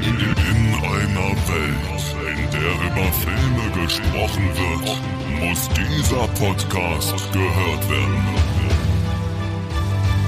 [0.00, 8.24] In einer Welt, in der über Filme gesprochen wird, muss dieser Podcast gehört werden.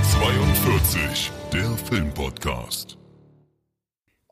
[0.03, 2.98] 42, der Filmpodcast.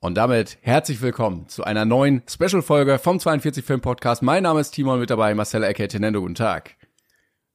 [0.01, 4.23] Und damit herzlich willkommen zu einer neuen Special-Folge vom 42 Film Podcast.
[4.23, 6.20] Mein Name ist Timon, mit dabei Marcel Ecke Tenendo.
[6.20, 6.75] Guten Tag.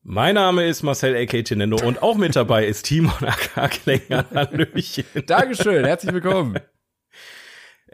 [0.04, 1.44] Mein Name ist Marcel A.K.
[1.44, 3.68] Tinendo und auch mit dabei ist Timon A.K.
[3.70, 4.26] Klenger.
[4.34, 5.06] Hallöchen.
[5.26, 6.60] Dankeschön, herzlich willkommen.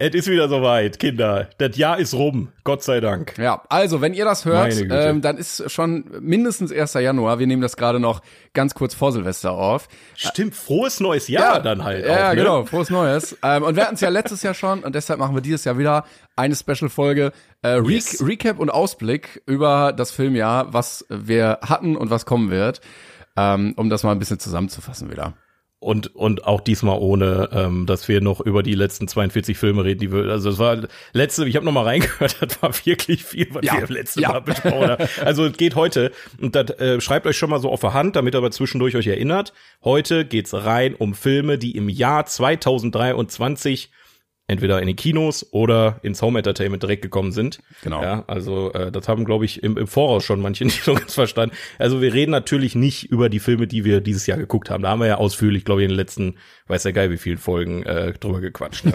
[0.01, 1.49] Es ist wieder soweit, Kinder.
[1.57, 3.37] Das Jahr ist rum, Gott sei Dank.
[3.37, 6.93] Ja, also wenn ihr das hört, ähm, dann ist schon mindestens 1.
[6.93, 7.37] Januar.
[7.39, 8.21] Wir nehmen das gerade noch
[8.53, 9.89] ganz kurz vor Silvester auf.
[10.15, 12.35] Stimmt, frohes neues Jahr dann halt Ja, auch, ne?
[12.37, 13.37] genau, frohes Neues.
[13.43, 15.77] ähm, und wir hatten es ja letztes Jahr schon und deshalb machen wir dieses Jahr
[15.77, 16.05] wieder
[16.37, 18.25] eine Special-Folge äh, Re Yes.
[18.25, 22.79] Recap und Ausblick über das Filmjahr, was wir hatten und was kommen wird,
[23.35, 25.33] ähm, um das mal ein bisschen zusammenzufassen wieder.
[25.81, 30.01] Und, und auch diesmal ohne, ähm, dass wir noch über die letzten 42 Filme reden,
[30.01, 30.77] die wir, also es war
[31.13, 34.33] letzte, ich habe noch mal reingehört, das war wirklich viel, was Ja, wir letzte ja.
[34.33, 35.07] Mal besprochen haben.
[35.23, 38.17] Also es geht heute, und das äh, schreibt euch schon mal so auf der Hand,
[38.17, 39.53] damit ihr aber zwischendurch euch erinnert.
[39.81, 43.89] Heute geht's rein um Filme, die im Jahr 2023
[44.49, 47.59] entweder in den Kinos oder ins Home Entertainment direkt gekommen sind.
[47.83, 48.01] Genau.
[48.01, 51.13] Ja, also äh, das haben, glaube ich, im, im Voraus schon manche nicht so ganz
[51.13, 51.55] verstanden.
[51.77, 54.83] Also wir reden natürlich nicht über die Filme, die wir dieses Jahr geguckt haben.
[54.83, 56.35] Da haben wir ja ausführlich, glaube ich, in den letzten,
[56.67, 58.85] weiß ja geil, wie vielen Folgen äh, drüber gequatscht.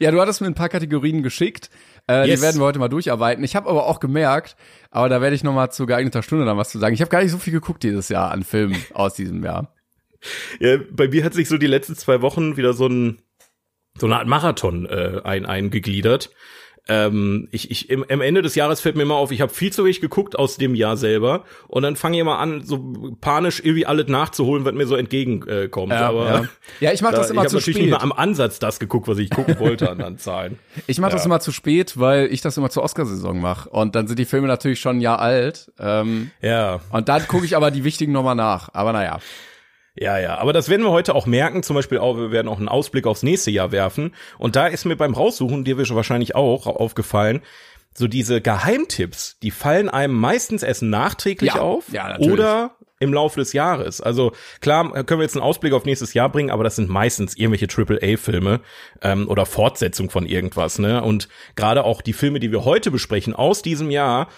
[0.00, 1.70] Ja, du hattest mir ein paar Kategorien geschickt.
[2.08, 2.40] Äh, Yes.
[2.40, 3.44] Die werden wir heute mal durcharbeiten.
[3.44, 4.56] Ich habe aber auch gemerkt,
[4.90, 6.94] aber da werde ich noch mal zu geeigneter Stunde dann was zu sagen.
[6.94, 9.72] Ich habe gar nicht so viel geguckt dieses Jahr an Filmen aus diesem Jahr.
[10.60, 13.18] ja, bei mir hat sich so die letzten zwei Wochen wieder so ein
[13.98, 16.30] so eine Art Marathon äh, ein, eingegliedert.
[16.86, 19.72] Ähm, ich, ich, im, am Ende des Jahres fällt mir immer auf, ich habe viel
[19.72, 23.60] zu wenig geguckt aus dem Jahr selber und dann fange ich immer an, so panisch
[23.60, 25.92] irgendwie alles nachzuholen, was mir so entgegenkommt.
[25.92, 26.44] Ja, Aber ja.
[26.80, 27.86] Ja, ich mach das immer ich zu natürlich spät.
[27.86, 30.58] nicht mal am Ansatz das geguckt, was ich gucken wollte an, an Zahlen.
[30.86, 31.26] Ich mache das Ja.
[31.26, 33.70] immer zu spät, weil ich das immer zur Oscarsaison mache.
[33.70, 35.72] Und dann sind die Filme natürlich schon ein Jahr alt.
[35.78, 38.68] Ähm, Ja, und dann gucke ich aber die wichtigen nochmal nach.
[38.74, 39.20] Aber naja.
[39.96, 41.62] Ja, ja, aber das werden wir heute auch merken.
[41.62, 44.14] Zum Beispiel auch, wir werden auch einen Ausblick aufs nächste Jahr werfen.
[44.38, 47.42] Und da ist mir beim Raussuchen, dir wird wahrscheinlich auch aufgefallen,
[47.96, 53.38] so diese Geheimtipps, die fallen einem meistens erst nachträglich Ja, auf ja, oder im Laufe
[53.38, 54.00] des Jahres.
[54.00, 57.36] Also klar können wir jetzt einen Ausblick auf nächstes Jahr bringen, aber das sind meistens
[57.36, 58.60] irgendwelche AAA-Filme
[59.02, 60.78] ähm, oder Fortsetzung von irgendwas.
[60.78, 61.02] Ne?
[61.02, 64.28] Und gerade auch die Filme, die wir heute besprechen aus diesem Jahr,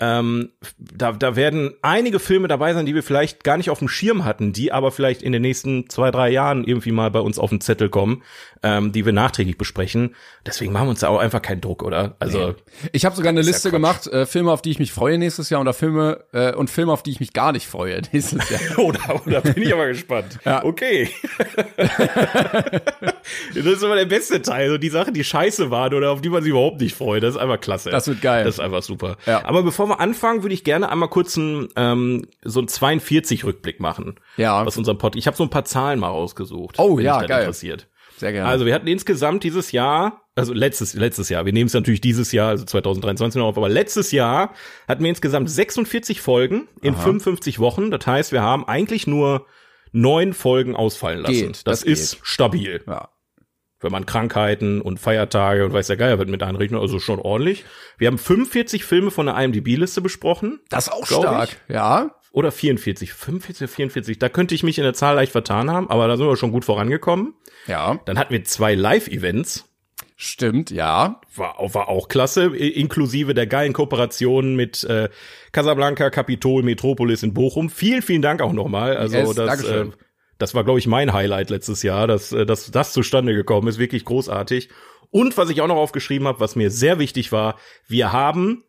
[0.00, 3.88] ähm, da, da werden einige Filme dabei sein, die wir vielleicht gar nicht auf dem
[3.88, 7.38] Schirm hatten, die aber vielleicht in den nächsten zwei, drei Jahren irgendwie mal bei uns
[7.38, 8.22] auf den Zettel kommen,
[8.64, 10.16] ähm, die wir nachträglich besprechen.
[10.44, 12.16] Deswegen machen wir uns da auch einfach keinen Druck, oder?
[12.18, 12.56] Also
[12.92, 13.76] Ich habe sogar eine ist ja Liste Quatsch.
[13.76, 16.92] gemacht, äh, Filme, auf die ich mich freue nächstes Jahr oder Filme äh, und Filme,
[16.92, 18.78] auf die ich mich gar nicht freue nächstes Jahr.
[18.80, 20.38] oder, oder bin ich aber gespannt.
[20.44, 20.62] Ja.
[20.64, 21.08] Okay.
[23.54, 26.28] das ist immer der beste Teil, so die Sachen, die scheiße waren oder auf die
[26.28, 27.22] man sich überhaupt nicht freut.
[27.22, 27.90] Das ist einfach klasse.
[27.90, 28.44] Das wird geil.
[28.44, 29.16] Das ist einfach super.
[29.26, 29.44] Ja.
[29.44, 34.16] Aber bevor wir anfangen, würde ich gerne einmal kurz einen, ähm, so einen 42-Rückblick machen.
[34.36, 34.64] Ja.
[34.64, 35.16] Was unserem Pod.
[35.16, 36.78] Ich habe so ein paar Zahlen mal rausgesucht.
[36.78, 37.40] Oh, ja, geil.
[37.40, 37.88] Interessiert.
[38.16, 38.48] Sehr gerne.
[38.48, 42.30] Also wir hatten insgesamt dieses Jahr, also letztes, letztes Jahr, wir nehmen es natürlich dieses
[42.32, 44.52] Jahr, also 2023 noch auf, aber letztes Jahr
[44.86, 47.90] hatten wir insgesamt 46 Folgen in 55 Wochen.
[47.90, 49.46] Das heißt, wir haben eigentlich nur
[49.92, 51.32] neun Folgen ausfallen lassen.
[51.32, 52.82] Geht, das, das ist stabil.
[52.86, 53.08] ja.
[53.84, 57.64] Wenn man Krankheiten und Feiertage und weiß der Geier wird mit einrechnen, also schon ordentlich.
[57.98, 60.60] Wir haben 45 Filme von der IMDb-Liste besprochen.
[60.70, 61.50] Das ist auch stark.
[61.68, 62.16] Ja.
[62.32, 64.18] Oder 44, 45 oder 44.
[64.18, 66.50] Da könnte ich mich in der Zahl leicht vertan haben, aber da sind wir schon
[66.50, 67.34] gut vorangekommen.
[67.68, 68.00] Ja.
[68.06, 69.66] Dann hatten wir zwei Live-Events.
[70.16, 71.20] Stimmt, ja.
[71.34, 75.08] war, war auch klasse, inklusive der geilen Kooperation mit äh,
[75.52, 77.68] Casablanca, Capitol, Metropolis in Bochum.
[77.68, 78.96] Vielen, vielen Dank auch nochmal.
[78.96, 79.86] Also Yes, das, äh.
[80.44, 83.78] Das war, glaube ich, mein Highlight letztes Jahr, dass, äh, dass das zustande gekommen ist.
[83.78, 84.68] Wirklich großartig.
[85.10, 87.56] Und was ich auch noch aufgeschrieben habe, was mir sehr wichtig war,
[87.88, 88.64] wir haben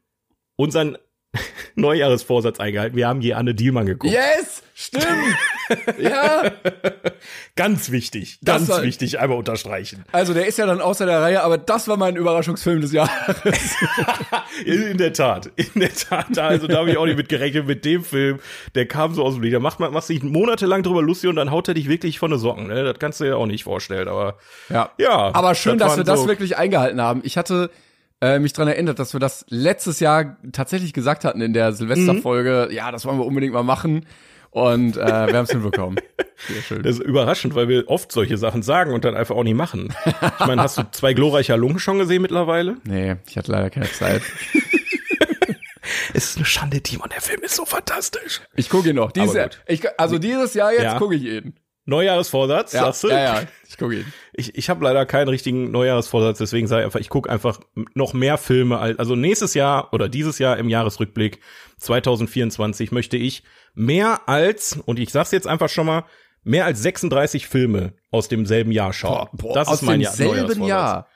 [0.55, 0.97] unseren
[1.75, 2.95] Neujahresvorsatz eingehalten.
[2.95, 4.13] Wir haben je Anne Dielmann geguckt.
[4.13, 4.61] Yes!
[4.77, 5.05] Stimmt!
[5.99, 6.51] ja.
[7.55, 10.03] Ganz wichtig, Das ganz war- wichtig, einmal unterstreichen.
[10.11, 13.37] Also der ist ja dann außer der Reihe, aber das war mein Überraschungsfilm des Jahres.
[14.65, 17.85] In, der Tat, in der Tat, also da habe ich auch nicht mit gerechnet mit
[17.85, 18.39] dem Film.
[18.73, 19.53] Der kam so aus dem Lied.
[19.53, 22.31] Da macht man, machst dich monatelang drüber lustig und dann haut er dich wirklich von
[22.31, 22.67] den Socken.
[22.67, 22.83] Ne?
[22.83, 24.37] Das kannst du dir auch nicht vorstellen, aber
[24.69, 24.91] Ja.
[24.97, 27.21] Ja, Aber schön, das dass wir das so- wirklich eingehalten haben.
[27.23, 27.69] Ich hatte
[28.21, 32.69] äh, mich dran erinnert, dass wir das letztes Jahr tatsächlich gesagt hatten in der Silvesterfolge.
[32.71, 34.05] Ja, das wollen wir unbedingt mal machen.
[34.51, 35.99] Und äh, wir haben es hinbekommen.
[36.47, 36.83] Sehr schön.
[36.83, 39.93] das ist überraschend, weil wir oft solche Sachen sagen und dann einfach auch nicht machen.
[40.39, 42.77] Ich meine, hast du zwei glorreiche Halunken schon gesehen mittlerweile?
[42.85, 44.21] Nee, ich hatte leider keine Zeit.
[46.13, 48.41] Es ist eine Schande, Timon, der Film ist so fantastisch.
[48.55, 49.11] Ich gucke ihn noch.
[49.11, 50.97] Dieses Jahr, ich, also dieses Jahr jetzt Ja.
[50.97, 51.53] gucke ich ihn.
[51.85, 53.09] Neujahresvorsatz, Ja, sagst du?
[53.09, 54.13] ja, ja, ich gucke ihn.
[54.33, 57.59] Ich, ich habe leider keinen richtigen Neujahresvorsatz, deswegen sage ich einfach, ich gucke einfach
[57.93, 58.79] noch mehr Filme.
[58.79, 61.39] Als, also nächstes Jahr oder dieses Jahr im Jahresrückblick
[61.77, 63.43] 2024 möchte ich
[63.73, 66.05] mehr als, und ich sag's jetzt einfach schon mal,
[66.43, 69.27] mehr als 36 Filme aus demselben Jahr schauen.
[69.53, 70.67] das aus ist mein Jahr, Neujahrsvorsatz.
[70.67, 71.07] Jahr.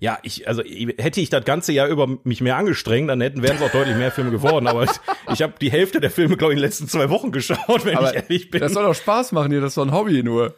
[0.00, 3.56] Ja, ich, also hätte ich das ganze Jahr über mich mehr angestrengt, dann hätten wären
[3.56, 4.66] es auch deutlich mehr Filme geworden.
[4.66, 4.90] Aber ich,
[5.32, 7.98] ich habe die Hälfte der Filme, glaube ich, in den letzten zwei Wochen geschaut, wenn
[7.98, 8.60] Aber ich ehrlich bin.
[8.62, 10.54] das soll doch Spaß machen hier, das ist doch ein Hobby nur.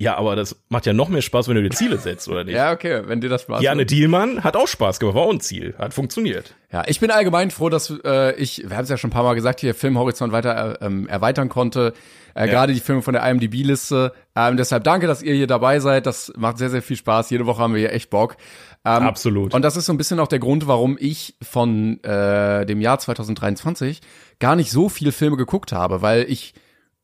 [0.00, 2.54] Ja, aber das macht ja noch mehr Spaß, wenn du dir Ziele setzt, oder nicht?
[2.54, 3.90] Ja, okay, wenn dir das Spaß Janne macht.
[3.90, 6.54] Dielmann hat auch Spaß gemacht, war auch ein Ziel, hat funktioniert.
[6.72, 9.24] Ja, ich bin allgemein froh, dass äh, ich, wir haben es ja schon ein paar
[9.24, 11.94] Mal gesagt, hier Filmhorizont weiter äh, ähm, erweitern konnte.
[12.34, 14.12] Äh, Gerade die Filme von der IMDb-Liste.
[14.36, 16.06] Ähm, deshalb danke, dass ihr hier dabei seid.
[16.06, 17.30] Das macht sehr, sehr viel Spaß.
[17.30, 18.36] Jede Woche haben wir hier echt Bock.
[18.84, 19.52] Ähm, Absolut.
[19.52, 23.00] Und das ist so ein bisschen auch der Grund, warum ich von äh, dem Jahr
[23.00, 24.00] 2023
[24.38, 26.54] gar nicht so viele Filme geguckt habe, weil ich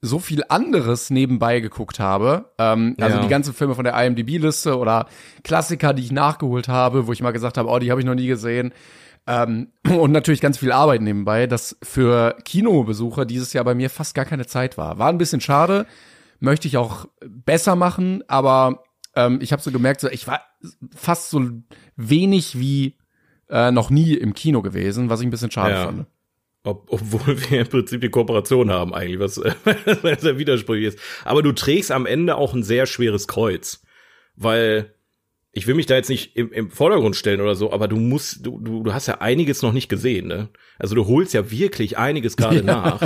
[0.04, 2.52] so viel anderes nebenbei geguckt habe.
[2.58, 3.22] Ähm, also Ja.
[3.22, 5.06] die ganzen Filme von der IMDb-Liste oder
[5.42, 8.14] Klassiker, die ich nachgeholt habe, wo ich mal gesagt habe, oh, die habe ich noch
[8.14, 8.72] nie gesehen.
[9.26, 9.68] Ähm,
[9.98, 14.26] und natürlich ganz viel Arbeit nebenbei, dass für Kinobesucher dieses Jahr bei mir fast gar
[14.26, 14.98] keine Zeit war.
[14.98, 15.86] War ein bisschen schade,
[16.40, 18.82] möchte ich auch besser machen, aber
[19.16, 20.40] ähm, ich habe so gemerkt, so, ich war
[20.94, 21.40] fast so
[21.96, 22.98] wenig wie
[23.48, 25.84] äh, noch nie im Kino gewesen, was ich ein bisschen schade Ja.
[25.84, 26.06] fand.
[26.64, 30.98] Ob, obwohl wir im Prinzip die Kooperation haben eigentlich, was äh, sehr widersprüchlich ist.
[31.24, 33.82] Aber du trägst am Ende auch ein sehr schweres Kreuz,
[34.34, 34.94] weil
[35.56, 38.44] ich will mich da jetzt nicht im, im Vordergrund stellen oder so, aber du musst,
[38.44, 40.48] du, du, du hast ja einiges noch nicht gesehen, ne?
[40.78, 42.98] Also du holst ja wirklich einiges gerade nach.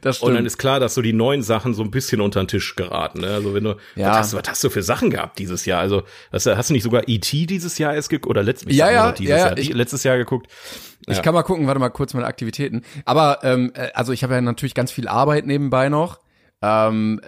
[0.00, 0.46] Das Und dann stimmt.
[0.46, 3.20] ist klar, dass so die neuen Sachen so ein bisschen unter den Tisch geraten.
[3.20, 3.28] Ne?
[3.28, 4.10] Also wenn du, Ja.
[4.10, 5.80] was, hast, du- was hast du für Sachen gehabt dieses Jahr?
[5.80, 7.46] Also hast du, hast du nicht sogar E.T.
[7.46, 10.16] dieses Jahr erst geguckt oder letztes Ja, Jahr ja, ja, ja, Jahr, ich- letztes Jahr
[10.18, 10.48] geguckt?
[11.06, 11.22] Ich Ja.
[11.22, 12.82] kann mal gucken, warte mal kurz meine Aktivitäten.
[13.04, 16.18] Aber ähm, äh, also ich habe ja natürlich ganz viel Arbeit nebenbei noch.
[16.62, 17.20] Ähm,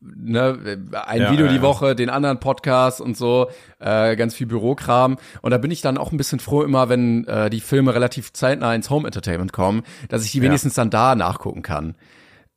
[0.00, 0.58] ne,
[1.06, 1.62] ein Ja, Video ja, die ja.
[1.62, 3.48] Woche, den anderen Podcast und so,
[3.78, 5.16] äh, ganz viel Bürokram.
[5.42, 8.32] Und da bin ich dann auch ein bisschen froh immer, wenn äh, die Filme relativ
[8.32, 11.94] zeitnah ins Home Entertainment kommen, dass ich die wenigstens dann da nachgucken kann.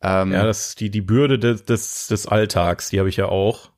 [0.02, 3.70] Ähm, Ja, das die, die Bürde des, des, des Alltags, die habe ich ja auch.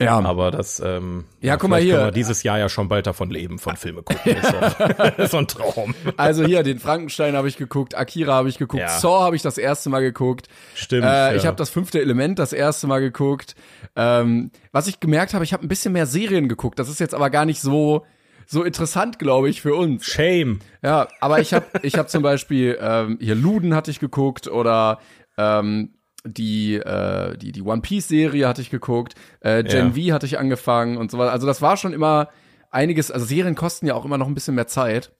[0.00, 1.94] Ja, Aber das, ähm, Ja, guck mal hier.
[1.94, 4.32] können wir dieses Jahr ja schon bald davon leben, von Filme gucken.
[4.36, 4.78] Ist doch,
[5.16, 5.94] doch ein Traum.
[6.16, 8.88] also hier, den Frankenstein habe ich geguckt, Akira habe ich geguckt, Ja.
[8.88, 10.48] Saw habe ich das erste Mal geguckt.
[10.74, 11.04] Stimmt.
[11.04, 11.34] Äh, ja.
[11.34, 13.54] Ich habe das fünfte Element das erste Mal geguckt.
[13.94, 16.78] Ähm, was ich gemerkt habe, ich habe ein bisschen mehr Serien geguckt.
[16.78, 18.04] Das ist jetzt aber gar nicht so
[18.44, 20.04] so interessant, glaube ich, für uns.
[20.04, 20.58] Shame.
[20.82, 24.98] Ja, aber ich habe ich hab zum Beispiel ähm, hier Luden hatte ich geguckt oder
[25.38, 25.94] ähm,
[26.24, 30.38] die äh, die die One Piece Serie hatte ich geguckt, äh, Gen V hatte ich
[30.38, 31.32] angefangen und so weiter.
[31.32, 32.28] Also das war schon immer
[32.70, 33.10] einiges.
[33.10, 35.12] Also Serien kosten ja auch immer noch ein bisschen mehr Zeit.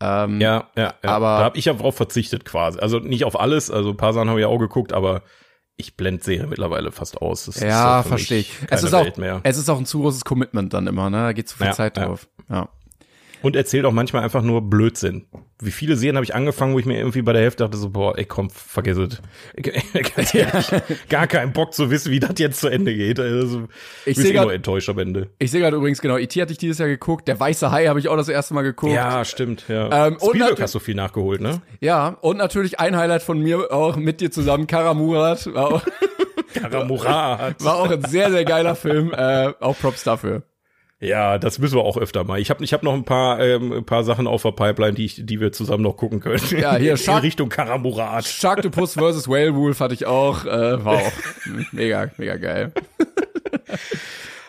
[0.00, 1.10] Ähm, Ja, ja, ja.
[1.10, 2.78] Aber- da habe ich ja drauf verzichtet quasi.
[2.78, 5.22] Also nicht auf alles, also ein paar Sachen habe ich auch geguckt, aber
[5.76, 7.46] ich blende Serie mittlerweile fast aus.
[7.46, 8.52] Das Ja, verstehe ich.
[8.70, 9.06] Es ist, auch,
[9.42, 11.18] es ist auch ein zu großes Commitment dann immer, ne?
[11.18, 12.06] Da geht zu viel Ja, Zeit ja.
[12.06, 12.28] drauf.
[12.48, 12.68] Ja.
[13.46, 15.24] Und erzählt auch manchmal einfach nur Blödsinn.
[15.62, 17.90] Wie viele Serien habe ich angefangen, wo ich mir irgendwie bei der Hälfte dachte so,
[17.90, 19.22] boah, ey, komm, vergiss es.
[20.16, 20.66] Ganz ehrlich,
[21.08, 23.20] gar keinen Bock zu wissen, wie das jetzt zu Ende geht.
[23.20, 23.68] Also,
[24.04, 25.30] Ich ich seh bin grad- nur enttäuscht am Ende.
[25.38, 26.42] Ich sehe gerade übrigens genau, E.T.
[26.42, 28.92] hatte ich dieses Jahr geguckt, der Weiße Hai habe ich auch das erste Mal geguckt.
[28.92, 30.08] Ja, stimmt, ja.
[30.08, 31.62] Ähm, und Spielberg hast du viel nachgeholt, ne?
[31.80, 35.54] Ja, und natürlich ein Highlight von mir auch mit dir zusammen, Karamurat.
[35.54, 35.82] War auch,
[36.54, 37.54] Karamurat.
[37.64, 39.12] war auch ein sehr, sehr geiler Film.
[39.16, 40.42] Äh, auch Props dafür.
[40.98, 42.40] Ja, das müssen wir auch öfter mal.
[42.40, 45.04] Ich habe ich hab noch ein paar, ähm, ein paar Sachen auf der Pipeline, die,
[45.04, 46.40] ich, die wir zusammen noch gucken können.
[46.58, 48.24] Ja, hier, In Shark- Richtung Karamurat.
[48.24, 49.28] Sharktopus vs.
[49.28, 50.46] Whalewolf hatte ich auch.
[50.46, 51.12] Äh, war auch
[51.72, 52.72] mega, mega geil.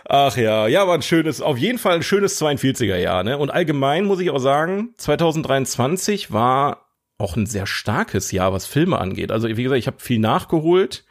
[0.10, 3.38] Ach ja, ja, war ein schönes, auf jeden Fall ein schönes 42er Jahr, ne?
[3.38, 6.86] Und allgemein muss ich auch sagen, 2023 war
[7.18, 9.32] auch ein sehr starkes Jahr, was Filme angeht.
[9.34, 11.04] Also wie gesagt, ich habe viel nachgeholt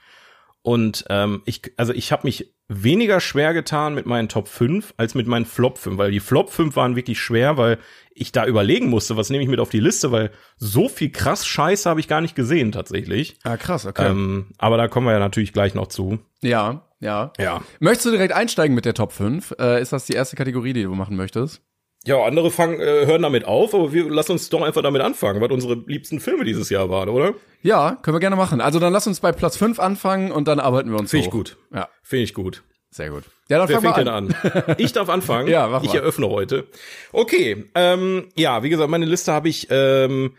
[0.67, 5.15] und ähm, ich, also ich habe mich weniger schwer getan mit meinen Top 5 als
[5.15, 7.79] mit meinen Flop 5, weil die Flop 5 waren wirklich schwer, weil
[8.11, 11.47] ich da überlegen musste, was nehme ich mit auf die Liste, weil so viel krass
[11.47, 13.39] Scheiße habe ich gar nicht gesehen tatsächlich.
[13.45, 14.11] Ah, krass, okay.
[14.11, 16.19] Ähm, aber da kommen wir ja natürlich gleich noch zu.
[16.43, 17.33] ja, ja.
[17.39, 17.63] Ja.
[17.79, 19.55] Möchtest du direkt einsteigen mit der Top 5?
[19.61, 21.63] Äh, ist das die erste Kategorie, die du machen möchtest?
[22.07, 25.41] Ja, andere fangen, äh, hören damit auf, aber wir lassen uns doch einfach damit anfangen,
[25.41, 27.35] was unsere liebsten Filme dieses Jahr waren, oder?
[27.63, 28.61] Ja, können wir gerne machen.
[28.61, 31.31] Also dann lass uns bei Platz 5 anfangen und dann arbeiten wir uns Finde ich
[31.33, 31.57] gut.
[31.75, 32.63] Ja, Finde ich gut.
[32.91, 33.25] sehr gut.
[33.49, 34.33] Ja, dann Wer fängt denn an.
[34.33, 34.75] an?
[34.79, 35.49] Ich darf anfangen.
[35.49, 35.97] Ja, mach Ich mal.
[35.99, 36.67] eröffne heute.
[37.13, 40.35] Okay, ähm, ja, wie gesagt, meine Liste habe ich ähm,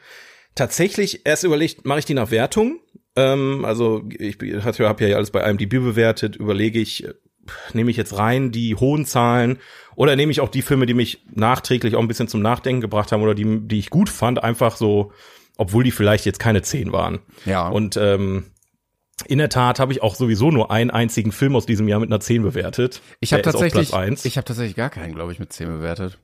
[0.55, 2.79] tatsächlich erst überlegt, mache ich die nach Wertung?
[3.15, 7.05] Ähm, also ich habe ja alles bei IMDb bewertet, überlege ich,
[7.73, 9.57] nehme ich jetzt rein die hohen Zahlen
[9.95, 13.11] oder nehme ich auch die Filme, die mich nachträglich auch ein bisschen zum Nachdenken gebracht
[13.11, 15.11] haben oder die, die ich gut fand, einfach so,
[15.57, 17.19] obwohl die vielleicht jetzt keine 10 waren.
[17.45, 17.67] Ja.
[17.67, 18.45] Und ähm,
[19.25, 22.09] In der Tat habe ich auch sowieso nur einen einzigen Film aus diesem Jahr mit
[22.09, 23.01] einer 10 bewertet.
[23.19, 26.19] Ich habe tatsächlich, ich habe tatsächlich gar keinen, glaube ich, mit 10 bewertet.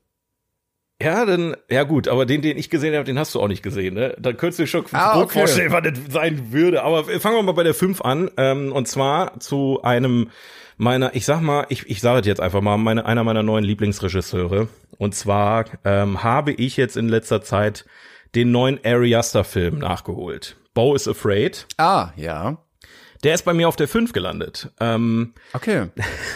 [1.02, 3.64] Ja, dann, ja gut, aber den, den ich gesehen habe, den hast du auch nicht
[3.64, 4.14] gesehen, ne?
[4.20, 5.40] Dann könntest du dir schon Ah, okay.
[5.40, 6.84] vorstellen, was das sein würde.
[6.84, 8.30] Aber fangen wir mal bei der 5 an.
[8.36, 10.30] Ähm, und zwar zu einem
[10.76, 13.64] meiner, ich sag mal, ich, ich sage es jetzt einfach mal, meine, einer meiner neuen
[13.64, 14.68] Lieblingsregisseure.
[14.98, 17.84] Und zwar ähm, habe ich jetzt in letzter Zeit
[18.34, 20.56] den neuen Ari Aster-Film nachgeholt.
[20.74, 21.66] Bo is Afraid.
[21.76, 22.58] Ah, ja.
[23.22, 24.70] Der ist bei mir auf der 5 gelandet.
[24.80, 25.86] Ähm, Okay.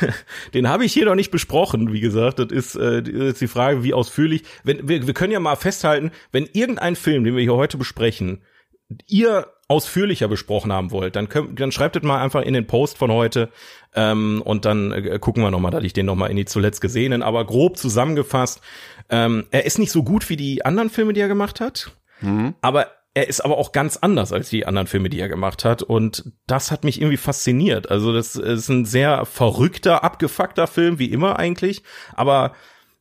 [0.54, 2.38] den habe ich hier noch nicht besprochen, wie gesagt.
[2.38, 4.45] Das ist, äh, das ist die Frage, wie ausführlich.
[4.64, 8.42] Wenn, wir, wir können ja mal festhalten, wenn irgendein Film, den wir hier heute besprechen,
[9.07, 12.98] ihr ausführlicher besprochen haben wollt, dann, könnt, dann schreibt es mal einfach in den Post
[12.98, 13.50] von heute
[13.94, 17.22] ähm, und dann äh, gucken wir nochmal, dass ich den nochmal in die zuletzt gesehenen,
[17.22, 18.60] aber grob zusammengefasst,
[19.10, 21.92] ähm, er ist nicht so gut wie die anderen Filme, die er gemacht hat,
[22.62, 25.82] aber er ist aber auch ganz anders als die anderen Filme, die er gemacht hat.
[25.82, 27.90] Und das hat mich irgendwie fasziniert.
[27.90, 31.82] Also das ist ein sehr verrückter, abgefuckter Film, wie immer eigentlich,
[32.14, 32.52] aber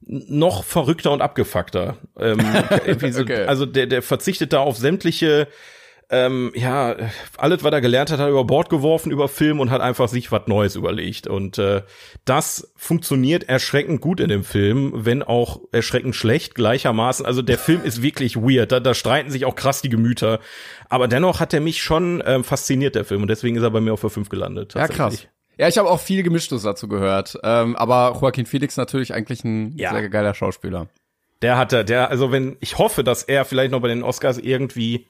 [0.01, 1.97] noch verrückter und abgefuckter.
[2.19, 2.39] Ähm,
[3.11, 3.45] so, Okay.
[3.45, 5.47] Also der, der verzichtet da auf sämtliche
[6.09, 6.95] ähm, ja,
[7.37, 10.07] alles, was er gelernt hat, hat er über Bord geworfen über Film und hat einfach
[10.07, 11.27] sich was Neues überlegt.
[11.27, 11.83] Und äh,
[12.23, 17.25] das funktioniert erschreckend gut in dem Film, wenn auch erschreckend schlecht gleichermaßen.
[17.25, 18.71] Also der Film ist wirklich weird.
[18.71, 20.39] Da, da streiten sich auch krass die Gemüter.
[20.87, 23.23] Aber dennoch hat er mich schon ähm, fasziniert, der Film.
[23.23, 24.75] Und deswegen ist er bei mir auf der 5 gelandet.
[24.75, 25.27] Ja, krass.
[25.57, 27.37] Ja, ich habe auch viel Gemischtes dazu gehört.
[27.43, 29.91] Ähm, aber Joaquin Phoenix natürlich eigentlich ein Ja.
[29.91, 30.87] sehr geiler Schauspieler.
[31.41, 35.07] Der hatte, der, also wenn, ich hoffe, dass er vielleicht noch bei den Oscars irgendwie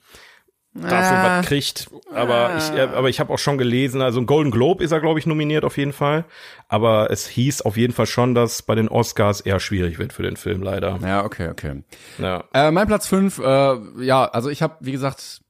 [0.81, 1.39] dafür Ah.
[1.39, 1.89] was kriegt.
[2.13, 4.99] Aber ich, äh, aber ich habe auch schon gelesen, also ein Golden Globe ist er,
[4.99, 6.25] glaube ich, nominiert auf jeden Fall.
[6.67, 10.23] Aber es hieß auf jeden Fall schon, dass bei den Oscars eher schwierig wird für
[10.23, 10.99] den Film, leider.
[11.01, 11.83] Ja, okay, okay.
[12.17, 12.43] Ja.
[12.53, 15.41] Äh, mein Platz fünf, äh, ja, also ich habe, wie gesagt,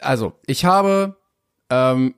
[0.00, 1.16] also ich habe
[1.70, 2.14] ähm,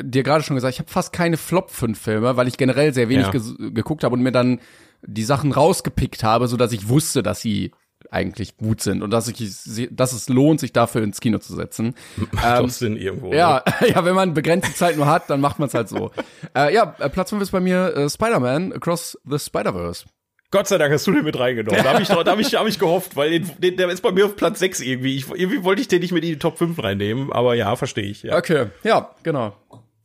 [0.00, 3.08] dir gerade schon gesagt, ich habe fast keine Flop 5 Filme, weil ich generell sehr
[3.08, 3.32] wenig Ja.
[3.32, 4.60] ges- geguckt habe und mir dann
[5.02, 7.72] die Sachen rausgepickt habe, so dass ich wusste, dass sie
[8.10, 9.36] eigentlich gut sind und dass ich
[9.90, 11.94] dass es lohnt, sich dafür ins Kino zu setzen.
[12.32, 13.32] Macht doch Sinn irgendwo.
[13.32, 16.10] Ja, ja, wenn man begrenzte Zeit nur hat, dann macht man es halt so.
[16.56, 20.04] äh, ja, äh, Platz 5 ist bei mir äh, Spider-Man Across the Spider-Verse.
[20.52, 21.80] Gott sei Dank hast du den mit reingenommen.
[21.84, 24.02] Da habe ich, da hab ich, da hab ich gehofft, weil den, den, der ist
[24.02, 25.14] bei mir auf Platz 6 irgendwie.
[25.16, 28.04] Ich, irgendwie wollte ich den nicht mit in die Top 5 reinnehmen, aber ja, verstehe
[28.04, 28.24] ich.
[28.24, 28.36] Ja.
[28.36, 29.54] Okay, ja, genau.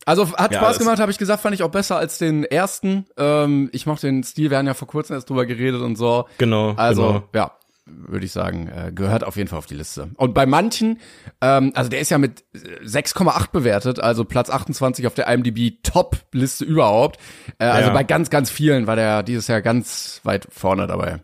[0.05, 3.07] Also hat Ja, Spaß gemacht, habe ich gesagt, fand ich auch besser als den ersten.
[3.17, 6.25] Ähm, ich mochte den Stil, wir haben ja vor kurzem erst drüber geredet und so.
[6.37, 6.73] Genau.
[6.75, 7.23] Also, genau.
[7.33, 7.51] ja,
[7.85, 10.09] würde ich sagen, äh, gehört auf jeden Fall auf die Liste.
[10.15, 10.99] Und bei manchen,
[11.41, 15.83] ähm, also der ist ja mit äh, 6,8 bewertet, also Platz 28 auf der IMDb
[15.83, 17.19] Top-Liste überhaupt.
[17.59, 17.93] Äh, Also Ja.
[17.93, 21.21] bei ganz, ganz vielen war der dieses Jahr ganz weit vorne dabei.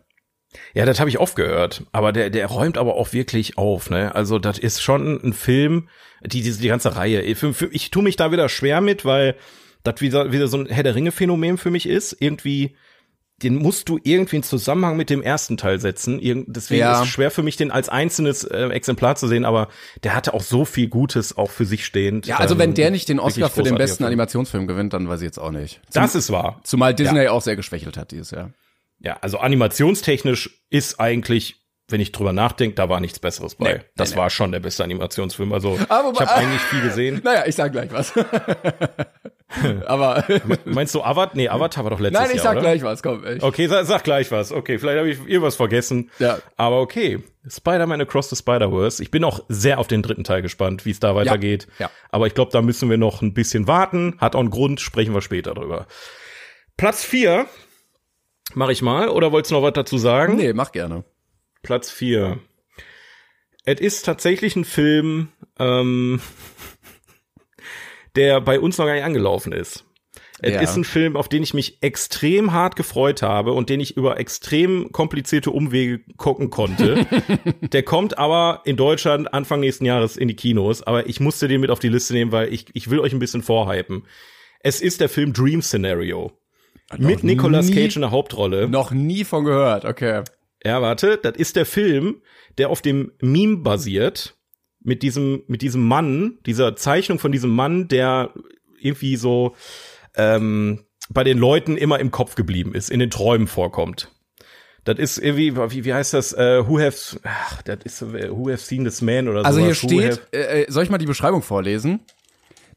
[0.74, 1.84] Ja, das habe ich oft gehört.
[1.92, 4.14] Aber der, der räumt aber auch wirklich auf, ne?
[4.14, 5.88] Also, das ist schon ein Film,
[6.24, 7.22] die, die, die ganze Reihe.
[7.22, 9.34] Ich, ich tue mich da wieder schwer mit, weil
[9.82, 12.14] das wieder, wieder so ein Herr der Ringe-Phänomen für mich ist.
[12.20, 12.76] Irgendwie,
[13.42, 16.20] den musst du irgendwie in Zusammenhang mit dem ersten Teil setzen.
[16.48, 16.94] Deswegen Ja.
[17.00, 19.68] ist es schwer für mich, den als einzelnes äh, Exemplar zu sehen, aber
[20.04, 22.26] der hatte auch so viel Gutes auch für sich stehend.
[22.26, 24.06] Ja, also Ähm, wenn der nicht den Oscar für den besten Film.
[24.08, 25.80] Animationsfilm gewinnt, dann weiß ich jetzt auch nicht.
[25.90, 26.60] Zum, Das ist wahr.
[26.64, 28.52] zumal Disney auch sehr geschwächelt hat dieses Jahr.
[29.00, 33.74] Ja, also animationstechnisch ist eigentlich, wenn ich drüber nachdenke, da war nichts Besseres bei.
[33.74, 35.52] Nee, das nee, war schon der beste Animationsfilm.
[35.52, 37.20] Also Aber- ich habe eigentlich viel gesehen.
[37.24, 38.12] Naja, ich sag gleich was.
[39.86, 40.24] Aber
[40.64, 41.36] Meinst du Avatar?
[41.36, 42.60] Nee, Avatar war doch letztes nein, ich Jahr, sag oder?
[42.62, 43.22] gleich was, komm.
[43.26, 43.42] Ich.
[43.42, 44.50] Okay, sag, sag gleich was.
[44.50, 46.10] Okay, vielleicht habe ich irgendwas vergessen.
[46.18, 46.38] Ja.
[46.56, 47.22] Aber okay.
[47.46, 49.02] Spider-Man Across the Spider-Verse.
[49.02, 51.66] Ich bin auch sehr auf den dritten Teil gespannt, wie es da weitergeht.
[51.78, 51.90] Ja.
[52.10, 54.16] Aber ich glaube, da müssen wir noch ein bisschen warten.
[54.18, 55.86] Hat auch einen Grund, sprechen wir später drüber.
[56.78, 57.46] Platz vier
[58.54, 59.08] mache ich mal.
[59.08, 60.36] Oder wolltest du noch was dazu sagen?
[60.36, 61.04] Nee, mach gerne.
[61.62, 62.38] Platz vier.
[63.64, 65.28] Es ist tatsächlich ein Film,
[65.58, 66.20] ähm,
[68.16, 69.84] der bei uns noch gar nicht angelaufen ist.
[70.44, 70.60] Es Ja.
[70.60, 74.18] ist ein Film, auf den ich mich extrem hart gefreut habe und den ich über
[74.18, 77.06] extrem komplizierte Umwege gucken konnte.
[77.60, 81.60] der kommt aber in Deutschland Anfang nächsten Jahres in die Kinos, aber ich musste den
[81.60, 84.04] mit auf die Liste nehmen, weil ich, ich will euch ein bisschen vorhypen.
[84.60, 86.32] Es ist der Film Dream Scenario.
[86.98, 88.68] Mit Nicolas nie- Cage in der Hauptrolle.
[88.68, 90.24] Noch nie von gehört, okay.
[90.64, 92.22] Ja, warte, das ist der Film,
[92.58, 94.36] der auf dem Meme basiert,
[94.80, 98.32] mit diesem, mit diesem Mann, dieser Zeichnung von diesem Mann, der
[98.80, 99.54] irgendwie so
[100.16, 104.10] ähm, bei den Leuten immer im Kopf geblieben ist, in den Träumen vorkommt.
[104.84, 106.32] Das ist irgendwie, wie, wie heißt das?
[106.32, 109.46] Äh, who have, ach, das ist äh, Who have seen this man oder so.
[109.46, 112.00] Also hier steht, äh, äh, soll ich mal die Beschreibung vorlesen?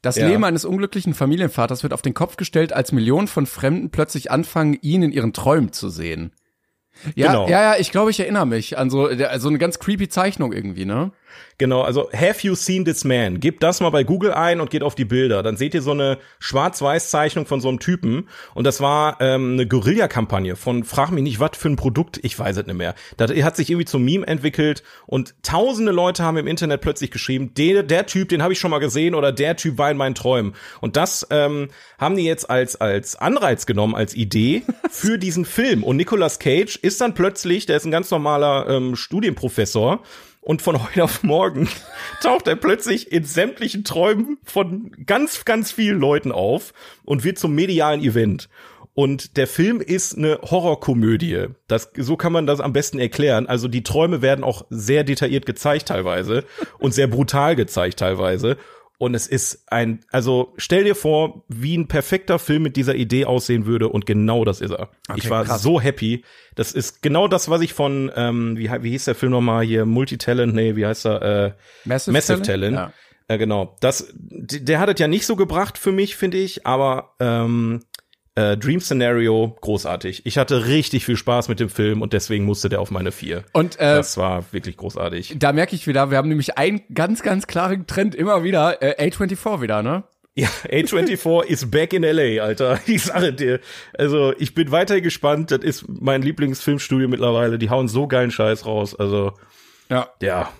[0.02, 0.28] Das Ja.
[0.28, 4.78] Leben eines unglücklichen Familienvaters wird auf den Kopf gestellt, als Millionen von Fremden plötzlich anfangen,
[4.82, 6.32] ihn in ihren Träumen zu sehen.
[7.14, 7.48] Ja, Genau.
[7.48, 10.52] ja, ja, ich glaube, ich erinnere mich an so, der, so eine ganz creepy Zeichnung
[10.52, 11.12] irgendwie, ne?
[11.58, 13.40] Genau, also Have you seen this man?
[13.40, 15.42] Gebt das mal bei Google ein und geht auf die Bilder.
[15.42, 18.28] Dann seht ihr so eine Schwarz-Weiß-Zeichnung von so einem Typen.
[18.54, 22.38] Und das war ähm, eine Guerilla-Kampagne von Frag mich nicht, was für ein Produkt, ich
[22.38, 22.94] weiß es nicht mehr.
[23.16, 27.54] Das hat sich irgendwie zum Meme entwickelt und tausende Leute haben im Internet plötzlich geschrieben,
[27.54, 30.14] der, der Typ, den habe ich schon mal gesehen oder der Typ war in meinen
[30.14, 30.54] Träumen.
[30.80, 35.82] Und das ähm, haben die jetzt als, als Anreiz genommen, als Idee für diesen Film.
[35.84, 40.02] Und Nicolas Cage ist dann plötzlich, der ist ein ganz normaler ähm, Studienprofessor,
[40.46, 41.68] und von heute auf morgen
[42.22, 46.72] taucht er plötzlich in sämtlichen Träumen von ganz, ganz vielen Leuten auf
[47.04, 48.48] und wird zum medialen Event.
[48.94, 51.48] Und der Film ist eine Horrorkomödie.
[51.66, 53.48] Das, so kann man das am besten erklären.
[53.48, 56.44] Also die Träume werden auch sehr detailliert gezeigt teilweise
[56.78, 58.56] und sehr brutal gezeigt teilweise.
[58.98, 63.26] Und es ist ein, also stell dir vor, wie ein perfekter Film mit dieser Idee
[63.26, 64.88] aussehen würde und genau das ist er.
[65.08, 65.62] Okay, ich war krass.
[65.62, 66.24] so happy.
[66.54, 69.84] Das ist genau das, was ich von, ähm, wie, wie hieß der Film nochmal hier,
[69.84, 71.22] Multitalent, nee, wie heißt er?
[71.22, 71.52] Äh,
[71.84, 72.76] Massive, Massive Talent.
[72.76, 72.94] Talent.
[73.28, 73.34] Ja.
[73.34, 73.76] Äh, genau.
[73.80, 77.82] Das, der hat es ja nicht so gebracht für mich, finde ich, aber ähm,
[78.36, 80.24] äh, Dream Scenario, großartig.
[80.24, 83.44] Ich hatte richtig viel Spaß mit dem Film und deswegen musste der auf meine vier.
[83.52, 85.36] Und äh, das war wirklich großartig.
[85.38, 89.10] Da merke ich wieder, wir haben nämlich einen ganz, ganz klaren Trend immer wieder, äh,
[89.10, 90.04] A24 wieder, ne?
[90.34, 92.78] Ja, A24 ist back in LA, Alter.
[92.86, 93.58] Ich sage dir.
[93.96, 95.50] Also, ich bin weiter gespannt.
[95.50, 97.58] Das ist mein Lieblingsfilmstudio mittlerweile.
[97.58, 98.94] Die hauen so geilen Scheiß raus.
[98.94, 99.32] Also,
[99.88, 100.08] ja.
[100.20, 100.50] Ja.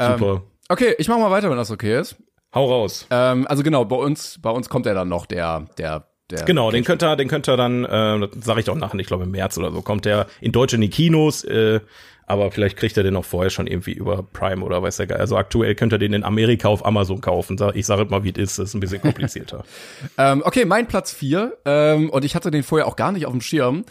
[0.00, 0.32] Super.
[0.32, 2.16] Ähm, okay, ich mach mal weiter, wenn das okay ist.
[2.54, 3.06] Hau raus.
[3.10, 6.70] Ähm, also genau, bei uns, bei uns kommt er dann noch, der, der der genau,
[6.70, 9.24] den könnt ihr, den könnt ihr dann, äh, das sage ich doch nachher, ich glaube
[9.24, 11.80] im März oder so, kommt der in Deutsch in die Kinos, äh,
[12.26, 15.18] aber vielleicht kriegt er den auch vorher schon irgendwie über Prime oder weiß der Geil.
[15.18, 17.58] Also aktuell könnt ihr den in Amerika auf Amazon kaufen.
[17.74, 19.64] Ich sage mal, wie es ist, das ist ein bisschen komplizierter.
[20.18, 23.32] ähm, okay, mein Platz vier ähm, und ich hatte den vorher auch gar nicht auf
[23.32, 23.84] dem Schirm.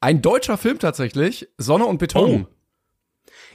[0.00, 2.46] Ein deutscher Film tatsächlich, Sonne und Beton.
[2.48, 2.61] Oh.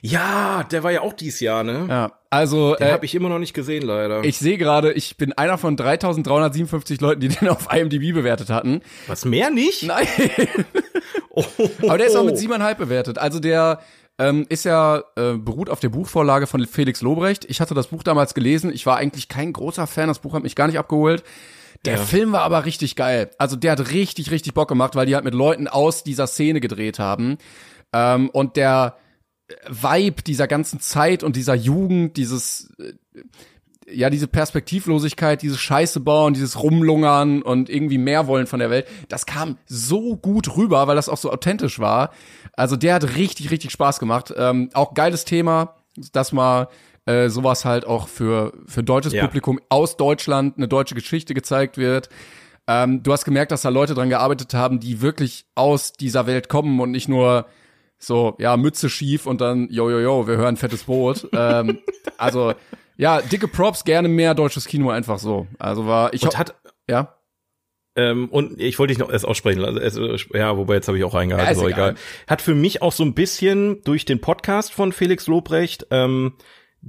[0.01, 1.85] Ja, der war ja auch dieses Jahr, ne?
[1.89, 4.23] Ja, also den äh, habe ich immer noch nicht gesehen, leider.
[4.23, 8.81] Ich sehe gerade, ich bin einer von 3.357 Leuten, die den auf IMDb bewertet hatten.
[9.07, 9.83] Was mehr nicht?
[9.83, 10.07] Nein.
[11.31, 11.43] oh.
[11.83, 13.17] Aber der ist auch mit siebeneinhalb bewertet.
[13.17, 13.79] Also der
[14.19, 17.45] ähm, ist ja äh, beruht auf der Buchvorlage von Felix Lobrecht.
[17.49, 18.71] Ich hatte das Buch damals gelesen.
[18.73, 20.07] Ich war eigentlich kein großer Fan.
[20.07, 21.23] Das Buch hat mich gar nicht abgeholt.
[21.85, 22.01] Der ja.
[22.01, 23.29] Film war aber richtig geil.
[23.37, 26.59] Also der hat richtig, richtig Bock gemacht, weil die halt mit Leuten aus dieser Szene
[26.59, 27.37] gedreht haben.
[27.93, 28.97] Ähm, und der
[29.67, 32.93] Vibe dieser ganzen Zeit und dieser Jugend, dieses äh,
[33.89, 38.85] ja, diese Perspektivlosigkeit, dieses Scheiße bauen, dieses Rumlungern und irgendwie mehr wollen von der Welt,
[39.07, 42.11] das kam so gut rüber, weil das auch so authentisch war.
[42.53, 44.33] Also der hat richtig, richtig Spaß gemacht.
[44.35, 45.75] Ähm, auch geiles Thema,
[46.11, 46.67] dass mal
[47.05, 49.25] äh, sowas halt auch für, für deutsches ja.
[49.25, 52.09] Publikum aus Deutschland eine deutsche Geschichte gezeigt wird.
[52.67, 56.49] Ähm, du hast gemerkt, dass da Leute dran gearbeitet haben, die wirklich aus dieser Welt
[56.49, 57.45] kommen und nicht nur
[57.99, 61.27] so, ja, Mütze schief und dann, yo, yo, yo, wir hören fettes Boot.
[61.33, 61.79] ähm,
[62.17, 62.53] also,
[62.97, 65.47] ja, dicke Props, gerne mehr deutsches Kino einfach so.
[65.59, 66.55] Also war, ich und hat,
[66.89, 67.13] ja.
[67.95, 69.63] Ähm, und ich wollte dich noch erst aussprechen.
[69.77, 69.99] Es,
[70.33, 71.91] ja, wobei jetzt habe ich auch reingehalten, ja, so egal.
[71.91, 72.03] egal.
[72.27, 76.33] Hat für mich auch so ein bisschen durch den Podcast von Felix Lobrecht ähm,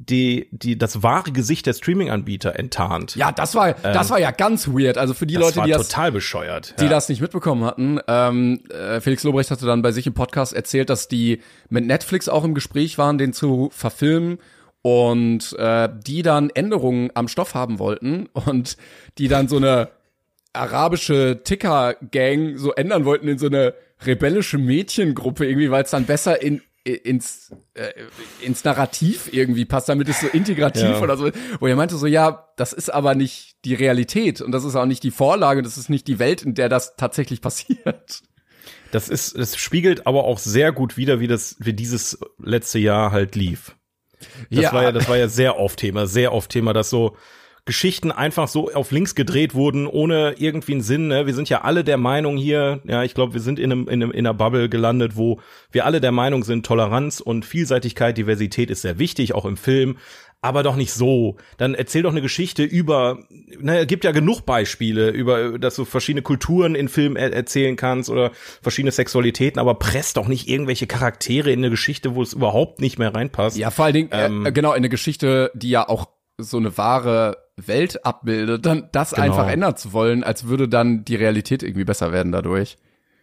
[0.07, 3.17] die, die, das wahre Gesicht der Streaming-Anbieter enttarnt.
[3.17, 4.99] Ja, das war, das ähm, war ja ganz weird.
[4.99, 6.91] Also für die Leute, die das, total bescheuert, die ja.
[6.91, 7.99] das nicht mitbekommen hatten.
[8.07, 12.29] Ähm, äh, Felix Lobrecht hatte dann bei sich im Podcast erzählt, dass die mit Netflix
[12.29, 14.39] auch im Gespräch waren, den zu verfilmen
[14.83, 18.77] und äh, die dann Änderungen am Stoff haben wollten und
[19.19, 19.91] die dann so eine
[20.53, 26.41] arabische Ticker-Gang so ändern wollten in so eine rebellische Mädchengruppe irgendwie, weil es dann besser
[26.41, 26.63] in
[26.95, 27.93] ins, äh,
[28.41, 31.01] ins Narrativ irgendwie passt, damit es so integrativ ja.
[31.01, 31.31] oder so.
[31.61, 34.87] Wo er meinte so, ja, das ist aber nicht die Realität und das ist auch
[34.87, 38.23] nicht die Vorlage, das ist nicht die Welt, in der das tatsächlich passiert.
[38.91, 43.13] Das ist, es spiegelt aber auch sehr gut wider, wie das, wie dieses letzte Jahr
[43.13, 43.77] halt lief.
[44.51, 44.73] Das ja.
[44.73, 47.17] war ja, das war ja sehr oft Thema, sehr oft Thema, dass so,
[47.69, 51.09] Geschichten einfach so auf links gedreht wurden, ohne irgendwie einen Sinn.
[51.09, 51.27] Ne?
[51.27, 54.03] Wir sind ja alle der Meinung hier, ja, ich glaube, wir sind in, einem, in,
[54.03, 55.39] einem, in einer Bubble gelandet, wo
[55.71, 59.99] wir alle der Meinung sind, Toleranz und Vielseitigkeit, Diversität ist sehr wichtig, auch im Film
[60.41, 61.37] aber doch nicht so.
[61.57, 63.19] Dann erzähl doch eine Geschichte über,
[63.59, 68.09] naja, gibt ja genug Beispiele über, dass du verschiedene Kulturen in Filmen er erzählen kannst
[68.09, 68.31] oder
[68.63, 72.99] verschiedene Sexualitäten, aber presst doch nicht irgendwelche Charaktere in eine Geschichte, wo es überhaupt nicht
[72.99, 73.57] mehr reinpasst.
[73.57, 76.07] Ja, vor allen Dingen, äh, ähm, äh, genau, in eine Geschichte, die ja auch
[76.39, 79.23] so eine wahre Welt abbildet, dann das genau.
[79.23, 82.79] einfach ändern zu wollen, als würde dann die Realität irgendwie besser werden dadurch.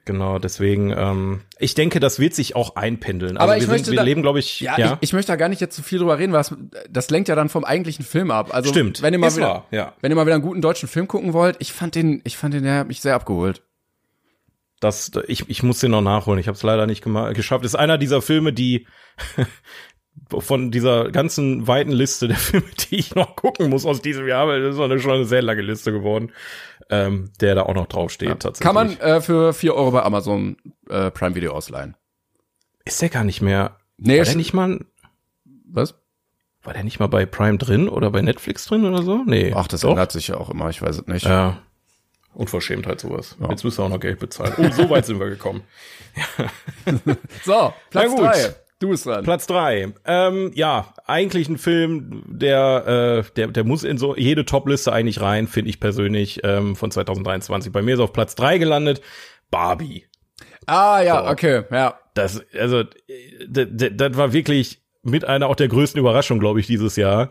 [0.06, 3.38] Genau, deswegen, ähm, ich denke, das wird sich auch einpendeln.
[3.38, 4.78] Aber also wir, sind, wir da, leben, glaube ich, ja.
[4.78, 4.94] ja.
[5.02, 6.56] Ich, ich, möchte da gar nicht jetzt zu viel drüber reden, weil das,
[6.88, 8.54] das lenkt ja dann vom eigentlichen Film ab.
[8.54, 9.94] Also Stimmt, wenn ihr mal wieder, wahr, ja.
[10.02, 12.54] wenn ihr mal wieder einen guten deutschen Film gucken wollt, ich fand den, ich fand
[12.54, 13.64] den, der hat mich sehr abgeholt.
[14.80, 16.40] Das, ich, ich muss den noch nachholen.
[16.40, 17.64] Ich habe es leider nicht geschafft.
[17.64, 18.86] Das ist einer dieser Filme, die
[20.40, 24.48] von dieser ganzen weiten Liste der Filme, die ich noch gucken muss aus diesem Jahr,
[24.48, 26.32] weil das ist eine, schon eine sehr lange Liste geworden,
[26.90, 28.36] ähm, der da auch noch draufsteht ja.
[28.36, 28.66] tatsächlich.
[28.66, 30.58] Kann man äh, für vier Euro bei Amazon
[30.90, 31.96] äh, Prime Video ausleihen.
[32.86, 33.78] Ist der gar nicht mehr.
[33.98, 34.80] Nee, war der nicht mal.
[35.68, 35.96] Was?
[36.64, 39.24] War der nicht mal bei Prime drin oder bei Netflix drin oder so?
[39.26, 39.54] Nee.
[39.56, 39.92] Ach, das Doch.
[39.92, 41.26] ändert sich ja auch immer, ich weiß es nicht.
[41.26, 41.62] Ja.
[42.34, 43.38] Unverschämtheit sowas.
[43.40, 43.50] Ja.
[43.50, 44.54] Jetzt müsst ihr auch noch Geld bezahlen.
[44.58, 45.64] Oh, so weit sind wir gekommen.
[47.44, 48.56] so, Platz drei.
[48.86, 49.24] Du bist dran.
[49.24, 49.94] Platz drei.
[50.06, 55.22] Ähm, ja, eigentlich ein Film, der, äh, der, der muss in so jede Top-Liste eigentlich
[55.22, 57.72] rein, finde ich persönlich, ähm, von 2023.
[57.72, 59.02] Bei mir ist auf Platz drei gelandet
[59.50, 60.06] Barbie.
[60.68, 61.32] Ah, ja, so.
[61.32, 62.00] okay, ja.
[62.14, 62.84] Das, also,
[63.48, 67.30] das war wirklich mit einer auch der größten Überraschung, glaube ich, dieses Jahr.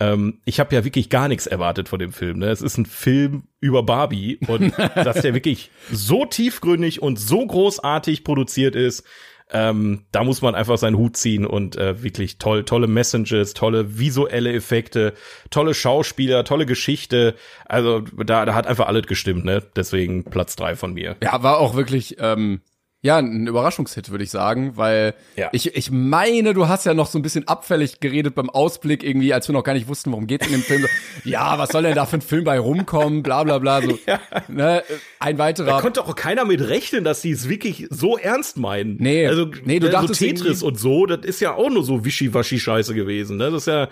[0.00, 2.38] Ähm, ich habe ja wirklich gar nichts erwartet von dem Film.
[2.38, 2.46] Ne?
[2.48, 8.24] Es ist ein Film über Barbie und dass der wirklich so tiefgründig und so großartig
[8.24, 9.04] produziert ist,
[9.50, 13.98] ähm, da muss man einfach seinen Hut ziehen und äh, wirklich toll, tolle Messages, tolle
[13.98, 15.14] visuelle Effekte,
[15.50, 17.34] tolle Schauspieler, tolle Geschichte.
[17.66, 19.62] Also da, da hat einfach alles gestimmt, ne?
[19.76, 21.16] Deswegen Platz drei von mir.
[21.22, 22.62] Ja, war auch wirklich ähm,
[23.04, 25.50] ja, ein Überraschungshit, würde ich sagen, weil ja.
[25.52, 29.34] ich, ich meine, du hast ja noch so ein bisschen abfällig geredet beim Ausblick irgendwie,
[29.34, 30.80] als wir noch gar nicht wussten, worum geht's in dem Film.
[30.80, 30.88] So,
[31.28, 33.82] ja, was soll denn da für ein Film bei rumkommen, bla bla bla.
[33.82, 34.20] So, ja.
[34.48, 34.82] ne,
[35.20, 35.66] ein weiterer.
[35.66, 38.96] Da konnte auch keiner mit rechnen, dass die es wirklich so ernst meinen.
[38.98, 41.84] Nee, also, nee du ne, dachtest so Tetris und so, das ist ja auch nur
[41.84, 43.36] so Wischiwaschi-Scheiße gewesen.
[43.36, 43.50] Ne?
[43.50, 43.90] Das ist ja,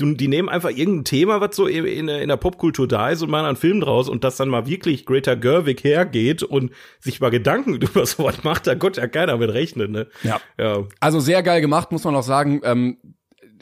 [0.00, 3.30] die nehmen einfach irgendein Thema, was so in, in, in der Popkultur da ist und
[3.30, 7.30] machen einen Film draus und das dann mal wirklich Greta Gerwig hergeht und sich mal
[7.30, 10.08] Gedanken über sowas macht, da konnte ja keiner mit rechnen, ne?
[10.22, 10.40] Ja.
[10.58, 10.84] ja.
[10.98, 12.60] Also sehr geil gemacht, muss man auch sagen.
[12.64, 12.98] Ähm,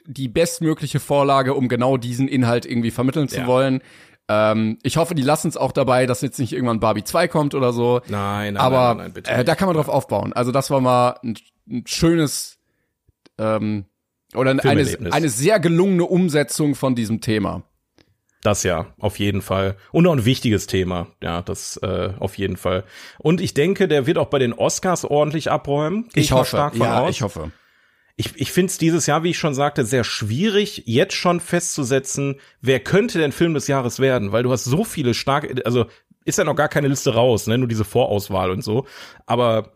[0.04, 3.46] die bestmögliche Vorlage, um genau diesen Inhalt irgendwie vermitteln zu ja.
[3.46, 3.82] wollen.
[4.28, 7.54] Ähm, ich hoffe, die lassen es auch dabei, dass jetzt nicht irgendwann Barbie 2 kommt
[7.54, 8.00] oder so.
[8.08, 10.32] Nein, nein, Aber nein, nein, bitte äh, da kann man drauf aufbauen.
[10.32, 11.36] Also das war mal ein,
[11.68, 12.58] ein schönes
[13.38, 13.84] ähm,
[14.34, 17.62] oder eine, eine sehr gelungene Umsetzung von diesem Thema.
[18.42, 19.76] Das ja, auf jeden Fall.
[19.92, 22.84] Und auch ein wichtiges Thema, ja, das äh, auf jeden Fall.
[23.18, 26.08] Und ich denke, der wird auch bei den Oscars ordentlich abräumen.
[26.14, 27.10] ich, ich hoffe, ja, aus.
[27.10, 27.52] ich hoffe.
[28.16, 32.40] Ich, ich finde es dieses Jahr, wie ich schon sagte, sehr schwierig, jetzt schon festzusetzen,
[32.60, 35.86] wer könnte denn Film des Jahres werden, weil du hast so viele starke, also
[36.24, 38.86] ist ja noch gar keine Liste raus, ne, nur diese Vorauswahl und so.
[39.24, 39.72] Aber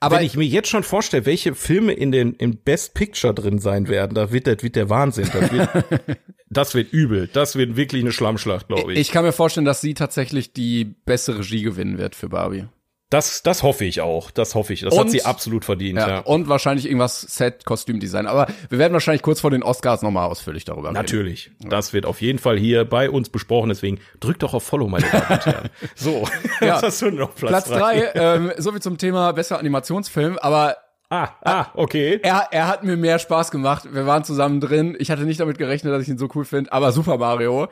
[0.00, 3.58] aber wenn ich mir jetzt schon vorstelle, welche Filme in den im Best Picture drin
[3.58, 5.28] sein werden, da wird das wird der Wahnsinn.
[5.32, 5.68] Das wird,
[6.50, 7.28] das wird übel.
[7.32, 8.98] Das wird wirklich eine Schlammschlacht, glaube ich.
[8.98, 12.64] Ich kann mir vorstellen, dass sie tatsächlich die beste Regie gewinnen wird für Barbie.
[13.12, 14.30] Das, das hoffe ich auch.
[14.30, 14.80] Das hoffe ich.
[14.80, 15.98] Das und, hat sie absolut verdient.
[15.98, 16.18] Ja, ja.
[16.20, 18.26] Und wahrscheinlich irgendwas Set, Kostümdesign.
[18.26, 20.94] Aber wir werden wahrscheinlich kurz vor den Oscars nochmal ausführlich darüber reden.
[20.94, 21.50] Natürlich.
[21.60, 23.68] Das wird auf jeden Fall hier bei uns besprochen.
[23.68, 25.68] Deswegen drückt doch auf Follow, meine Damen und Herren.
[25.94, 26.26] So,
[26.62, 26.76] ja.
[26.76, 27.34] was hast du noch?
[27.34, 28.12] Platz, Platz drei.
[28.14, 30.38] ähm, so wie zum Thema besser Animationsfilm.
[30.38, 30.76] Aber
[31.10, 32.18] Ah, ah, okay.
[32.22, 33.86] Er, er hat mir mehr Spaß gemacht.
[33.92, 34.96] Wir waren zusammen drin.
[34.98, 36.72] Ich hatte nicht damit gerechnet, dass ich ihn so cool finde.
[36.72, 37.68] Aber Super Mario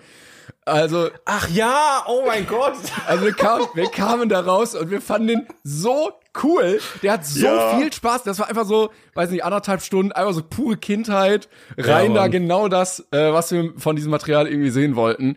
[0.65, 1.09] also.
[1.25, 2.75] Ach ja, oh mein Gott.
[3.07, 6.81] Also wir kamen, wir kamen da raus und wir fanden den so cool.
[7.03, 7.79] Der hat so ja.
[7.79, 8.23] viel Spaß.
[8.25, 11.49] Das war einfach so, weiß nicht, anderthalb Stunden, einfach so pure Kindheit.
[11.77, 15.37] Rein ja, da genau das, äh, was wir von diesem Material irgendwie sehen wollten.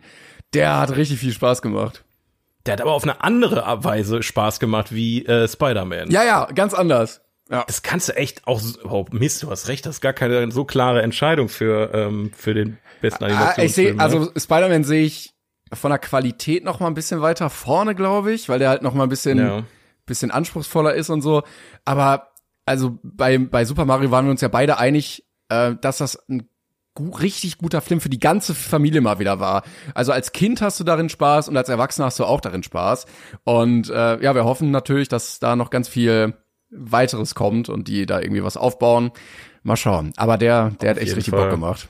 [0.52, 2.04] Der hat richtig viel Spaß gemacht.
[2.66, 6.10] Der hat aber auf eine andere Weise Spaß gemacht wie äh, Spider-Man.
[6.10, 7.20] Ja, ja, ganz anders.
[7.50, 7.64] Ja.
[7.66, 10.64] Das kannst du echt auch, oh Mist, du hast recht, das ist gar keine so
[10.64, 13.58] klare Entscheidung für, ähm, für den besten Animationsfilm.
[13.58, 14.40] Ah, ich sehe, also ne?
[14.40, 15.34] Spider-Man sehe ich
[15.72, 18.94] von der Qualität noch mal ein bisschen weiter vorne, glaube ich, weil der halt noch
[18.94, 19.64] mal ein bisschen, ja.
[20.06, 21.42] bisschen anspruchsvoller ist und so.
[21.84, 22.30] Aber
[22.64, 26.48] also bei, bei Super Mario waren wir uns ja beide einig, äh, dass das ein
[26.94, 29.64] gut, richtig guter Film für die ganze Familie mal wieder war.
[29.94, 33.06] Also als Kind hast du darin Spaß und als Erwachsener hast du auch darin Spaß.
[33.42, 36.34] Und äh, ja, wir hoffen natürlich, dass da noch ganz viel
[36.76, 39.12] weiteres kommt und die da irgendwie was aufbauen.
[39.62, 40.12] Mal schauen.
[40.16, 41.42] Aber der, der Auf hat echt richtig Fall.
[41.42, 41.88] Bock gemacht.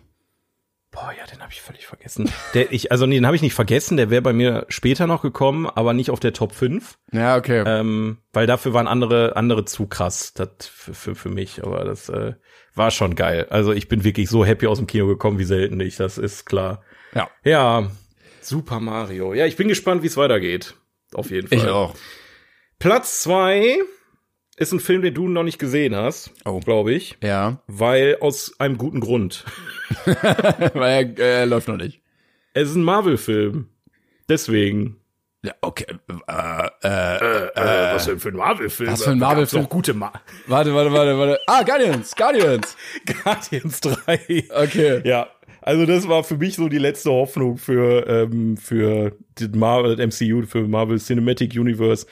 [0.90, 2.30] Boah, ja, den habe ich völlig vergessen.
[2.54, 5.22] Der, ich, also nee, den habe ich nicht vergessen, der wäre bei mir später noch
[5.22, 6.98] gekommen, aber nicht auf der Top 5.
[7.10, 7.64] Ja, okay.
[7.66, 11.64] Ähm, weil dafür waren andere, andere zu krass das für, für, für mich.
[11.64, 12.34] Aber das äh,
[12.76, 13.48] war schon geil.
[13.50, 16.46] Also ich bin wirklich so happy aus dem Kino gekommen wie selten nicht, das ist
[16.46, 16.82] klar.
[17.12, 17.28] Ja.
[17.42, 17.90] Ja,
[18.44, 19.32] Super Mario.
[19.34, 20.74] Ja, ich bin gespannt, wie es weitergeht.
[21.14, 21.58] Auf jeden Fall.
[21.58, 21.94] Ich auch.
[22.78, 23.78] Platz zwei
[24.56, 26.60] ist ein Film, den du noch nicht gesehen hast, oh.
[26.60, 27.16] glaube ich.
[27.22, 27.58] Ja.
[27.66, 29.44] Weil aus einem guten Grund.
[30.74, 32.00] weil er äh, läuft noch nicht.
[32.52, 33.68] Es ist ein Marvel-Film.
[34.28, 34.96] Deswegen.
[35.42, 35.86] Ja, okay.
[36.26, 38.92] Äh, äh, äh, äh, was denn für ein Marvel-Film?
[38.92, 39.68] Was für ein Marvel-Film?
[39.68, 40.12] gute Ma
[40.46, 41.40] Warte, warte, warte, warte.
[41.46, 42.76] Ah, Guardians, Guardians.
[43.24, 44.44] Guardians 3.
[44.50, 45.02] Okay.
[45.04, 45.28] Ja.
[45.60, 50.44] Also das war für mich so die letzte Hoffnung für ähm, für den Marvel MCU
[50.46, 52.06] für Marvel Cinematic Universe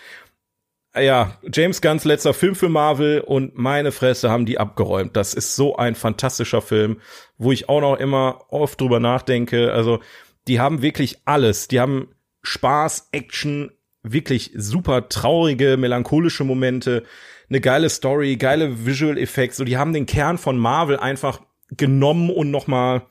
[1.01, 5.17] ja, James Gunns letzter Film für Marvel und meine Fresse haben die abgeräumt.
[5.17, 7.01] Das ist so ein fantastischer Film,
[7.39, 9.73] wo ich auch noch immer oft drüber nachdenke.
[9.73, 10.01] Also,
[10.49, 11.69] die haben wirklich alles.
[11.69, 12.09] Die haben
[12.43, 17.05] Spaß, Action, wirklich super traurige, melancholische Momente,
[17.49, 19.57] eine geile Story, geile Visual Effects.
[19.57, 23.07] So, die haben den Kern von Marvel einfach genommen und noch mal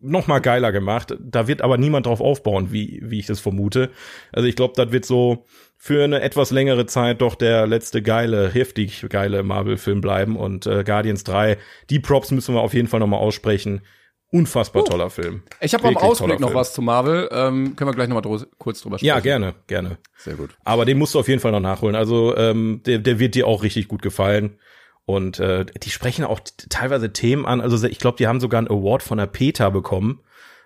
[0.00, 1.16] noch mal geiler gemacht.
[1.20, 3.90] Da wird aber niemand drauf aufbauen, wie wie ich das vermute.
[4.32, 5.44] Also ich glaube, das wird so
[5.76, 10.36] für eine etwas längere Zeit doch der letzte geile, heftig geile Marvel-Film bleiben.
[10.36, 11.56] Und äh, Guardians 3,
[11.88, 13.80] die Props müssen wir auf jeden Fall noch mal aussprechen.
[14.32, 15.42] Unfassbar uh, toller Film.
[15.60, 16.60] Ich habe am Ausblick noch Film.
[16.60, 17.28] was zu Marvel.
[17.32, 19.08] Ähm, können wir gleich noch mal dr kurz drüber sprechen?
[19.08, 19.98] Ja, gerne, gerne.
[20.18, 20.50] Sehr gut.
[20.64, 21.96] Aber den musst du auf jeden Fall noch nachholen.
[21.96, 24.58] Also ähm, der, der wird dir auch richtig gut gefallen.
[25.12, 27.60] Und äh, die sprechen auch teilweise Themen an.
[27.60, 30.20] Also ich glaube, die haben sogar einen Award von der PETA bekommen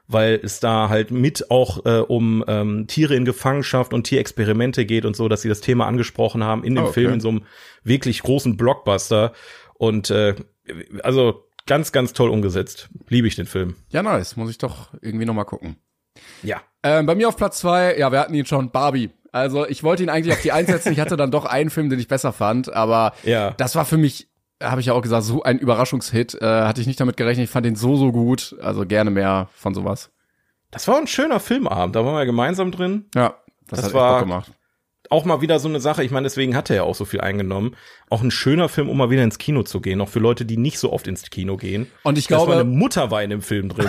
[0.06, 5.04] weil es da halt mit auch äh, um ähm, Tiere in Gefangenschaft und Tierexperimente geht
[5.04, 7.00] und so, dass sie das Thema angesprochen haben in dem oh, okay.
[7.00, 7.42] Film in so einem
[7.82, 9.32] wirklich großen Blockbuster.
[9.74, 10.34] Und äh,
[11.02, 12.88] also ganz, ganz toll umgesetzt.
[13.08, 13.76] Liebe ich den Film.
[13.88, 14.36] Ja, nice.
[14.36, 15.76] Muss ich doch irgendwie noch mal gucken.
[16.42, 16.60] Ja.
[16.82, 19.10] Ähm, bei mir auf Platz zwei, ja, wir hatten ihn schon, Barbie.
[19.32, 20.92] Also ich wollte ihn eigentlich auf die einsetzen.
[20.92, 23.50] Ich hatte dann doch einen Film, den ich besser fand, aber ja.
[23.52, 24.28] das war für mich
[24.64, 26.34] habe ich ja auch gesagt, so ein Überraschungshit.
[26.40, 27.44] Äh, hatte ich nicht damit gerechnet.
[27.44, 28.56] Ich fand den so, so gut.
[28.60, 30.10] Also gerne mehr von sowas.
[30.70, 31.94] Das war ein schöner Filmabend.
[31.94, 33.06] Da waren wir gemeinsam drin.
[33.14, 33.34] Ja,
[33.68, 34.52] das, das hat war, Bock gemacht
[35.10, 37.20] auch mal wieder so eine Sache, ich meine, deswegen hat er ja auch so viel
[37.20, 37.76] eingenommen.
[38.10, 40.56] Auch ein schöner Film, um mal wieder ins Kino zu gehen, auch für Leute, die
[40.56, 41.86] nicht so oft ins Kino gehen.
[42.02, 43.88] Und ich glaube, meine Mutter war in dem Film drin.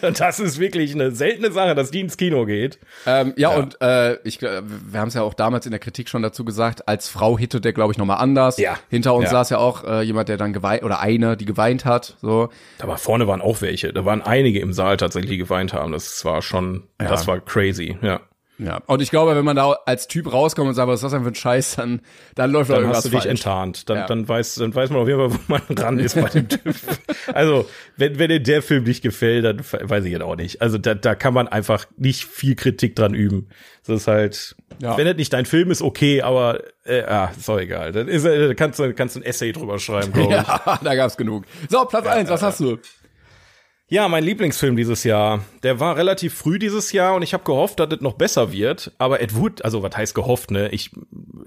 [0.18, 2.78] das ist wirklich eine seltene Sache, dass die ins Kino geht.
[3.06, 6.08] Ähm, ja, ja, und äh, ich, wir haben es ja auch damals in der Kritik
[6.08, 8.58] schon dazu gesagt, als Frau hittet der, glaube ich, nochmal anders.
[8.58, 8.78] Ja.
[8.90, 9.30] Hinter uns ja.
[9.30, 12.16] saß ja auch äh, jemand, der dann geweint, oder eine, die geweint hat.
[12.20, 12.50] So.
[12.80, 13.92] Aber vorne waren auch welche.
[13.92, 15.92] Da waren einige im Saal tatsächlich, die geweint haben.
[15.92, 17.08] Das war schon, ja.
[17.08, 18.20] das war crazy, ja.
[18.58, 21.12] Ja, und ich glaube, wenn man da als Typ rauskommt und sagt, was ist das
[21.12, 22.00] denn für ein Scheiß, dann,
[22.34, 23.30] dann läuft dann da irgendwas hast du dich falsch.
[23.30, 23.88] enttarnt.
[23.88, 24.06] Dann, ja.
[24.06, 26.74] dann, weiß, dann weiß man auf jeden Fall, wo man dran ist bei dem Typ.
[27.32, 30.60] also, wenn, wenn dir der Film nicht gefällt, dann weiß ich jetzt auch nicht.
[30.60, 33.48] Also, da, da kann man einfach nicht viel Kritik dran üben.
[33.86, 34.98] Das ist halt, ja.
[34.98, 37.92] wenn das nicht dein Film ist, okay, aber, äh, ah, ist auch egal.
[37.92, 40.48] Dann ist, äh, kannst du, kannst du ein Essay drüber schreiben, glaube ich.
[40.48, 41.44] Ja, da gab's genug.
[41.68, 42.78] So, Platz ja, eins, was hast du?
[43.90, 45.42] Ja, mein Lieblingsfilm dieses Jahr.
[45.62, 48.92] Der war relativ früh dieses Jahr und ich habe gehofft, dass es noch besser wird.
[48.98, 50.68] Aber Ed Wood, also was heißt gehofft, ne?
[50.72, 50.90] Ich,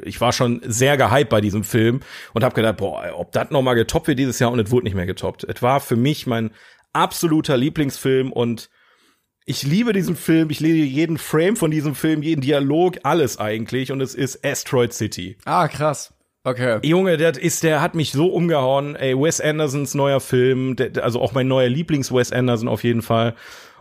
[0.01, 1.99] ich war schon sehr gehypt bei diesem Film
[2.34, 4.86] und habe gedacht, boah, ob das noch mal getoppt wird dieses Jahr und es wurde
[4.86, 5.43] nicht mehr getoppt.
[5.43, 6.49] Es war für mich mein
[6.93, 8.71] absoluter Lieblingsfilm und
[9.45, 13.91] ich liebe diesen Film, ich liebe jeden Frame von diesem Film, jeden Dialog, alles eigentlich
[13.91, 15.38] und es ist Asteroid City.
[15.45, 16.12] Ah, krass.
[16.43, 16.80] Okay.
[16.82, 18.95] Junge, der ist, der hat mich so umgehauen.
[18.95, 23.36] Ey, Wes Andersons neuer Film, der, also auch mein neuer Lieblings-Wes Anderson auf jeden Fall.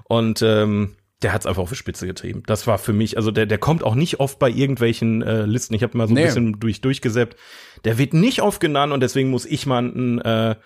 [0.04, 2.42] Und ähm, der hat's einfach auf die Spitze getrieben.
[2.46, 5.74] Das war für mich, also der, der kommt auch nicht oft bei irgendwelchen äh, Listen.
[5.74, 6.24] Ich habe mal so ein nee.
[6.24, 7.36] bisschen durch durchgesäppt.
[7.84, 10.56] Der wird nicht oft genannt und deswegen muss ich mal ein, äh,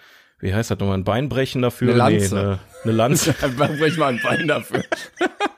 [0.41, 1.91] wie heißt das nochmal, ein Bein brechen dafür?
[1.91, 2.35] Eine Lanze.
[2.35, 3.33] Nee, eine, eine Lanze.
[3.79, 4.85] Brech mal ein Bein dafür.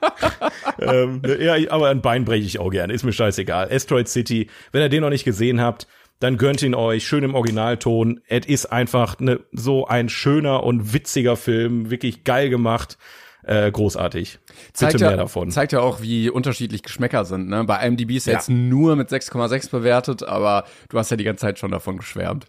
[0.79, 3.71] ähm, ja, aber ein Bein breche ich auch gerne, ist mir scheißegal.
[3.71, 5.87] Asteroid City, wenn ihr den noch nicht gesehen habt,
[6.19, 8.21] dann gönnt ihn euch schön im Originalton.
[8.27, 12.97] Es ist einfach ne, so ein schöner und witziger Film, wirklich geil gemacht.
[13.43, 14.39] Äh, großartig.
[14.73, 15.51] Zeigt Bitte ja, mehr davon.
[15.51, 17.47] Zeigt ja auch, wie unterschiedlich Geschmäcker sind.
[17.47, 17.63] Ne?
[17.63, 18.33] Bei IMDb ist ja.
[18.33, 22.47] jetzt nur mit 6,6 bewertet, aber du hast ja die ganze Zeit schon davon geschwärmt.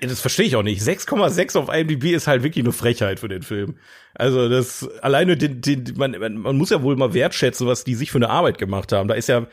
[0.00, 0.80] Das verstehe ich auch nicht.
[0.80, 3.78] 6,6 auf IMDb ist halt wirklich eine Frechheit für den Film.
[4.14, 8.10] Also das alleine den, den man, man muss ja wohl mal wertschätzen, was die sich
[8.10, 9.08] für eine Arbeit gemacht haben.
[9.08, 9.46] Da ist ja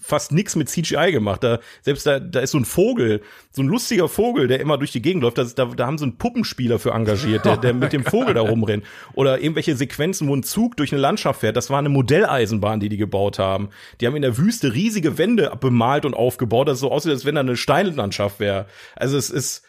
[0.00, 1.42] fast nichts mit CGI gemacht.
[1.42, 4.92] Da selbst da, da ist so ein Vogel, so ein lustiger Vogel, der immer durch
[4.92, 5.38] die Gegend läuft.
[5.38, 8.42] Das, da, da haben sie einen Puppenspieler für engagiert, der, der mit dem Vogel da
[8.42, 8.84] rumrennt.
[9.14, 11.56] Oder irgendwelche Sequenzen, wo ein Zug durch eine Landschaft fährt.
[11.56, 13.70] Das war eine Modelleisenbahn, die die gebaut haben.
[14.00, 17.24] Die haben in der Wüste riesige Wände bemalt und aufgebaut, dass es so aussieht, als
[17.24, 18.66] wenn da eine Steinlandschaft wäre.
[18.94, 19.64] Also es ist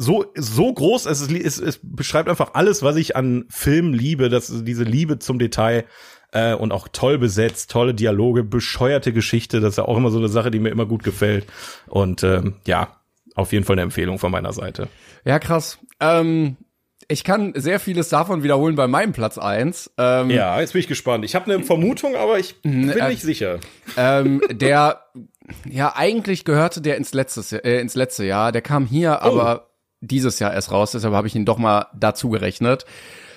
[0.00, 4.28] so so groß, es, ist, es, es beschreibt einfach alles, was ich an Film liebe,
[4.28, 5.86] dass diese Liebe zum Detail
[6.30, 10.18] äh, und auch toll besetzt, tolle Dialoge, bescheuerte Geschichte, das ist ja auch immer so
[10.18, 11.46] eine Sache, die mir immer gut gefällt
[11.88, 12.96] und ähm, ja,
[13.34, 14.88] auf jeden Fall eine Empfehlung von meiner Seite.
[15.24, 15.78] Ja, krass.
[16.00, 16.56] Ähm
[17.10, 19.90] ich kann sehr vieles davon wiederholen bei meinem Platz eins.
[19.96, 21.24] Ähm, ja, jetzt bin ich gespannt.
[21.24, 23.60] Ich habe eine Vermutung, aber ich bin äh, nicht sicher.
[23.96, 25.04] Ähm, der,
[25.66, 28.52] ja, eigentlich gehörte der ins letzte, äh, ins letzte Jahr.
[28.52, 29.26] Der kam hier, oh.
[29.26, 29.67] aber
[30.00, 32.84] dieses Jahr erst raus, deshalb habe ich ihn doch mal dazu gerechnet.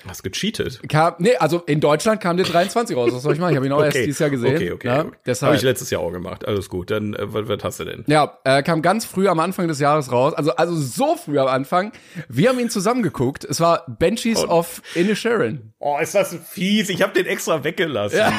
[0.06, 0.80] Hast gecheatet?
[0.88, 3.10] Kam, nee, also in Deutschland kam der 23 raus.
[3.12, 3.52] Was soll ich machen?
[3.52, 3.86] Ich habe ihn auch okay.
[3.86, 4.56] erst dieses Jahr gesehen.
[4.56, 4.88] Okay, okay.
[4.88, 5.48] Ja, deshalb.
[5.48, 6.44] Habe ich letztes Jahr auch gemacht.
[6.46, 6.90] Alles gut.
[6.90, 8.04] Dann, äh, was, was hast du denn?
[8.08, 10.34] Ja, äh, kam ganz früh am Anfang des Jahres raus.
[10.34, 11.92] Also, also so früh am Anfang.
[12.28, 13.44] Wir haben ihn zusammen geguckt.
[13.44, 14.48] Es war Banshees oh.
[14.48, 15.72] of Inisherin.
[15.78, 16.88] Oh, ist das fies.
[16.88, 18.18] Ich habe den extra weggelassen.
[18.18, 18.32] Ja.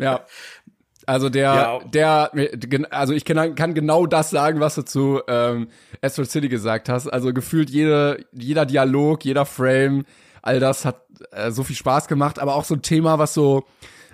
[0.00, 0.26] ja.
[1.12, 1.78] Also der, ja.
[1.84, 2.30] der,
[2.90, 5.68] also ich kann, kann genau das sagen, was du zu ähm,
[6.00, 7.06] Astral City gesagt hast.
[7.06, 10.06] Also gefühlt jede, jeder Dialog, jeder Frame,
[10.40, 13.64] all das hat äh, so viel Spaß gemacht, aber auch so ein Thema, was so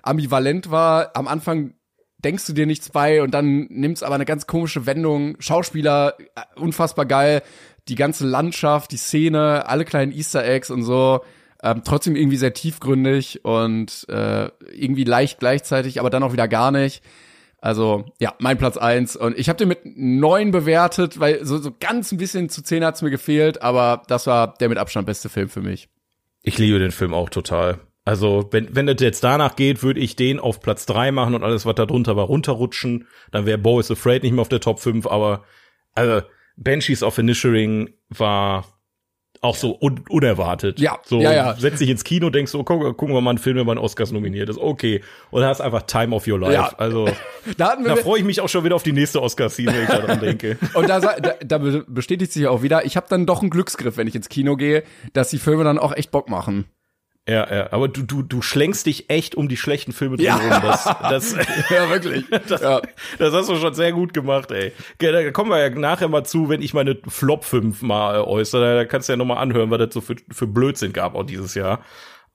[0.03, 1.13] ambivalent war.
[1.15, 1.75] Am Anfang
[2.19, 5.37] denkst du dir nichts bei und dann nimmt's aber eine ganz komische Wendung.
[5.39, 7.43] Schauspieler, äh, unfassbar geil.
[7.87, 11.21] Die ganze Landschaft, die Szene, alle kleinen Easter Eggs und so.
[11.63, 16.71] Ähm, trotzdem irgendwie sehr tiefgründig und äh, irgendwie leicht gleichzeitig, aber dann auch wieder gar
[16.71, 17.03] nicht.
[17.61, 21.73] Also ja, mein Platz eins und ich habe den mit neun bewertet, weil so, so
[21.79, 25.29] ganz ein bisschen zu zehn hat's mir gefehlt, aber das war der mit Abstand beste
[25.29, 25.89] Film für mich.
[26.43, 27.81] Ich liebe den Film auch total.
[28.05, 31.43] Also, wenn, wenn es jetzt danach geht, würde ich den auf Platz drei machen und
[31.43, 33.07] alles, was da drunter war, runterrutschen.
[33.33, 35.45] Dann wäre Bo is Afraid nicht mehr auf der Top 5, aber
[35.95, 36.23] also
[36.57, 38.78] Banshees of Inisherin war
[39.41, 40.81] auch so un unerwartet.
[40.81, 41.55] Ja, so ja, ja.
[41.55, 44.13] setz dich ins Kino, denkst so, guck, gucken wir mal einen Film, mal einen Oscars
[44.13, 44.59] nominiert ist.
[44.59, 45.03] Okay.
[45.31, 46.55] Und hast einfach Time of Your Life.
[46.55, 46.73] Ja.
[46.77, 47.09] Also
[47.57, 50.21] da, da freue ich mich auch schon wieder auf die nächste Oscar-Scene, wenn ich daran
[50.21, 50.59] denke.
[50.75, 54.07] Und da, da, da bestätigt sich auch wieder, ich habe dann doch einen Glücksgriff, wenn
[54.07, 56.67] ich ins Kino gehe, dass die Filme dann auch echt Bock machen.
[57.29, 60.61] Ja, ja, aber du, du, du schlängst dich echt um die schlechten Filme drum ja.
[60.61, 61.33] Das, das,
[61.71, 62.25] ja, wirklich.
[62.49, 62.81] Das, ja.
[63.19, 64.73] das hast du schon sehr gut gemacht, ey.
[64.99, 68.77] Da kommen wir ja nachher mal zu, wenn ich meine Flop 5 mal äußere.
[68.77, 71.25] Da kannst du ja noch mal anhören, was das so für, für Blödsinn gab auch
[71.25, 71.85] dieses Jahr.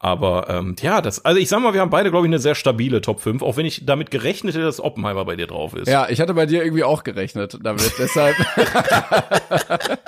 [0.03, 2.55] Aber ähm, ja, das, also ich sag mal, wir haben beide, glaube ich, eine sehr
[2.55, 5.87] stabile Top 5, auch wenn ich damit gerechnet hätte, dass Oppenheimer bei dir drauf ist.
[5.87, 8.35] Ja, ich hatte bei dir irgendwie auch gerechnet damit, deshalb.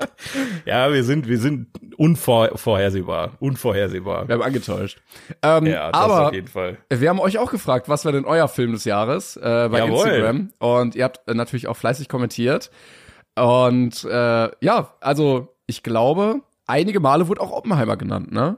[0.66, 4.28] ja, wir sind, wir sind unvorhersehbar, unvorhersehbar.
[4.28, 5.00] Wir haben angetäuscht.
[5.42, 6.78] Ähm, ja, das aber auf jeden Fall.
[6.90, 10.10] Wir haben euch auch gefragt, was war denn euer Film des Jahres äh, bei Jawohl.
[10.10, 10.52] Instagram?
[10.60, 12.70] Und ihr habt äh, natürlich auch fleißig kommentiert.
[13.38, 18.58] Und äh, ja, also ich glaube, einige Male wurde auch Oppenheimer genannt, ne?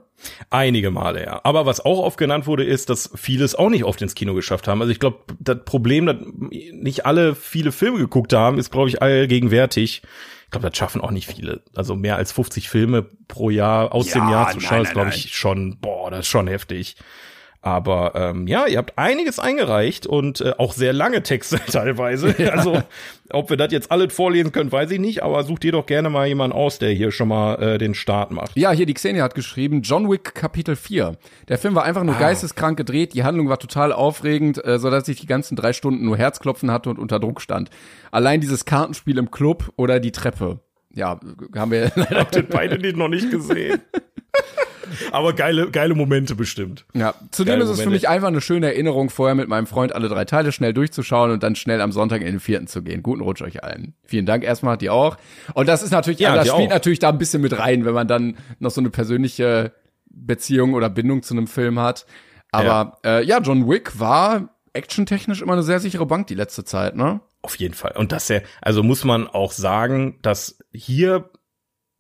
[0.50, 1.42] Einige Male, ja.
[1.44, 4.34] Aber was auch oft genannt wurde, ist, dass viele es auch nicht oft ins Kino
[4.34, 4.82] geschafft haben.
[4.82, 6.18] Also ich glaube, das Problem, dass
[6.50, 10.02] nicht alle viele Filme geguckt haben, ist, glaube ich, allgegenwärtig.
[10.46, 11.62] Ich glaube, das schaffen auch nicht viele.
[11.76, 15.10] Also mehr als 50 Filme pro Jahr aus ja, dem Jahr zu schauen, ist, glaube
[15.10, 16.96] ich, schon, boah, das ist schon heftig.
[17.68, 22.34] Aber ähm, ja, ihr habt einiges eingereicht und äh, auch sehr lange Texte teilweise.
[22.38, 22.52] Ja.
[22.52, 22.82] Also
[23.30, 26.10] ob wir das jetzt alles vorlesen können, weiß ich nicht, aber sucht ihr doch gerne
[26.10, 28.56] mal jemanden aus, der hier schon mal äh, den Start macht.
[28.56, 31.18] Ja, hier die Xenia hat geschrieben, John Wick Kapitel 4.
[31.50, 32.20] Der Film war einfach nur ah.
[32.20, 36.06] geisteskrank gedreht, die Handlung war total aufregend, äh, so dass ich die ganzen drei Stunden
[36.06, 37.70] nur Herzklopfen hatte und unter Druck stand.
[38.12, 40.62] Allein dieses Kartenspiel im Club oder die Treppe.
[40.94, 41.20] Ja,
[41.54, 43.82] haben wir leider beide nicht noch nicht gesehen.
[45.12, 46.86] Aber geile, geile Momente bestimmt.
[46.94, 47.90] Ja, zudem geile ist es Momente.
[47.90, 51.32] für mich einfach eine schöne Erinnerung, vorher mit meinem Freund alle drei Teile schnell durchzuschauen
[51.32, 53.04] und dann schnell am Sonntag in den vierten zu gehen.
[53.04, 53.94] Guten Rutsch euch allen.
[54.04, 55.18] Vielen Dank erstmal, die auch.
[55.54, 56.74] Und das ist natürlich, ja, das spielt auch.
[56.74, 59.74] natürlich da ein bisschen mit rein, wenn man dann noch so eine persönliche
[60.10, 62.06] Beziehung oder Bindung zu einem Film hat.
[62.52, 66.64] Aber ja, äh, ja John Wick war actiontechnisch immer eine sehr sichere Bank die letzte
[66.64, 67.20] Zeit, ne?
[67.42, 67.94] Auf jeden Fall.
[67.96, 71.30] Und das ja, also muss man auch sagen, dass hier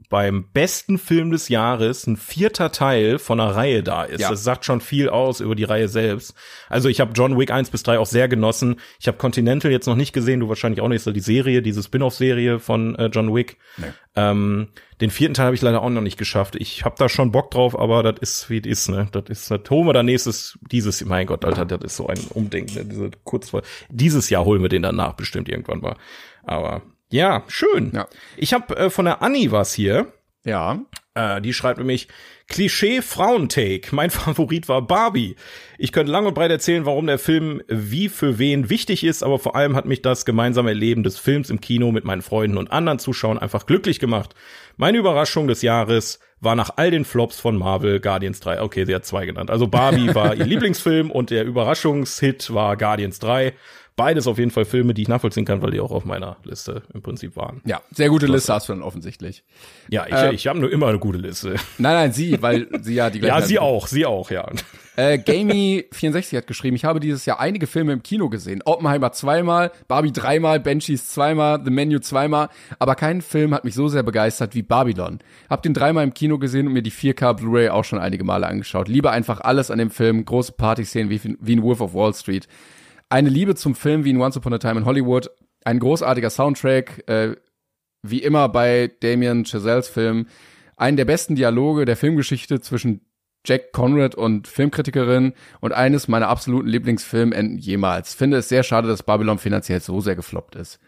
[0.10, 4.21] beim besten Film des Jahres ein vierter Teil von einer Reihe da ist.
[4.21, 4.29] Ja.
[4.29, 6.33] Das sagt schon viel aus über die Reihe selbst.
[6.69, 8.79] Also ich habe John Wick 1 bis 3 auch sehr genossen.
[8.99, 11.83] Ich habe Continental jetzt noch nicht gesehen, du wahrscheinlich auch nicht, so die Serie, diese
[11.83, 13.57] Spin-off-Serie von äh, John Wick.
[13.77, 13.88] Nee.
[14.15, 14.69] Ähm,
[15.01, 16.55] den vierten Teil habe ich leider auch noch nicht geschafft.
[16.55, 19.10] Ich habe da schon Bock drauf, aber das ist wie es ist, ne?
[19.12, 22.19] Das ist das holen wir dann nächstes dieses mein Gott, Alter, das ist so ein
[22.29, 22.86] Umdenken, ne?
[22.86, 25.97] Diese kurz vor dieses Jahr holen wir den danach bestimmt irgendwann mal.
[26.43, 27.91] Aber ja, schön.
[27.93, 28.08] Ja.
[28.36, 30.12] Ich habe äh, von der Annie was hier.
[30.43, 30.80] Ja.
[31.13, 32.08] Äh, die schreibt nämlich
[32.48, 33.93] Klischee Frauentake.
[33.93, 35.36] Mein Favorit war Barbie.
[35.78, 39.39] Ich könnte lang und breit erzählen, warum der Film wie für wen wichtig ist, aber
[39.39, 42.72] vor allem hat mich das gemeinsame Erleben des Films im Kino mit meinen Freunden und
[42.72, 44.36] anderen Zuschauern einfach glücklich gemacht.
[44.78, 48.62] Meine Überraschung des Jahres war nach all den Flops von Marvel Guardians 3.
[48.62, 49.50] Okay, sie hat zwei genannt.
[49.50, 53.54] Also Barbie war ihr Lieblingsfilm und der Überraschungshit war Guardians 3
[53.97, 56.83] beides auf jeden Fall Filme, die ich nachvollziehen kann, weil die auch auf meiner Liste
[56.93, 57.62] im Prinzip waren.
[57.65, 59.43] Ja, sehr gute Liste hast du dann offensichtlich.
[59.89, 61.55] Ja, ich, äh, ich habe nur immer eine gute Liste.
[61.79, 63.36] Nein, nein, sie, weil sie ja die gleiche.
[63.39, 64.47] ja, sie auch, sie auch, ja.
[64.95, 68.62] Äh, Gamey64 hat geschrieben, ich habe dieses Jahr einige Filme im Kino gesehen.
[68.65, 73.88] Oppenheimer zweimal, Barbie dreimal, Banshees zweimal, The Menu zweimal, aber kein Film hat mich so
[73.88, 75.19] sehr begeistert wie Babylon.
[75.49, 78.45] Hab den dreimal im Kino gesehen und mir die 4K Blu-ray auch schon einige Male
[78.45, 78.88] angeschaut.
[78.88, 82.47] Liebe einfach alles an dem Film, große Partyszenen wie, wie in Wolf of Wall Street.
[83.10, 85.30] Eine Liebe zum Film wie in Once Upon a Time in Hollywood,
[85.64, 87.36] ein großartiger Soundtrack, äh,
[88.01, 90.28] wie immer bei Damien Chazelles Film,
[90.76, 93.01] einen der besten Dialoge der Filmgeschichte zwischen
[93.45, 98.14] Jack Conrad und Filmkritikerin und eines meiner absoluten Lieblingsfilmenden jemals.
[98.14, 100.80] Finde es sehr schade, dass Babylon finanziell so sehr gefloppt ist.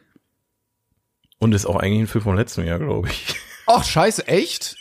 [1.39, 3.35] Und ist auch eigentlich ein Film vom letzten Jahr, glaube ich.
[3.65, 4.75] Ach, scheiße, echt?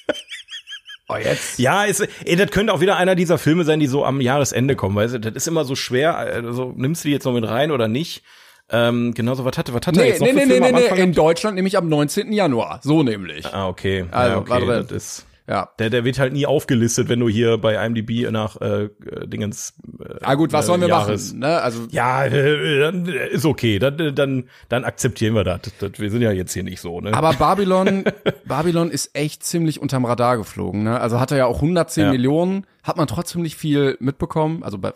[1.08, 1.58] Oh, jetzt.
[1.58, 4.76] Ja, ist, ey, das könnte auch wieder einer dieser Filme sein, die so am Jahresende
[4.76, 7.48] kommen, weißt du, das ist immer so schwer, also nimmst du die jetzt noch mit
[7.48, 8.22] rein oder nicht?
[8.70, 10.66] Ähm, genauso, was hatte, was hatte er Nee, jetzt noch nee, für nee, nee, Filme
[10.66, 11.12] nee, am nee, Anfang in?
[11.14, 12.32] Deutschland nämlich am 19.
[12.32, 12.80] Januar.
[12.82, 13.46] So nämlich.
[13.46, 14.04] Ah, okay.
[14.10, 14.50] Also, ja, okay.
[14.50, 15.70] warte, das ist, Ja.
[15.78, 19.72] der, der wird halt nie aufgelistet, wenn du hier bei IMDb nach äh, äh, Dingens.
[19.98, 21.38] Äh, Ah gut, was äh, sollen wir Jahres- machen?
[21.40, 21.60] Ne?
[21.62, 23.78] Also Ja, äh, dann ist okay.
[23.78, 25.60] Dann, dann, dann akzeptieren wir das.
[25.80, 25.92] das.
[25.98, 27.14] Wir sind ja jetzt hier nicht so, ne?
[27.14, 28.04] Aber Babylon,
[28.44, 30.82] Babylon ist echt ziemlich unterm Radar geflogen.
[30.82, 31.00] Ne?
[31.00, 32.10] Also hat er ja auch 110 Ja.
[32.12, 34.62] Millionen, hat man trotzdem nicht viel mitbekommen.
[34.62, 34.92] Also bei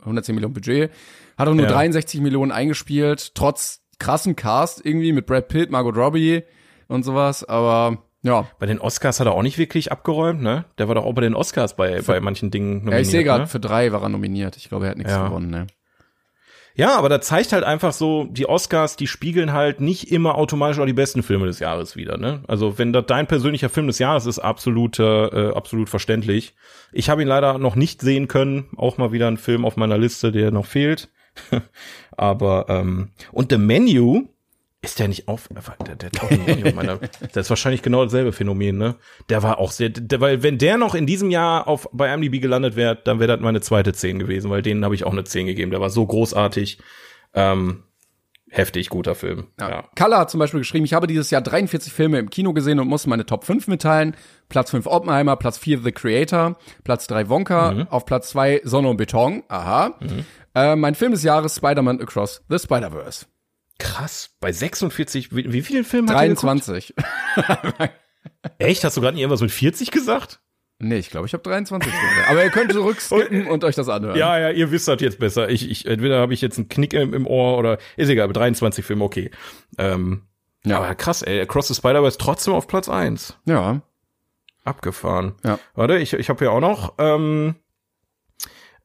[0.00, 0.90] 110 Millionen Budget,
[1.38, 1.72] hat er nur Ja.
[1.72, 6.42] 63 Millionen eingespielt, trotz krassen Cast irgendwie mit Brad Pitt, Margot Robbie
[6.88, 7.42] und sowas.
[7.44, 10.64] Aber ja, bei den Oscars hat er auch nicht wirklich abgeräumt, ne?
[10.78, 12.92] Der war doch auch bei den Oscars bei, bei manchen Dingen nominiert.
[12.94, 13.46] ja ich sehe gerade, ne?
[13.46, 14.56] für drei war er nominiert.
[14.56, 15.28] Ich glaube, er hat nichts Ja.
[15.28, 15.50] gewonnen.
[15.50, 15.66] Ne?
[16.76, 20.80] Ja, aber da zeigt halt einfach so, die Oscars, die spiegeln halt nicht immer automatisch
[20.80, 22.42] auch die besten Filme des Jahres wieder, ne?
[22.48, 26.54] Also wenn das dein persönlicher Film des Jahres ist, absolut, äh, absolut verständlich.
[26.92, 29.98] Ich habe ihn leider noch nicht sehen können, auch mal wieder ein Film auf meiner
[29.98, 31.10] Liste, der noch fehlt.
[32.16, 34.24] aber ähm, und The Menu
[34.84, 35.48] ist der nicht auf,
[35.86, 36.98] der, der taucht nicht auf meiner,
[37.32, 38.96] das ist wahrscheinlich genau dasselbe Phänomen, ne?
[39.28, 42.40] Der war auch sehr, der, weil wenn der noch in diesem Jahr auf bei IMDb
[42.40, 45.24] gelandet wäre, dann wäre das meine zweite 10 gewesen, weil denen habe ich auch eine
[45.24, 45.70] 10 gegeben.
[45.70, 46.78] Der war so großartig,
[47.34, 47.84] ähm,
[48.50, 49.48] heftig guter Film.
[49.58, 49.68] Ja.
[49.68, 49.84] Ja.
[49.94, 52.86] Kalle hat zum Beispiel geschrieben, ich habe dieses Jahr 43 Filme im Kino gesehen und
[52.86, 54.16] muss meine Top 5 mitteilen.
[54.48, 58.96] Platz 5 Oppenheimer, Platz 4 The Creator, Platz 3 Wonka, auf Platz 2 Sonne und
[58.96, 59.98] Beton, aha.
[60.54, 63.26] Äh, mein Film des Jahres Spider-Man Across the Spider-Verse.
[63.78, 66.42] Krass, bei 46, wie, wie vielen Filmen hat er geguckt?
[66.42, 66.94] 23.
[68.58, 68.84] Echt?
[68.84, 70.40] Hast du gerade nicht irgendwas mit 40 gesagt?
[70.80, 72.28] nee, ich glaube, ich habe 23 Filme.
[72.28, 74.18] Aber ihr könnt zurückskippen und euch das anhören.
[74.18, 75.48] Ja, ja, ihr wisst das jetzt besser.
[75.48, 78.84] Ich, ich entweder habe ich jetzt einen Knick im, im Ohr oder ist egal, 23
[78.84, 79.30] Filme, okay.
[79.78, 80.22] Ähm,
[80.64, 80.78] Ja.
[80.78, 83.38] Aber krass, ey, Across the Spider-Verse trotzdem auf Platz 1.
[83.46, 83.80] Ja.
[84.64, 85.34] Abgefahren.
[85.44, 85.58] Ja.
[85.74, 86.94] Warte, ich, ich habe hier auch noch.
[86.98, 87.54] Ähm,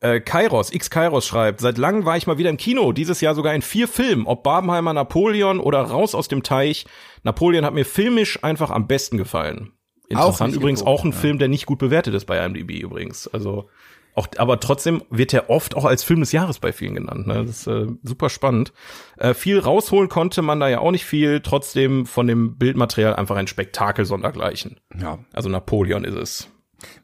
[0.01, 3.35] äh, Kairos, X Kairos schreibt, seit langem war ich mal wieder im Kino, dieses Jahr
[3.35, 6.85] sogar in vier Filmen, ob Barbenheimer Napoleon oder Raus aus dem Teich.
[7.23, 9.73] Napoleon hat mir filmisch einfach am besten gefallen.
[10.07, 13.27] Interessant nicht übrigens geguckt, auch ein Film, der nicht gut bewertet ist bei IMDb übrigens.
[13.27, 13.69] Also
[14.15, 17.27] auch, aber trotzdem wird er oft auch als Film des Jahres bei vielen genannt.
[17.27, 17.45] Ne?
[17.45, 18.73] Das ist äh, super spannend.
[19.17, 21.41] Äh, viel rausholen konnte man da ja auch nicht viel.
[21.41, 24.79] Trotzdem von dem Bildmaterial einfach ein Spektakel sondergleichen.
[24.99, 25.19] ja.
[25.31, 26.49] Also Napoleon ist es.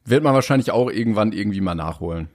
[0.04, 2.30] Wird man wahrscheinlich auch irgendwann irgendwie mal nachholen.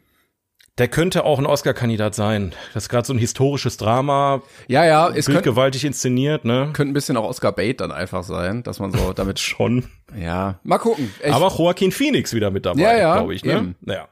[0.80, 2.54] Der könnte auch ein Oscar-Kandidat sein.
[2.72, 6.70] Das ist gerade so ein historisches Drama, Ja, ja, es könnte bildgewaltig inszeniert, ne?
[6.72, 9.84] könnte ein bisschen auch Oscar Bait dann einfach sein, dass man so damit, Schon.
[10.18, 11.12] ja, mal gucken.
[11.22, 13.52] Ich, Aber Joaquin Phoenix wieder mit dabei, Ja, ja, glaube ich, ne?
[13.52, 13.76] eben.
[13.84, 14.08] Ja.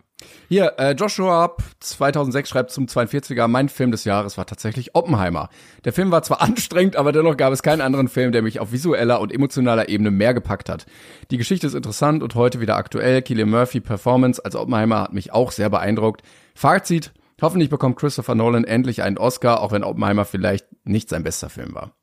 [0.51, 5.49] Hier, äh, Joshua Up 2006 schreibt zum 42er, mein Film des Jahres war tatsächlich Oppenheimer.
[5.87, 8.73] Der Film war zwar anstrengend, aber dennoch gab es keinen anderen Film, der mich auf
[8.73, 10.85] visueller und emotionaler Ebene mehr gepackt hat.
[11.31, 13.23] Die Geschichte ist interessant und heute wieder aktuell.
[13.25, 16.23] Cillian Murphy Performance als Oppenheimer hat mich auch sehr beeindruckt.
[16.59, 21.51] Fazit, hoffentlich bekommt Christopher Nolan endlich einen Oscar, auch wenn Oppenheimer vielleicht nicht sein bester
[21.51, 21.97] Film war.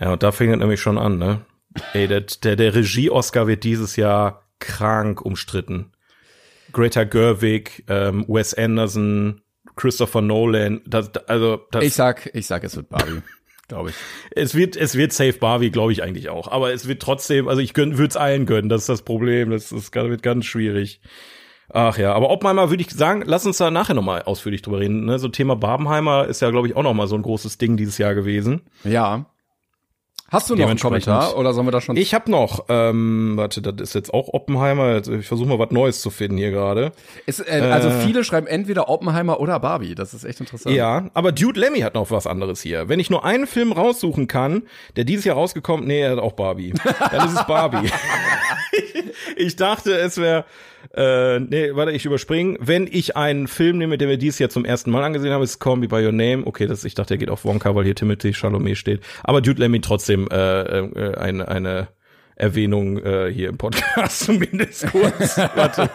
[0.00, 1.44] Ja, und da fing es nämlich schon an, ne?
[1.92, 5.92] Ey, der, der, der Regie-Oscar wird dieses Jahr krank umstritten.
[6.72, 9.42] Greta Gerwig, ähm, Wes Anderson,
[9.76, 13.20] Christopher Nolan, das, also das, Ich sag, ich sag, es wird Barbie,
[13.68, 13.96] glaube ich.
[14.30, 16.48] es wird, es wird Safe Barbie, glaube ich eigentlich auch.
[16.48, 19.50] Aber es wird trotzdem, also ich würde es allen gönnen, das ist das Problem.
[19.50, 21.02] Das, das wird ganz schwierig.
[21.70, 25.04] Ach ja, aber Oppenheimer würde ich sagen, lass uns da nachher nochmal ausführlich drüber reden.
[25.04, 25.18] Ne?
[25.18, 28.14] So Thema Barbenheimer ist ja, glaube ich, auch nochmal so ein großes Ding dieses Jahr
[28.14, 28.62] gewesen.
[28.84, 29.26] Ja.
[30.28, 31.96] Hast du noch einen Kommentar oder sollen wir da schon?
[31.96, 35.06] Ich habe noch, ähm, warte, das ist jetzt auch Oppenheimer.
[35.06, 36.92] Ich versuche mal was Neues zu finden hier gerade.
[37.26, 39.94] Äh, also viele schreiben entweder Oppenheimer oder Barbie.
[39.94, 40.74] Das ist echt interessant.
[40.74, 42.88] Ja, aber Dude Lemmy hat noch was anderes hier.
[42.88, 44.64] Wenn ich nur einen Film raussuchen kann,
[44.96, 46.74] der dieses Jahr rausgekommen, nee, er hat auch Barbie.
[47.12, 47.88] Dann ist es Barbie.
[49.36, 50.44] ich dachte, es wäre,
[50.96, 52.56] äh, nee, warte, ich überspringe.
[52.60, 55.58] Wenn ich einen Film nehme, den wir dieses Jahr zum ersten Mal angesehen haben, ist
[55.58, 56.42] Call Me By Your Name.
[56.46, 59.00] Okay, das, ich dachte, er geht auf Wonka, weil hier Timothy Chalamet steht.
[59.22, 61.88] Aber Dude Lemmy trotzdem äh, äh, eine, eine
[62.36, 65.38] Erwähnung äh, hier im Podcast zumindest kurz.
[65.54, 65.88] Warte.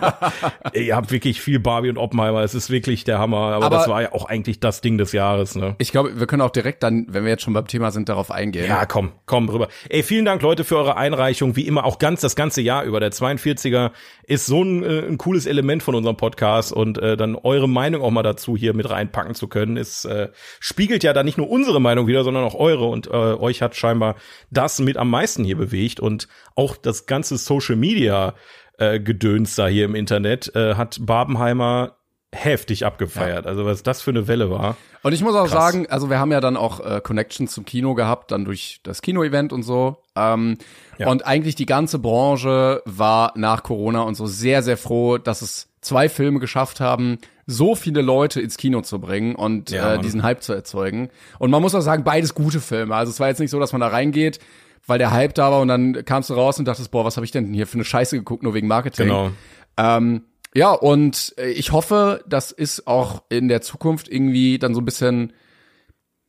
[0.74, 2.42] Ihr habt wirklich viel Barbie und Oppenheimer.
[2.44, 3.38] Es ist wirklich der Hammer.
[3.54, 5.56] Aber, Aber- das war ja auch eigentlich das Ding des Jahres.
[5.56, 5.76] Ne?
[5.80, 8.32] Ich glaube, wir können auch direkt dann, wenn wir jetzt schon beim Thema sind, darauf
[8.32, 8.68] eingehen.
[8.68, 9.68] Ja, komm, komm rüber.
[9.90, 11.56] Ey, vielen Dank, Leute, für eure Einreichung.
[11.58, 13.02] Wie immer, auch ganz das ganze Jahr über.
[13.02, 13.92] Der 42er
[14.24, 18.02] ist so ein, äh, ein cooles Element von unserem Podcast und äh, dann eure Meinung
[18.02, 20.30] auch mal dazu hier mit reinpacken zu können, ist äh,
[20.62, 23.76] spiegelt ja da nicht nur unsere Meinung wieder, sondern auch eure und äh, euch hat
[23.76, 24.16] scheinbar
[24.52, 28.34] das mit am meisten hier bewegt und auch das ganze Social Media
[28.78, 31.96] äh, Gedöns da hier im Internet äh, hat Barbenheimer
[32.32, 33.46] heftig abgefeiert.
[33.46, 33.50] Ja.
[33.52, 34.78] Also was das für eine Welle war.
[35.02, 35.52] Und ich muss auch Krass.
[35.52, 39.02] sagen, also wir haben ja dann auch äh, Connections zum Kino gehabt, dann durch das
[39.02, 39.98] Kino-Event und so.
[40.16, 40.58] Ähm,
[40.98, 41.10] ja.
[41.10, 45.70] Und eigentlich die ganze Branche war nach Corona und so sehr, sehr froh, dass es
[45.82, 47.18] zwei Filme geschafft haben,
[47.48, 51.10] so viele Leute ins Kino zu bringen und ja, äh, diesen Hype zu erzeugen.
[51.40, 52.94] Und man muss auch sagen, beides gute Filme.
[52.96, 54.40] Also es war jetzt nicht so, dass man da reingeht,
[54.86, 57.26] weil der Hype da war und dann kamst du raus und dachtest, boah, was habe
[57.26, 59.08] ich denn hier für eine Scheiße geguckt, nur wegen Marketing.
[59.08, 59.32] Genau.
[59.78, 60.24] Ähm,
[60.56, 64.86] ja, und äh, ich hoffe, das ist auch in der Zukunft irgendwie dann so ein
[64.86, 65.34] bisschen,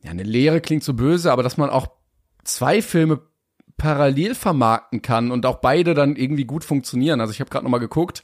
[0.03, 1.87] ja, eine Lehre klingt so böse, aber dass man auch
[2.43, 3.21] zwei Filme
[3.77, 7.19] parallel vermarkten kann und auch beide dann irgendwie gut funktionieren.
[7.19, 8.23] Also ich habe gerade noch mal geguckt,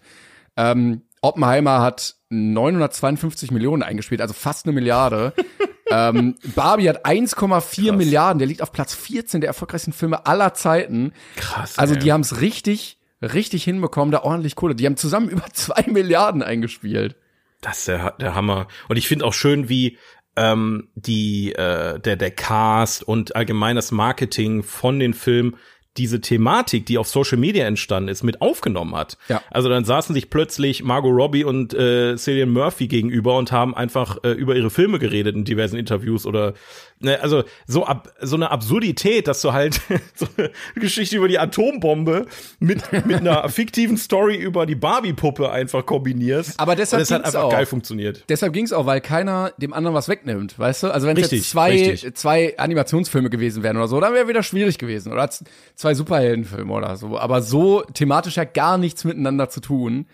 [0.56, 5.34] ähm, Oppenheimer hat 952 Millionen eingespielt, also fast eine Milliarde.
[5.90, 11.14] ähm, Barbie hat 1,4 Milliarden, der liegt auf Platz 14 der erfolgreichsten Filme aller Zeiten.
[11.36, 11.78] Krass.
[11.78, 14.76] Also die haben es richtig richtig hinbekommen, da ordentlich Kohle.
[14.76, 17.16] Die haben zusammen über zwei Milliarden eingespielt.
[17.62, 18.68] Das ist der, der Hammer.
[18.88, 19.98] Und ich finde auch schön, wie
[20.36, 25.56] ähm, die äh, der der Cast und allgemein das Marketing von den Filmen
[25.98, 29.18] diese Thematik, die auf Social Media entstanden ist, mit aufgenommen hat.
[29.30, 29.42] Ja.
[29.52, 34.18] Also dann saßen sich plötzlich Margot Robbie und äh, Cillian Murphy gegenüber und haben einfach
[34.24, 36.54] äh, über ihre Filme geredet in diversen Interviews oder
[37.00, 39.82] ne, also so ab, so eine Absurdität, dass du halt
[40.16, 42.26] so eine Geschichte über die Atombombe
[42.60, 46.60] mit mit einer fiktiven Story über die Barbie-Puppe einfach kombinierst.
[46.60, 47.52] Aber deshalb das hat einfach auch.
[47.52, 48.24] geil funktioniert.
[48.30, 50.94] Deshalb ging's auch, weil keiner dem anderen was wegnimmt, weißt du?
[50.94, 52.16] Also wenn es jetzt zwei richtig.
[52.16, 55.30] zwei Animationsfilme gewesen wären oder so, dann wäre wieder schwierig gewesen oder
[55.76, 60.08] zwei zwei Superheldenfilme oder so, aber so thematisch ja gar nichts miteinander zu tun.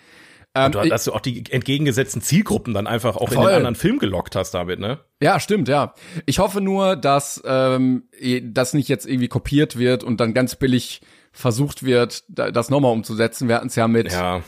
[0.56, 3.38] Ähm, und dass du auch die entgegengesetzten Zielgruppen dann einfach auch voll.
[3.38, 5.00] in den anderen Film gelockt hast damit, ne?
[5.20, 5.96] Ja, stimmt, ja.
[6.28, 8.04] Ich hoffe nur, dass ähm,
[8.44, 11.02] das nicht jetzt irgendwie kopiert wird und dann ganz billig
[11.32, 13.48] versucht wird, das nochmal umzusetzen.
[13.48, 14.44] Wir hatten es ja mit ja.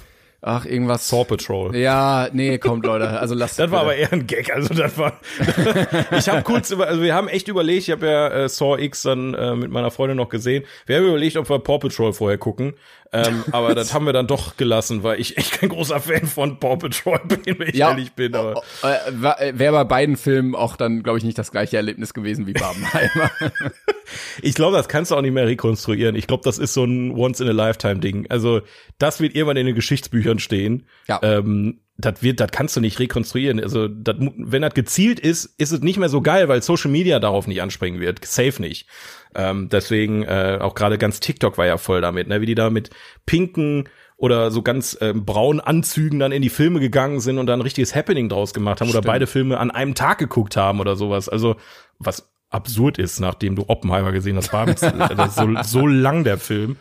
[0.47, 1.09] Ach, irgendwas.
[1.09, 1.75] Saw Patrol.
[1.75, 3.09] Ja, nee, kommt, Leute.
[3.19, 4.53] Also lasst Das war aber eher ein Gag.
[4.53, 5.19] Also das war.
[6.11, 9.01] ich habe kurz über, also wir haben echt überlegt, ich habe ja äh, Saw X
[9.01, 10.63] dann äh, mit meiner Freundin noch gesehen.
[10.85, 12.75] Wir haben überlegt, ob wir Paw Patrol vorher gucken.
[13.15, 16.59] Ähm, aber das haben wir dann doch gelassen, weil ich echt kein großer Fan von
[16.59, 18.35] Paw Patrol bin, wenn ich ja, ehrlich bin.
[18.35, 18.61] Aber.
[18.83, 22.53] Äh, Wäre bei beiden Filmen auch dann, glaube ich, nicht das gleiche Erlebnis gewesen wie
[22.53, 23.31] Barbenheimer.
[24.41, 26.15] ich glaube, das kannst du auch nicht mehr rekonstruieren.
[26.15, 28.27] Ich glaube, das ist so ein Once-in-a-Lifetime-Ding.
[28.29, 28.61] Also,
[28.97, 30.87] das wird irgendwann in den Geschichtsbüchern stehen.
[31.07, 31.19] Ja.
[31.23, 33.61] Ähm, das wird, das kannst du nicht rekonstruieren.
[33.61, 37.19] Also, dat, wenn das gezielt ist, ist es nicht mehr so geil, weil Social Media
[37.19, 38.25] darauf nicht anspringen wird.
[38.25, 38.87] Safe nicht.
[39.35, 42.41] Ähm, deswegen, äh, auch gerade ganz TikTok war ja voll damit, ne?
[42.41, 42.89] wie die da mit
[43.25, 47.59] pinken oder so ganz ähm, braunen Anzügen dann in die Filme gegangen sind und dann
[47.59, 49.03] ein richtiges Happening draus gemacht haben Stimmt.
[49.03, 51.27] oder beide Filme an einem Tag geguckt haben oder sowas.
[51.27, 51.57] Also,
[51.99, 54.67] was absurd ist, nachdem du Oppenheimer gesehen hast, war
[55.29, 56.77] so, so lang der Film.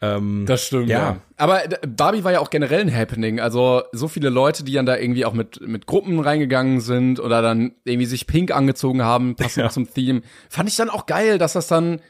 [0.00, 0.98] Ähm, das stimmt, ja.
[0.98, 1.16] ja.
[1.36, 3.40] Aber Barbie war ja auch generell ein Happening.
[3.40, 7.42] Also so viele Leute, die dann da irgendwie auch mit, mit Gruppen reingegangen sind oder
[7.42, 9.70] dann irgendwie sich pink angezogen haben, passend ja.
[9.70, 10.22] zum Theme.
[10.48, 12.00] Fand ich dann auch geil, dass das dann,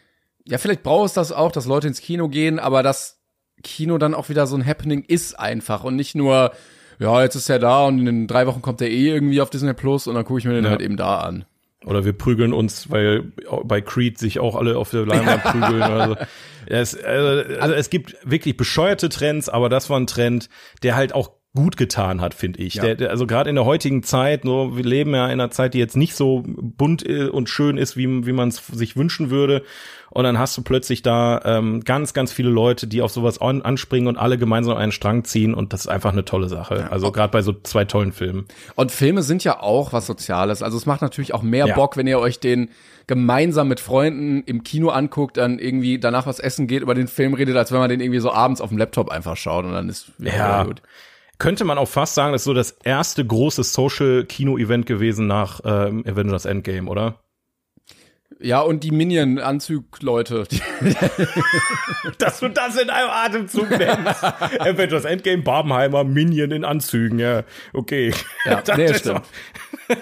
[0.45, 3.21] ja, vielleicht braucht es das auch, dass Leute ins Kino gehen, aber das
[3.63, 6.53] Kino dann auch wieder so ein Happening ist einfach und nicht nur,
[6.99, 9.73] ja, jetzt ist er da und in drei Wochen kommt er eh irgendwie auf Disney
[9.73, 10.71] Plus und dann gucke ich mir den ja.
[10.71, 11.47] halt eben da an.
[11.89, 13.33] Oder wir prügeln uns, weil
[13.65, 15.83] bei Creed sich auch alle auf der Leinwand prügeln.
[15.83, 16.17] Also,
[16.67, 20.51] es, also, also es gibt wirklich bescheuerte Trends, aber das war ein Trend,
[20.83, 22.75] der halt auch gut getan hat, finde ich.
[22.75, 22.83] Ja.
[22.83, 25.75] Der, der, also gerade in der heutigen Zeit, so, wir leben ja in einer Zeit,
[25.75, 29.31] die jetzt nicht so bunt äh, und schön ist, wie, wie man es sich wünschen
[29.31, 29.65] würde.
[30.11, 33.63] Und dann hast du plötzlich da ähm, ganz, ganz viele Leute, die auf sowas an,
[33.63, 35.55] anspringen und alle gemeinsam einen Strang ziehen.
[35.55, 36.77] Und das ist einfach eine tolle Sache.
[36.77, 36.87] Ja.
[36.89, 38.47] Also gerade bei so zwei tollen Filmen.
[38.75, 40.63] Und Filme sind ja auch was Soziales.
[40.63, 41.75] Also es macht natürlich auch mehr ja.
[41.75, 42.71] Bock, wenn ihr euch den
[43.07, 47.35] gemeinsam mit Freunden im Kino anguckt, dann irgendwie danach was essen geht, über den Film
[47.35, 49.89] redet, als wenn man den irgendwie so abends auf dem Laptop einfach schaut und dann
[49.89, 50.83] ist ja gut
[51.39, 56.05] könnte man auch fast sagen, das ist so das erste große Social-Kino-Event gewesen nach ähm,
[56.07, 57.21] Avengers Endgame, oder?
[58.41, 60.47] Ja, und die Minion-Anzug-Leute.
[62.19, 64.23] Dass du das in einem Atemzug nennst.
[64.61, 68.15] Avengers Endgame, Barbenheimer, Minion in Anzügen, ja, okay.
[68.45, 69.23] Ja, das, nee, stimmt.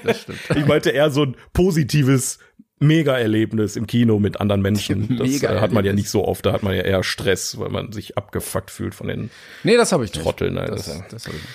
[0.05, 0.39] das stimmt.
[0.55, 2.39] Ich meinte eher so ein positives
[2.79, 5.17] Mega-Erlebnis im Kino mit anderen Menschen.
[5.17, 7.71] Das äh, hat man ja nicht so oft, da hat man ja eher Stress, weil
[7.71, 9.31] man sich abgefuckt fühlt von den
[9.63, 10.55] Nee, das habe ich Trotteln.
[10.55, 10.69] Nicht.
[10.69, 11.55] Das, das hab ich nicht.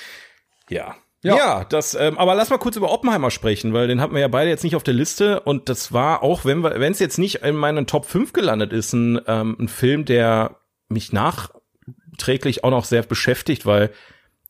[0.70, 1.36] Ja, ja.
[1.36, 4.28] ja, das, ähm, aber lass mal kurz über Oppenheimer sprechen, weil den hatten wir ja
[4.28, 7.20] beide jetzt nicht auf der Liste und das war auch, wenn wir, wenn es jetzt
[7.20, 10.58] nicht in meinen Top 5 gelandet ist, ein, ähm, ein Film, der
[10.90, 13.92] mich nachträglich auch noch sehr beschäftigt, weil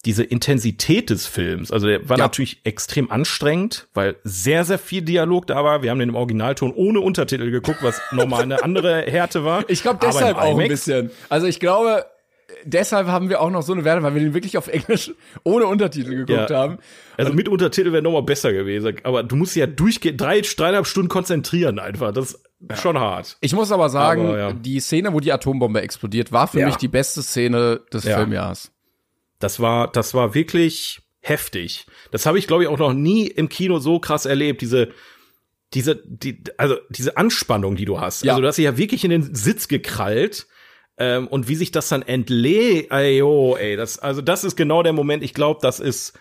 [0.05, 2.23] diese Intensität des Films, also der war ja.
[2.23, 5.83] natürlich extrem anstrengend, weil sehr, sehr viel Dialog da war.
[5.83, 9.69] Wir haben den im Originalton ohne Untertitel geguckt, was normal eine andere Härte war.
[9.69, 11.11] Ich glaube deshalb auch ein bisschen.
[11.29, 12.05] Also ich glaube,
[12.65, 15.11] deshalb haben wir auch noch so eine Werte, weil wir den wirklich auf Englisch
[15.43, 16.57] ohne Untertitel geguckt Ja.
[16.57, 16.77] haben.
[17.17, 18.95] Also mit Untertitel wäre noch mal besser gewesen.
[19.03, 22.11] Aber du musst ja durchgehen, drei, dreieinhalb Stunden konzentrieren einfach.
[22.13, 22.33] Das
[22.69, 23.37] ist schon hart.
[23.41, 24.53] Ich muss aber sagen, Aber, ja.
[24.53, 26.67] die Szene, wo die Atombombe explodiert, war für Ja.
[26.67, 28.17] mich die beste Szene des Ja.
[28.17, 28.71] Filmjahres.
[29.39, 31.85] Das war, das war wirklich heftig.
[32.11, 34.61] Das habe ich, glaube ich, auch noch nie im Kino so krass erlebt.
[34.61, 34.89] Diese,
[35.73, 38.23] diese, die, also diese Anspannung, die du hast.
[38.23, 38.33] Ja.
[38.33, 40.47] Also du hast dich ja wirklich in den Sitz gekrallt.
[40.97, 44.83] Ähm, und wie sich das dann entlädt, ey, oh, ey, das, also das ist genau
[44.83, 46.13] der Moment, ich glaube, das ist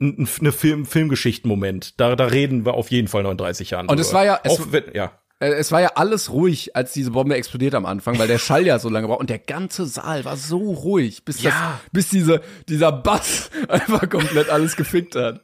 [0.00, 2.00] ein, ein eine Film, Filmgeschichten-Moment.
[2.00, 3.88] Da, da reden wir auf jeden Fall noch in 30 Jahren.
[3.88, 5.12] Und es war ja- es- auch wenn, ja.
[5.38, 8.66] Äh, Es war ja alles ruhig, als diese Bombe explodiert am Anfang, weil der Schall
[8.66, 11.80] ja so lange war und der ganze Saal war so ruhig, bis das, Ja.
[11.92, 15.42] bis diese, dieser Bass einfach komplett alles gefickt hat.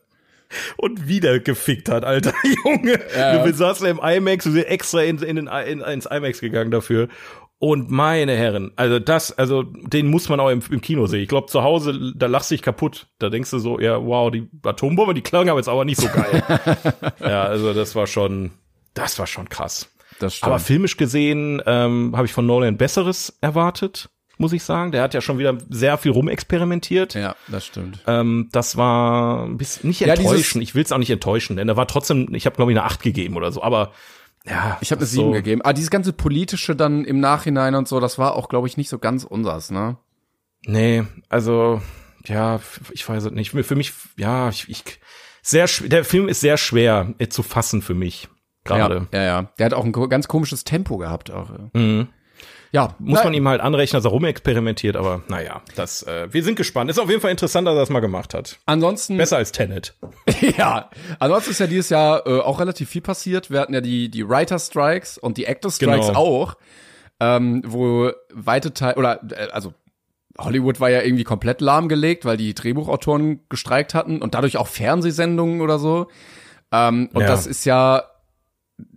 [0.76, 2.32] und wieder gefickt hat, alter
[2.64, 3.00] Junge.
[3.16, 3.44] Ja.
[3.44, 7.08] Du saßen im IMAX, du bist extra in, in, in, ins IMAX gegangen dafür.
[7.58, 11.22] Und meine Herren, also das, also den muss man auch im, im Kino sehen.
[11.22, 13.06] Ich glaube, zu Hause, da lachst du dich kaputt.
[13.18, 16.08] Da denkst du so, ja, wow, die Atombombe, die klang aber jetzt aber nicht so
[16.08, 16.42] geil.
[17.20, 18.50] ja, also das war schon,
[18.92, 19.90] das war schon krass.
[20.18, 20.48] Das stimmt.
[20.48, 24.92] Aber filmisch gesehen ähm, habe ich von Nolan Besseres erwartet, muss ich sagen.
[24.92, 27.14] Der hat ja schon wieder sehr viel rumexperimentiert.
[27.14, 28.00] ja, das stimmt.
[28.06, 30.60] Ähm, das war ein bisschen nicht Ja, enttäuschen.
[30.60, 32.86] ich will es auch nicht enttäuschen, denn da war trotzdem, ich habe glaube ich eine
[32.86, 33.92] 8 gegeben oder so, aber
[34.48, 35.60] ja, Ich habe eine so, 7 gegeben.
[35.64, 38.88] Ah, dieses ganze politische dann im Nachhinein und so, das war auch, glaube ich, nicht
[38.88, 39.96] so ganz unsers, ne?
[40.64, 41.80] Nee, also
[42.24, 42.60] ja,
[42.92, 43.50] ich weiß es nicht.
[43.50, 44.82] Für mich, ja, ich, ich
[45.42, 48.28] sehr der Film ist sehr schwer äh, zu fassen für mich
[48.64, 49.06] gerade.
[49.12, 49.42] Ja, ja, ja.
[49.58, 51.50] Der hat auch ein ganz komisches Tempo gehabt auch.
[51.72, 52.08] Mhm.
[52.76, 56.56] Ja, Muss man ihm halt anrechnen, dass er rumexperimentiert, aber naja, das, äh, wir sind
[56.56, 56.90] gespannt.
[56.90, 58.58] Ist auf jeden Fall interessant, dass er das mal gemacht hat.
[58.66, 59.94] Ansonsten Besser als Tenet.
[60.58, 63.50] ja, ansonsten ist ja dieses Jahr äh, auch relativ viel passiert.
[63.50, 66.18] Wir hatten ja die, die Writer Strikes und die Actor Strikes Genau.
[66.18, 66.56] auch,
[67.18, 69.72] ähm, wo weite Teil oder äh, also
[70.38, 75.62] Hollywood war ja irgendwie komplett lahmgelegt, weil die Drehbuchautoren gestreikt hatten und dadurch auch Fernsehsendungen
[75.62, 76.08] oder so.
[76.72, 77.26] Ähm, und Ja.
[77.26, 78.02] das ist ja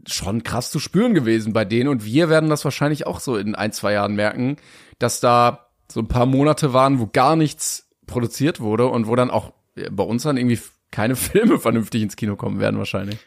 [0.07, 3.55] schon krass zu spüren gewesen bei denen und wir werden das wahrscheinlich auch so in
[3.55, 4.57] ein, zwei Jahren merken,
[4.97, 9.31] dass da so ein paar Monate waren, wo gar nichts produziert wurde und wo dann
[9.31, 9.53] auch
[9.91, 10.59] bei uns dann irgendwie
[10.91, 13.19] keine Filme vernünftig ins Kino kommen werden wahrscheinlich.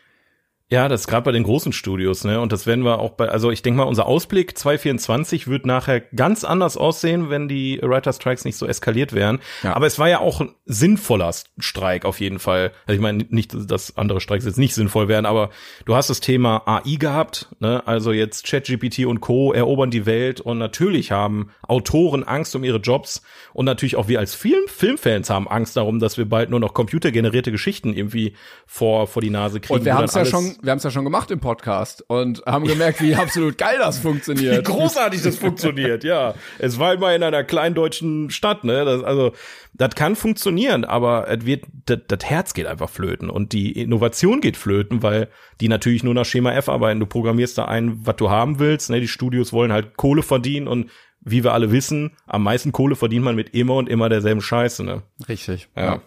[0.70, 2.40] Ja, das ist gerade bei den großen Studios, ne?
[2.40, 6.00] Und das werden wir auch bei, also ich denke mal, unser Ausblick 2024 wird nachher
[6.00, 9.40] ganz anders aussehen, wenn die Writer Strikes nicht so eskaliert wären.
[9.62, 9.74] Ja.
[9.74, 12.72] Aber es war ja auch ein sinnvoller Streik auf jeden Fall.
[12.86, 15.50] Also ich meine nicht, dass andere Streiks jetzt nicht sinnvoll wären, aber
[15.84, 17.86] du hast das Thema AI gehabt, ne?
[17.86, 19.52] Also jetzt ChatGPT und Co.
[19.52, 24.20] erobern die Welt und natürlich haben Autoren Angst um ihre Jobs und natürlich auch wir
[24.20, 28.34] als Film Filmfans haben Angst darum, dass wir bald nur noch computergenerierte Geschichten irgendwie
[28.66, 29.80] vor vor die Nase kriegen.
[29.80, 32.44] Und wir haben es ja schon, wir haben es ja schon gemacht im Podcast und
[32.46, 34.64] haben gemerkt, wie absolut geil das Wie funktioniert.
[34.64, 36.34] großartig das funktioniert, ja.
[36.58, 38.84] Es war immer in einer kleinen deutschen Stadt, ne?
[38.84, 39.32] Das, also,
[39.74, 44.40] das kann funktionieren, aber es wird, das, das Herz geht einfach flöten und die Innovation
[44.40, 45.28] geht flöten, weil
[45.60, 47.00] die natürlich nur nach Schema F arbeiten.
[47.00, 49.00] Du programmierst da ein, was du haben willst, ne?
[49.00, 50.90] Die Studios wollen halt Kohle verdienen und
[51.20, 54.84] wie wir alle wissen, am meisten Kohle verdient man mit immer und immer derselben Scheiße,
[54.84, 55.02] ne?
[55.28, 55.68] Richtig.
[55.76, 56.00] Ja.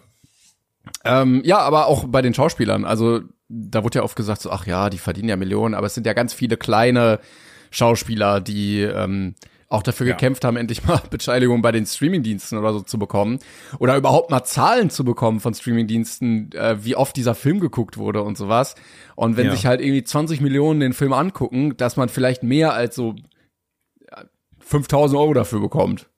[1.04, 2.84] Ähm, ja, aber auch bei den Schauspielern.
[2.84, 5.94] Also da wurde ja oft gesagt, so, ach ja, die verdienen ja Millionen, aber es
[5.94, 7.20] sind ja ganz viele kleine
[7.70, 9.34] Schauspieler, die ähm,
[9.68, 10.14] auch dafür Ja.
[10.14, 13.38] gekämpft haben, endlich mal Beteiligung bei den Streamingdiensten oder so zu bekommen.
[13.78, 18.22] Oder überhaupt mal Zahlen zu bekommen von Streamingdiensten, äh, wie oft dieser Film geguckt wurde
[18.22, 18.74] und sowas.
[19.16, 19.52] Und wenn Ja.
[19.52, 23.16] sich halt irgendwie 20 Millionen den Film angucken, dass man vielleicht mehr als so
[24.10, 24.24] ja,
[24.60, 26.08] 5000 Euro dafür bekommt.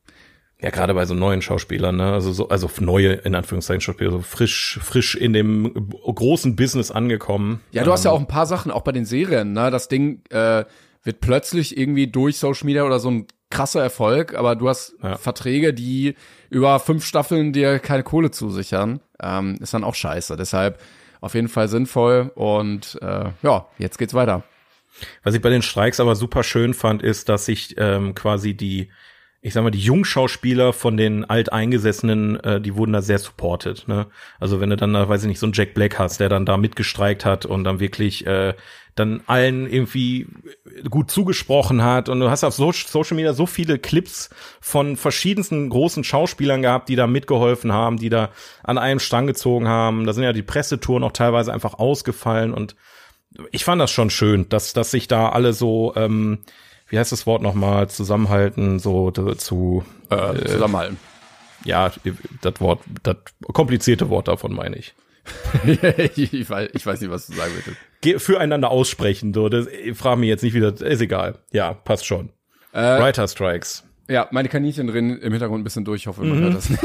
[0.61, 2.13] Ja, gerade bei so neuen Schauspielern, ne?
[2.13, 7.61] Also so, also neue, in Anführungszeichen Schauspieler, so frisch, frisch in dem großen Business angekommen.
[7.71, 9.71] Ja, du hast ja auch ein paar Sachen, auch bei den Serien, ne?
[9.71, 10.65] Das Ding äh,
[11.05, 15.17] wird plötzlich irgendwie durch Social Media oder so ein krasser Erfolg, aber du hast Ja.
[15.17, 16.17] Verträge, die
[16.51, 19.01] über fünf Staffeln dir keine Kohle zusichern.
[19.23, 20.37] Ähm, ist dann auch scheiße.
[20.37, 20.81] Deshalb
[21.21, 24.43] auf jeden Fall sinnvoll und äh, ja, jetzt geht's weiter.
[25.23, 28.91] Was ich bei den Streiks aber super schön fand, ist, dass sich ähm, quasi die,
[29.41, 33.87] ich sag mal, die Jungschauspieler von den Alteingesessenen, äh, die wurden da sehr supported.
[33.87, 34.07] Ne?
[34.41, 36.45] Also wenn du dann, da, weiß ich nicht, so einen Jack Black hast, der dann
[36.45, 38.55] da mitgestreikt hat und dann wirklich äh,
[38.97, 40.27] dann allen irgendwie
[40.91, 42.09] gut zugesprochen hat.
[42.09, 44.31] Und du hast auf so Social Media so viele Clips
[44.61, 48.31] von verschiedensten großen Schauspielern gehabt, die da mitgeholfen haben, die da
[48.65, 50.05] an einem Strang gezogen haben.
[50.05, 52.75] Da sind ja die Pressetouren auch teilweise einfach ausgefallen und
[53.53, 56.39] ich fand das schon schön, dass, dass sich da alle so, ähm,
[56.89, 60.99] wie heißt das Wort nochmal, zusammenhalten, so dazu, Äh, zusammenhalten.
[61.65, 61.91] ja,
[62.43, 63.17] das Wort, das
[63.53, 64.95] komplizierte Wort davon meine ich.
[66.17, 67.79] ich, weiß, ich weiß nicht, was du sagen willst.
[68.01, 71.39] Ge füreinander aussprechen, so, das, ich frage mich jetzt nicht wieder, ist egal.
[71.53, 72.31] Ja, passt schon.
[72.73, 73.85] Äh, Writer Strikes.
[74.09, 76.03] Ja, meine Kaninchen drin im Hintergrund ein bisschen durch.
[76.03, 76.83] Ich hoffe, man hört das nicht.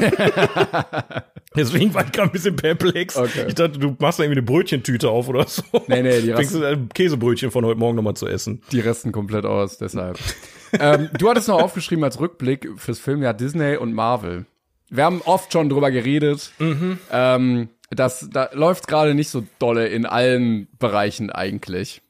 [1.55, 3.15] Deswegen war ich gerade ein bisschen perplex.
[3.15, 3.45] Okay.
[3.47, 5.63] Ich dachte, du machst da irgendwie eine Brötchentüte auf oder so.
[5.87, 8.61] Nee, nee, die Fängst du ein Käsebrötchen von heute Morgen nochmal zu essen.
[8.71, 10.19] Die resten komplett aus, deshalb.
[10.79, 14.45] ähm, du hattest noch aufgeschrieben als Rückblick fürs Filmjahr Disney und Marvel.
[14.89, 16.51] Wir haben oft schon drüber geredet.
[17.11, 22.01] Ähm, das, da läuft gerade nicht so dolle in allen Bereichen eigentlich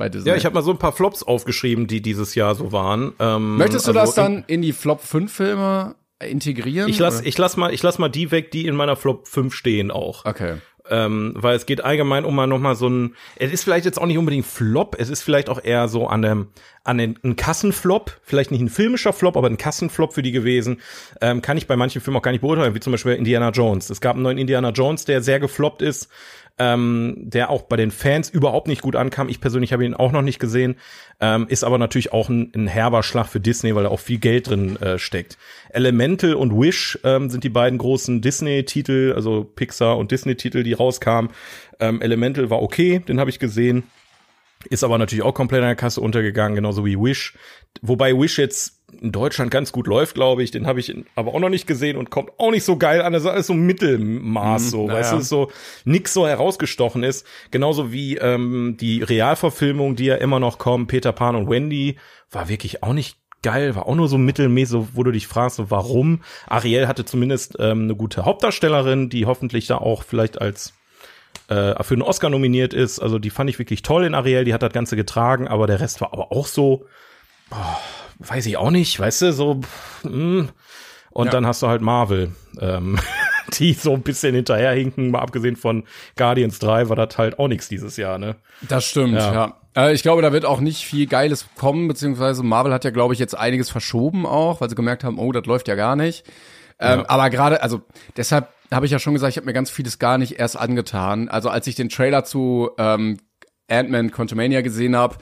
[0.00, 0.30] bei Disney.
[0.30, 3.12] Ja, ich habe mal so ein paar Flops aufgeschrieben, die dieses Jahr so waren.
[3.20, 6.88] Ähm, Möchtest du also das dann in die Flop 5 Filme integrieren?
[6.88, 7.26] Ich lass, oder?
[7.28, 10.24] ich lass mal, ich lass mal die weg, die in meiner Flop 5 stehen auch.
[10.24, 10.56] Okay.
[10.88, 14.00] Ähm, weil es geht allgemein um mal noch mal so ein, es ist vielleicht jetzt
[14.00, 16.48] auch nicht unbedingt Flop, es ist vielleicht auch eher so an dem,
[16.82, 20.80] an den, ein Kassenflop, vielleicht nicht ein filmischer Flop, aber ein Kassenflop für die gewesen,
[21.20, 23.90] ähm, kann ich bei manchen Filmen auch gar nicht beurteilen, wie zum Beispiel Indiana Jones.
[23.90, 26.08] Es gab einen neuen Indiana Jones, der sehr gefloppt ist,
[26.60, 29.30] ähm, der auch bei den Fans überhaupt nicht gut ankam.
[29.30, 30.76] Ich persönlich habe ihn auch noch nicht gesehen,
[31.18, 34.18] ähm, ist aber natürlich auch ein, ein herber Schlag für Disney, weil da auch viel
[34.18, 35.38] Geld drin äh, steckt.
[35.70, 41.30] Elemental und Wish ähm, sind die beiden großen Disney-Titel, also Pixar und Disney-Titel, die rauskamen.
[41.80, 43.84] Ähm, Elemental war okay, den habe ich gesehen.
[44.68, 47.32] Ist aber natürlich auch komplett an der Kasse untergegangen, genauso wie Wish.
[47.80, 50.50] Wobei Wish jetzt in Deutschland ganz gut läuft, glaube ich.
[50.50, 53.12] Den habe ich aber auch noch nicht gesehen und kommt auch nicht so geil an.
[53.12, 54.98] Das ist alles so Mittelmaß, so, naja.
[54.98, 55.50] weißt du, ist so
[55.84, 57.26] nix so herausgestochen ist.
[57.50, 61.96] Genauso wie ähm, die Realverfilmung, die ja immer noch kommen, Peter Pan und Wendy,
[62.30, 65.70] war wirklich auch nicht geil, war auch nur so mittelmäßig, wo du dich fragst, so,
[65.70, 66.22] warum.
[66.46, 70.74] Ariel hatte zumindest ähm, eine gute Hauptdarstellerin, die hoffentlich da auch vielleicht als
[71.48, 73.00] äh, für einen Oscar nominiert ist.
[73.00, 75.80] Also die fand ich wirklich toll in Ariel, die hat das Ganze getragen, aber der
[75.80, 76.86] Rest war aber auch so,
[77.50, 77.78] boah,
[78.20, 79.60] weiß ich auch nicht, weißt du, so,
[80.04, 80.48] mh.
[81.10, 81.30] und Ja.
[81.32, 82.98] dann hast du halt Marvel, ähm,
[83.58, 85.84] die so ein bisschen hinterherhinken, mal abgesehen von
[86.16, 88.36] Guardians 3 war das halt auch nichts dieses Jahr, ne?
[88.62, 89.32] Das stimmt, Ja.
[89.32, 89.56] ja.
[89.76, 93.14] Äh, ich glaube, da wird auch nicht viel Geiles kommen, beziehungsweise Marvel hat ja, glaube
[93.14, 96.24] ich, jetzt einiges verschoben auch, weil sie gemerkt haben, oh, das läuft ja gar nicht.
[96.80, 97.08] Ähm, Ja.
[97.08, 97.82] Aber gerade, also
[98.16, 101.28] deshalb habe ich ja schon gesagt, ich habe mir ganz vieles gar nicht erst angetan.
[101.28, 103.18] Also als ich den Trailer zu ähm,
[103.68, 105.16] Ant-Man Quantumania gesehen habe,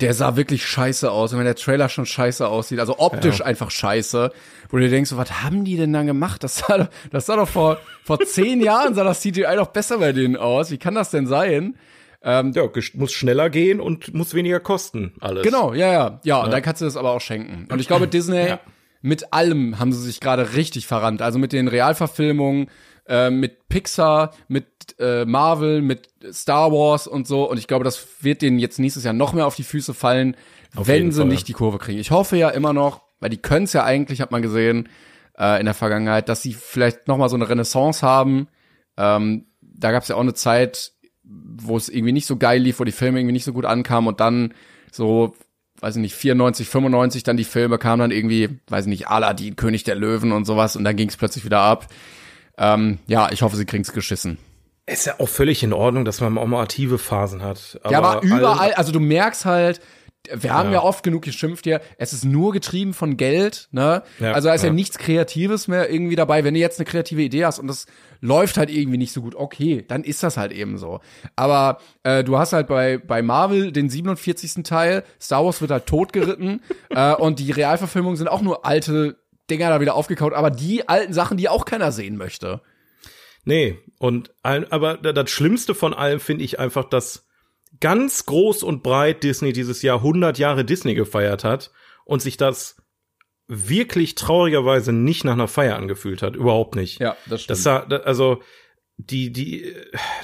[0.00, 1.32] der sah wirklich scheiße aus.
[1.32, 4.30] Und wenn der Trailer schon scheiße aussieht, also optisch einfach scheiße,
[4.68, 6.44] wo du dir denkst, so, was haben die denn dann gemacht?
[6.44, 9.98] Das sah, doch- das sah doch vor, vor zehn Jahren sah das CGI doch besser
[9.98, 10.70] bei denen aus.
[10.70, 11.76] Wie kann das denn sein?
[12.24, 15.44] Ja, ges- muss schneller gehen und muss weniger kosten, alles.
[15.44, 16.20] Genau, ja, ja.
[16.24, 17.68] Ja, und dann kannst du das aber auch schenken.
[17.70, 18.60] Und ich glaube, Disney, Ja.
[19.00, 21.22] mit allem haben sie sich gerade richtig verrannt.
[21.22, 22.68] Also mit den Realverfilmungen,
[23.08, 24.66] äh, mit Pixar, mit
[24.98, 27.48] äh, Marvel, mit Star Wars und so.
[27.48, 30.36] Und ich glaube, das wird denen jetzt nächstes Jahr noch mehr auf die Füße fallen,
[30.74, 31.28] wenn jeden sie Fall.
[31.28, 31.98] nicht die Kurve kriegen.
[31.98, 34.88] Ich hoffe ja immer noch, weil die können es ja eigentlich, hat man gesehen,
[35.38, 38.48] äh, in der Vergangenheit, dass sie vielleicht noch mal so eine Renaissance haben.
[38.96, 40.92] Ähm, da gab es ja auch eine Zeit,
[41.22, 44.08] wo es irgendwie nicht so geil lief, wo die Filme irgendwie nicht so gut ankamen
[44.08, 44.54] und dann
[44.92, 45.34] so,
[45.80, 49.56] weiß ich nicht, 94, 95 dann die Filme kamen dann irgendwie, weiß ich nicht, Aladdin,
[49.56, 51.88] König der Löwen und sowas und dann ging es plötzlich wieder ab.
[52.58, 54.38] Ähm, ja, ich hoffe, sie kriegen's geschissen.
[54.86, 57.80] Ist ja auch völlig in Ordnung, dass man auch mal aktive Phasen hat.
[57.90, 59.80] ja, aber überall, all- also du merkst halt,
[60.32, 60.76] wir haben ja.
[60.78, 60.82] Ja.
[60.82, 64.02] oft genug geschimpft hier, es ist nur getrieben von Geld, ne?
[64.18, 64.68] Ja, also da ist ja.
[64.68, 64.74] ja.
[64.74, 66.42] nichts Kreatives mehr irgendwie dabei.
[66.44, 67.86] Wenn du jetzt eine kreative Idee hast und das
[68.20, 71.00] läuft halt irgendwie nicht so gut, okay, dann ist das halt eben so.
[71.36, 74.64] Aber äh, du hast halt bei, bei Marvel den 47.
[74.64, 79.16] Teil, Star Wars wird halt totgeritten äh, und die Realverfilmungen sind auch nur alte
[79.50, 82.60] Dinger da wieder aufgekaut, aber die alten Sachen, die auch keiner sehen möchte.
[83.44, 87.26] Nee, und aber da- das Schlimmste von allem finde ich einfach, dass
[87.80, 91.70] ganz groß und breit Disney dieses Jahr 100 Jahre Disney gefeiert hat
[92.04, 92.76] und sich das
[93.48, 96.98] wirklich traurigerweise nicht nach einer Feier angefühlt hat, überhaupt nicht.
[97.00, 97.64] Ja, das stimmt.
[97.66, 98.42] Das also
[98.98, 99.74] die die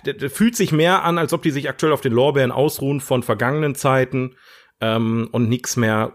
[0.04, 3.22] der fühlt sich mehr an, als ob die sich aktuell auf den Lorbeeren ausruhen von
[3.22, 4.34] vergangenen Zeiten
[4.82, 6.12] ähm, und nichts mehr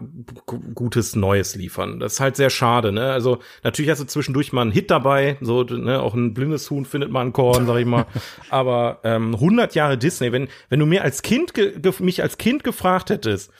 [0.74, 1.98] Gutes Neues liefern.
[1.98, 3.10] Das ist halt sehr schade, ne?
[3.10, 6.84] Also natürlich hast du zwischendurch mal einen Hit dabei, so ne, auch ein blindes Huhn
[6.84, 8.04] findet mal ein Korn, sag ich mal.
[8.50, 11.54] Aber ähm, 100 Jahre Disney, wenn wenn du mir als Kind
[12.00, 13.50] mich als Kind gefragt hättest,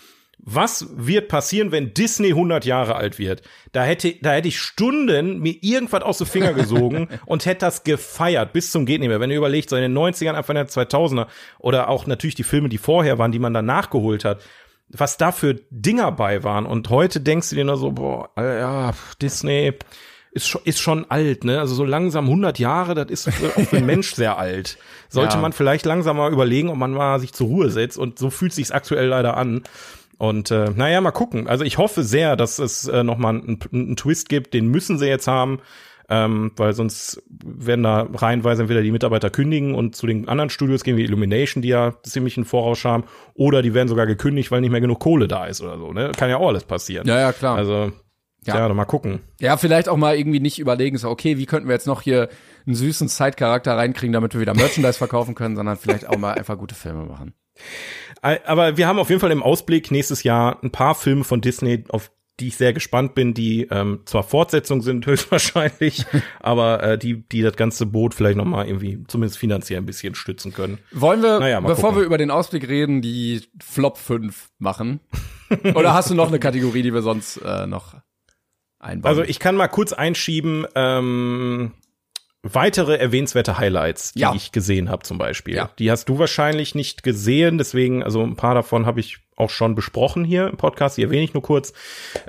[0.41, 3.43] was wird passieren, wenn Disney 100 Jahre alt wird?
[3.73, 7.83] Da hätte, da hätte ich Stunden mir irgendwas aus den Finger gesogen und hätte das
[7.83, 9.21] gefeiert bis zum geht nicht mehr.
[9.21, 11.27] Wenn ihr überlegt, so in den 90ern, Anfang der 2000er
[11.59, 14.43] oder auch natürlich die Filme, die vorher waren, die man dann nachgeholt hat,
[14.91, 16.67] was da für Dinger bei waren.
[16.67, 19.75] Und heute denkst du dir nur so, boah, ja, Disney
[20.33, 21.59] ist schon, ist schon alt, ne?
[21.59, 24.79] Also so langsam 100 Jahre, das ist für, auch für einen Mensch sehr alt.
[25.09, 25.41] Sollte Ja.
[25.41, 27.99] man vielleicht langsam mal überlegen, ob man mal sich zur Ruhe setzt.
[27.99, 29.63] Und so fühlt sich's aktuell leider an.
[30.19, 31.49] Und äh, naja, mal gucken.
[31.49, 34.53] Also ich hoffe sehr, dass es äh, noch mal einen, einen Twist gibt.
[34.53, 35.61] Den müssen sie jetzt haben,
[36.09, 40.83] ähm, weil sonst werden da reihenweise entweder die Mitarbeiter kündigen und zu den anderen Studios
[40.83, 43.05] gehen wie Illumination, die ja ziemlich einen Voraus haben,
[43.35, 45.93] oder die werden sogar gekündigt, weil nicht mehr genug Kohle da ist oder so.
[45.93, 46.13] Ne?
[46.17, 47.07] Kann ja auch alles passieren.
[47.07, 47.57] Ja, ja, klar.
[47.57, 47.93] Also
[48.45, 49.21] ja, mal gucken.
[49.41, 52.29] Ja, vielleicht auch mal irgendwie nicht überlegen, so, okay, wie könnten wir jetzt noch hier
[52.67, 56.57] einen süßen Side-Charakter reinkriegen, damit wir wieder Merchandise verkaufen können, sondern vielleicht auch mal einfach
[56.57, 57.35] gute Filme machen.
[58.23, 61.85] Aber wir haben auf jeden Fall im Ausblick nächstes Jahr ein paar Filme von Disney,
[61.89, 62.11] auf
[62.41, 66.07] die ich sehr gespannt bin, die ähm, zwar Fortsetzungen sind höchstwahrscheinlich,
[66.41, 70.15] aber äh, die die das ganze Boot vielleicht noch mal irgendwie zumindest finanziell ein bisschen
[70.15, 70.79] stützen können.
[70.93, 71.99] Wollen wir, naja, bevor gucken.
[71.99, 75.01] wir über den Ausblick reden, die Flop 5 machen?
[75.75, 77.95] Oder hast du noch eine Kategorie, die wir sonst äh, noch
[78.79, 79.09] einbauen?
[79.09, 81.73] Also ich kann mal kurz einschieben, ähm,
[82.43, 84.35] weitere erwähnenswerte Highlights, die ja.
[84.35, 85.57] ich gesehen habe zum Beispiel.
[85.57, 85.71] Ja.
[85.79, 89.75] Die hast du wahrscheinlich nicht gesehen, deswegen, also ein paar davon habe ich auch schon
[89.75, 91.73] besprochen hier im Podcast, die erwähne ich nur kurz.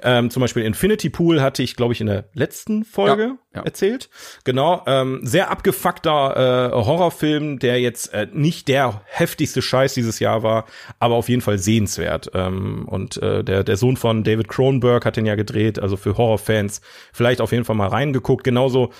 [0.03, 4.09] Ähm, zum Beispiel Infinity Pool hatte ich, glaube ich, in der letzten Folge ja, erzählt.
[4.43, 10.43] Genau, ähm, sehr abgefuckter äh, Horrorfilm, der jetzt äh, nicht der heftigste Scheiß dieses Jahr
[10.43, 10.65] war,
[10.99, 12.29] aber auf jeden Fall sehenswert.
[12.35, 16.15] Ähm, und äh, der, der Sohn von David Cronenberg hat den ja gedreht, also für
[16.15, 16.81] Horrorfans
[17.11, 18.43] vielleicht auf jeden Fall mal reingeguckt.
[18.43, 18.91] Genauso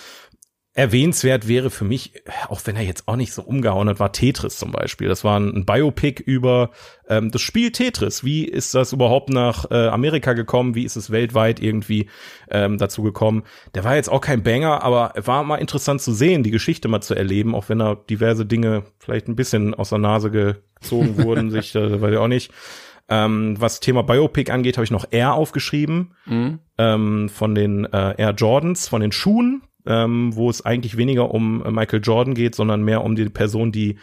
[0.73, 2.13] erwähnenswert wäre für mich,
[2.47, 5.07] auch wenn er jetzt auch nicht so umgehauen hat, war Tetris zum Beispiel.
[5.07, 6.69] Das war ein, Biopic über
[7.07, 8.23] ähm, das Spiel Tetris.
[8.23, 10.75] Wie ist das überhaupt nach äh, Amerika gekommen?
[10.75, 12.07] Wie ist es weltweit irgendwie
[12.51, 13.43] ähm, dazu gekommen?
[13.73, 17.01] Der war jetzt auch kein Banger, aber war mal interessant zu sehen, die Geschichte mal
[17.01, 21.49] zu erleben, auch wenn da diverse Dinge vielleicht ein bisschen aus der Nase gezogen wurden,
[21.49, 22.51] sich, äh, weiß ich auch nicht.
[23.09, 26.59] Ähm, was Thema Biopic angeht, habe ich noch Air aufgeschrieben mhm.
[26.77, 31.65] ähm, von den äh, Air Jordans, von den Schuhen ähm, wo es eigentlich weniger um
[31.65, 33.97] äh, Michael Jordan geht, sondern mehr um die Person, die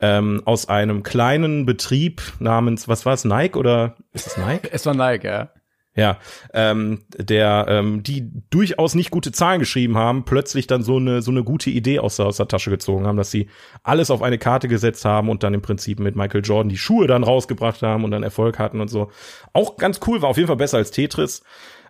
[0.00, 4.68] ähm, aus einem kleinen Betrieb namens, was war es, Nike oder ist es Nike?
[4.72, 5.50] es war Nike, ja.
[5.94, 6.18] Ja,
[6.54, 11.32] ähm, der, ähm, die durchaus nicht gute Zahlen geschrieben haben, plötzlich dann so eine so
[11.32, 13.48] eine gute Idee aus der, aus der Tasche gezogen haben, dass sie
[13.82, 17.08] alles auf eine Karte gesetzt haben und dann im Prinzip mit Michael Jordan die Schuhe
[17.08, 19.10] dann rausgebracht haben und dann Erfolg hatten und so.
[19.52, 21.42] Auch ganz cool, war auf jeden Fall besser als Tetris.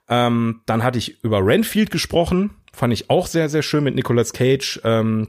[0.08, 4.32] Ähm, dann hatte ich über Renfield gesprochen, fand ich auch sehr, sehr schön mit Nicolas
[4.32, 4.80] Cage.
[4.84, 5.28] Ähm,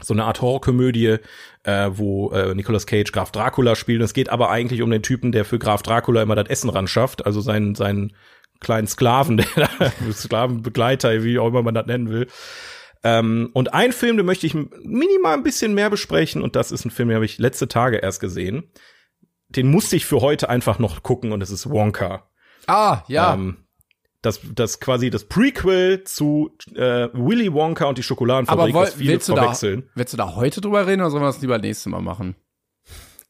[0.00, 1.18] so eine Art Horrorkomödie,
[1.62, 4.00] äh, wo äh, Nicolas Cage Graf Dracula spielt.
[4.00, 6.70] Und es geht aber eigentlich um den Typen, der für Graf Dracula immer das Essen
[6.70, 8.12] ran schafft, also seinen, seinen
[8.60, 9.68] kleinen Sklaven, der
[10.12, 12.26] Sklavenbegleiter, wie auch immer man das nennen will.
[13.04, 16.84] Ähm, und ein Film, den möchte ich minimal ein bisschen mehr besprechen, und das ist
[16.84, 18.70] ein Film, den habe ich letzte Tage erst gesehen.
[19.48, 22.28] Den musste ich für heute einfach noch gucken, und es ist Wonka.
[22.66, 23.34] Ah, ja.
[23.34, 23.63] Ähm,
[24.24, 29.28] das, das quasi das Prequel zu äh, Willy Wonka und die Schokoladenfabrik, Aber woll, willst
[29.28, 29.82] du verwechseln.
[29.82, 32.34] Da, willst du da heute drüber reden oder sollen wir das lieber nächstes Mal machen?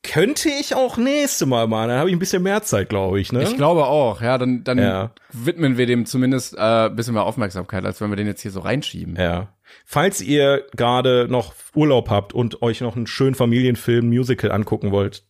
[0.03, 3.33] Könnte ich auch nächste Mal machen, dann habe ich ein bisschen mehr Zeit, glaube ich,
[3.33, 3.43] ne?
[3.43, 5.13] Ich glaube auch, ja, dann, dann ja.
[5.33, 8.61] widmen wir dem zumindest äh, bisschen mehr Aufmerksamkeit, als wenn wir den jetzt hier so
[8.61, 9.17] reinschieben.
[9.17, 9.55] Ja.
[9.87, 15.25] Falls ihr gerade noch Urlaub habt und euch noch einen schönen Familienfilm, Musical angucken wollt,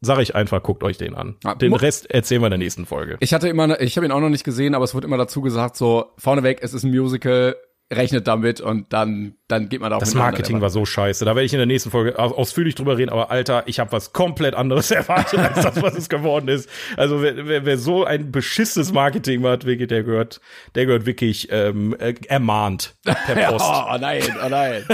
[0.00, 1.36] sage ich einfach, guckt euch den an.
[1.60, 3.16] Den Rest erzählen wir in der nächsten Folge.
[3.20, 5.40] Ich hatte immer, ich habe ihn auch noch nicht gesehen, aber es wird immer dazu
[5.42, 7.56] gesagt, so vorneweg, es ist ein Musical,
[7.92, 11.24] rechnet damit und dann dann geht man da auch Das Marketing war so scheiße.
[11.24, 14.12] Da werde ich in der nächsten Folge ausführlich drüber reden, aber Alter, ich habe was
[14.12, 16.68] komplett anderes erwartet als das, was es geworden ist.
[16.96, 20.40] Also wer, wer, wer so ein beschissenes Marketing macht, wirklich, der gehört,
[20.74, 23.14] der gehört wirklich ähm, äh, ermahnt per
[23.50, 23.64] Post.
[23.68, 24.84] oh nein, oh nein.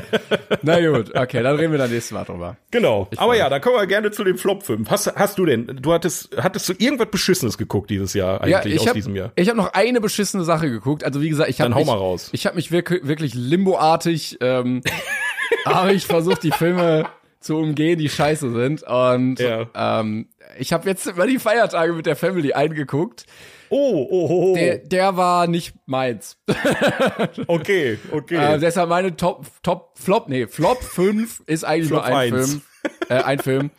[0.62, 2.57] Na gut, okay, dann reden wir dann nächstes Mal drüber.
[2.70, 3.09] Genau.
[3.11, 4.90] Ich aber ja, dann kommen wir gerne zu dem Flop 5.
[4.90, 8.80] Hast, hast du denn, du hattest, hattest du irgendwas Beschissenes geguckt dieses Jahr eigentlich ja,
[8.80, 9.32] aus hab, diesem Jahr?
[9.36, 11.05] Ich habe noch eine beschissene Sache geguckt.
[11.05, 12.30] Also wie gesagt, ich habe Dann hau mal raus.
[12.32, 14.82] Ich habe mich wirklich, wirklich limboartig ähm,
[15.66, 17.09] habe ich versucht, die Filme
[17.41, 18.82] zu umgehen, die scheiße sind.
[18.82, 19.66] Und ja.
[19.74, 20.28] ähm,
[20.59, 23.26] ich habe jetzt über die Feiertage mit der Family eingeguckt.
[23.68, 24.55] Oh, oh, oh, oh.
[24.55, 26.37] Der, der war nicht meins.
[27.47, 28.55] okay, okay.
[28.55, 32.51] Äh, deshalb meine Top, Top, Flop, nee, Flop 5 ist eigentlich Flop nur ein 1.
[32.51, 32.62] Film.
[33.09, 33.70] Äh, ein Film.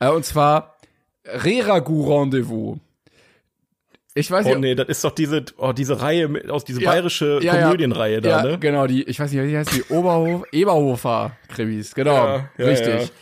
[0.00, 0.76] Äh, und zwar
[1.24, 2.78] Reragu Rendezvous.
[4.16, 4.56] Ich weiß nicht.
[4.56, 8.22] Oh nee, das ist doch diese, oh, diese Reihe aus diese ja, bayerische ja, Komödienreihe
[8.22, 8.58] da, ja, ne?
[8.58, 13.12] Genau, die, ich weiß nicht, wie heißt die Oberhof, Eberhofer Krimis, genau, richtig.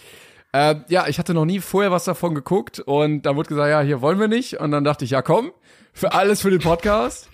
[0.53, 0.71] Ja.
[0.71, 3.81] Äh, ja, ich hatte noch nie vorher was davon geguckt und da wurde gesagt, ja,
[3.81, 5.51] hier wollen wir nicht und dann dachte ich, ja, komm,
[5.93, 7.29] für alles für den Podcast.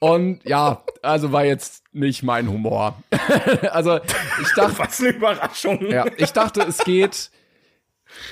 [0.00, 3.00] Und ja, also war jetzt nicht mein Humor.
[3.70, 4.00] also
[4.42, 5.86] ich dachte, was eine Überraschung.
[5.88, 7.30] Ja, ich dachte, es geht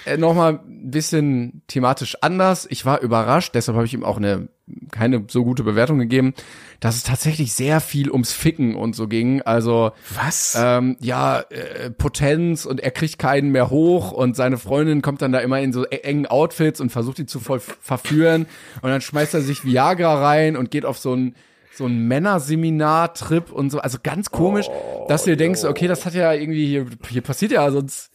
[0.07, 2.67] äh, noch mal ein bisschen thematisch anders.
[2.69, 4.49] Ich war überrascht, deshalb habe ich ihm auch eine
[4.91, 6.35] keine so gute Bewertung gegeben,
[6.81, 9.43] dass es tatsächlich sehr viel ums Ficken und so ging.
[9.43, 10.57] Also was?
[10.61, 15.33] Ähm, ja, äh, Potenz und er kriegt keinen mehr hoch und seine Freundin kommt dann
[15.33, 18.47] da immer in so e-, engen Outfits und versucht die zu voll verführen
[18.83, 21.35] und dann schmeißt er sich Viagra rein und geht auf so ein
[21.77, 26.07] so ein Männerseminar-Trip und so, also ganz komisch, oh, dass du dir denkst, okay, das
[26.07, 28.11] hat ja irgendwie hier, hier passiert ja sonst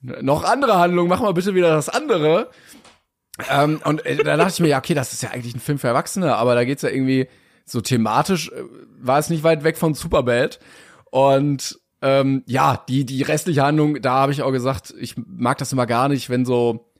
[0.00, 2.50] noch andere Handlungen, mach mal bitte wieder das andere.
[3.50, 5.78] Ähm, und äh, da dachte ich mir, ja, okay, das ist ja eigentlich ein Film
[5.78, 7.28] für Erwachsene, aber da geht's ja irgendwie
[7.64, 8.62] so thematisch äh,
[9.00, 10.60] war es nicht weit weg von Superbad.
[11.10, 15.72] Und ähm, ja, die, die restliche Handlung, da habe ich auch gesagt, ich mag das
[15.72, 16.90] immer gar nicht, wenn so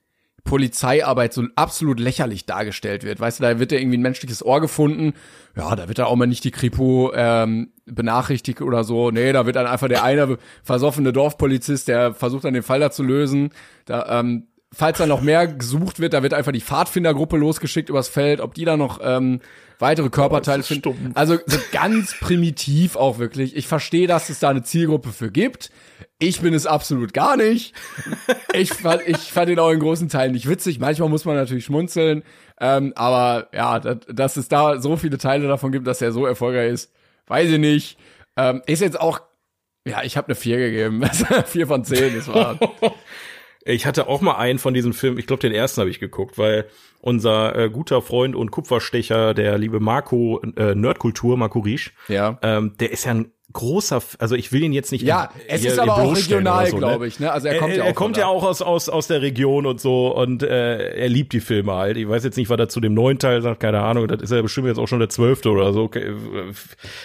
[0.45, 3.19] Polizeiarbeit so absolut lächerlich dargestellt wird.
[3.19, 5.15] Weißt du, da wird ja irgendwie ein menschliches Ohr gefunden.
[5.57, 9.11] Ja, da wird da auch mal nicht die Kripo ähm, benachrichtigt oder so.
[9.11, 12.91] Nee, da wird dann einfach der eine versoffene Dorfpolizist, der versucht dann den Fall da
[12.91, 13.51] zu lösen.
[13.87, 18.09] Da, ähm, falls da noch mehr gesucht wird, da wird einfach die Pfadfindergruppe losgeschickt übers
[18.09, 19.41] Feld, ob die da noch ähm,
[19.79, 21.13] weitere Körperteile oh, finden.
[21.15, 23.57] Also so ganz primitiv auch wirklich.
[23.57, 25.71] Ich verstehe, dass es da eine Zielgruppe für gibt.
[26.19, 27.75] Ich bin es absolut gar nicht.
[28.53, 30.79] Ich fand, ich fand ihn auch in großen Teilen nicht witzig.
[30.79, 32.23] Manchmal muss man natürlich schmunzeln.
[32.61, 36.25] Ähm, aber ja, dass, dass es da so viele Teile davon gibt, dass er so
[36.25, 36.93] erfolgreich ist,
[37.27, 37.99] weiß ich nicht.
[38.37, 39.21] Ähm, ist jetzt auch,
[39.87, 41.03] ja, ich habe eine 4 gegeben.
[41.47, 42.59] 4 von 10, das war.
[43.65, 46.37] Ich hatte auch mal einen von diesen Filmen, ich glaube, den ersten habe ich geguckt,
[46.37, 46.67] weil
[47.01, 52.39] unser äh, guter Freund und Kupferstecher, der liebe Marco äh, Nerdkultur, Marco Riesch, ja.
[52.43, 55.03] ähm, der ist ja ein großer, also ich will ihn jetzt nicht.
[55.03, 56.79] Ja, es ist aber auch regional, so, ne?
[56.79, 57.21] glaube ich.
[57.21, 57.33] Ne?
[57.33, 57.87] Also er kommt er, ja auch.
[57.87, 61.33] Er kommt ja auch aus, aus, aus der Region und so und äh, er liebt
[61.33, 61.97] die Filme halt.
[61.97, 64.09] Ich weiß jetzt nicht, was er zu dem neuen Teil sagt, keine Ahnung.
[64.09, 65.85] Das ist ja bestimmt jetzt auch schon der zwölfte oder so.
[65.85, 66.13] Okay.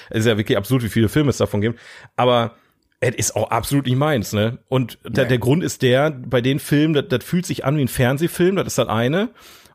[0.10, 1.80] Es ist ja wirklich absurd, wie viele Filme es davon gibt.
[2.16, 2.56] Aber
[3.02, 4.60] es ist auch absolut nicht meins, ne?
[4.68, 7.82] Und der, der Grund ist der, bei den Filmen, das, das fühlt sich an wie
[7.82, 9.30] ein Fernsehfilm, das ist das eine.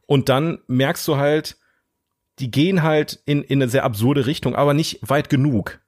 [0.07, 1.57] Und dann merkst du halt,
[2.39, 5.81] die gehen halt in, in eine sehr absurde Richtung, aber nicht weit genug.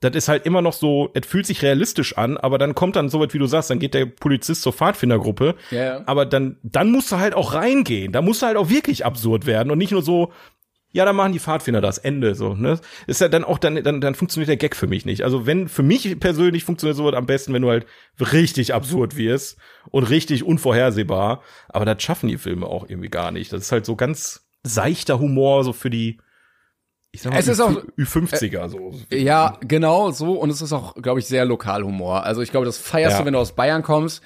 [0.00, 3.10] Das ist halt immer noch so, es fühlt sich realistisch an, aber dann kommt dann
[3.10, 5.56] so weit, wie du sagst, dann geht der Polizist zur Pfadfindergruppe.
[5.70, 6.02] Ja, ja.
[6.06, 8.10] Aber dann, dann musst du halt auch reingehen.
[8.10, 10.32] Da musst du halt auch wirklich absurd werden und nicht nur so,
[10.92, 12.80] ja, dann machen die Pfadfinder das Ende so, ne?
[13.06, 15.22] Ist ja dann auch dann dann dann funktioniert der Gag für mich nicht.
[15.22, 17.86] Also wenn für mich persönlich funktioniert sowas am besten, wenn du halt
[18.18, 19.56] richtig absurd wirst
[19.90, 23.52] und richtig unvorhersehbar, aber das schaffen die Filme auch irgendwie gar nicht.
[23.52, 26.18] Das ist halt so ganz seichter Humor so für die
[27.12, 28.92] ich sag mal, es ist auch Ü50er so.
[29.12, 32.24] Ja, genau so und es ist auch glaube ich sehr Lokalhumor.
[32.24, 33.20] Also ich glaube, das feierst ja.
[33.20, 34.22] du, wenn du aus Bayern kommst,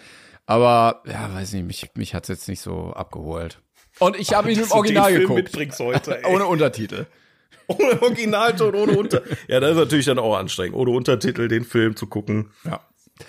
[0.47, 3.61] aber ja, weiß nicht, mich mich hat's jetzt nicht so abgeholt.
[3.99, 5.45] Und ich habe ihn im Original geguckt.
[5.45, 6.35] Mitbringst heute, ey.
[6.35, 7.07] Ohne Untertitel.
[7.67, 9.23] Ohne Originalton, ohne Unter.
[9.49, 12.51] ja, das ist natürlich dann auch anstrengend, ohne Untertitel den Film zu gucken.
[12.65, 12.81] Ja.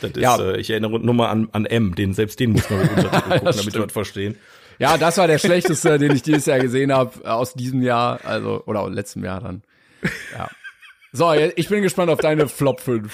[0.01, 0.37] Das ist, ja.
[0.37, 3.21] Äh, ich erinnere nur mal an, an M, den selbst den muss man mit Untertitel
[3.29, 4.37] gucken, damit wir das verstehen.
[4.77, 8.61] Ja, das war der schlechteste, den ich dieses Jahr gesehen habe, aus diesem Jahr, also,
[8.65, 9.63] oder letztem Jahr dann.
[10.33, 10.49] Ja.
[11.13, 13.13] So, ich bin gespannt auf deine Flop 5.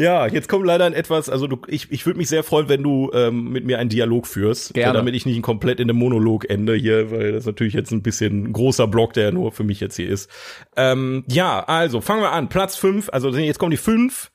[0.00, 2.82] Ja, jetzt kommt leider ein etwas, also du, ich, ich würde mich sehr freuen, wenn
[2.82, 4.94] du ähm, mit mir einen Dialog führst, Gerne.
[4.94, 8.44] damit ich nicht komplett in einem Monolog ende hier, weil das natürlich jetzt ein bisschen
[8.44, 10.30] ein großer Block, der nur für mich jetzt hier ist.
[10.74, 12.48] Ähm, ja, also fangen wir an.
[12.48, 14.30] Platz fünf, also jetzt kommen die fünf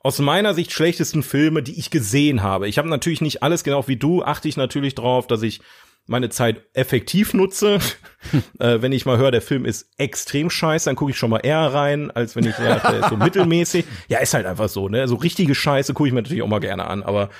[0.00, 2.66] aus meiner Sicht schlechtesten Filme, die ich gesehen habe.
[2.66, 5.60] Ich habe natürlich nicht alles genau wie du, achte ich natürlich drauf, dass ich
[6.06, 7.78] meine Zeit effektiv nutze.
[8.58, 11.38] äh, wenn ich mal höre, der Film ist extrem scheiße, dann gucke ich schon mal
[11.38, 13.84] eher rein, als wenn ich ja, der ist so mittelmäßig.
[14.08, 15.06] Ja, ist halt einfach so, ne?
[15.08, 17.30] So richtige Scheiße gucke ich mir natürlich auch mal gerne an, aber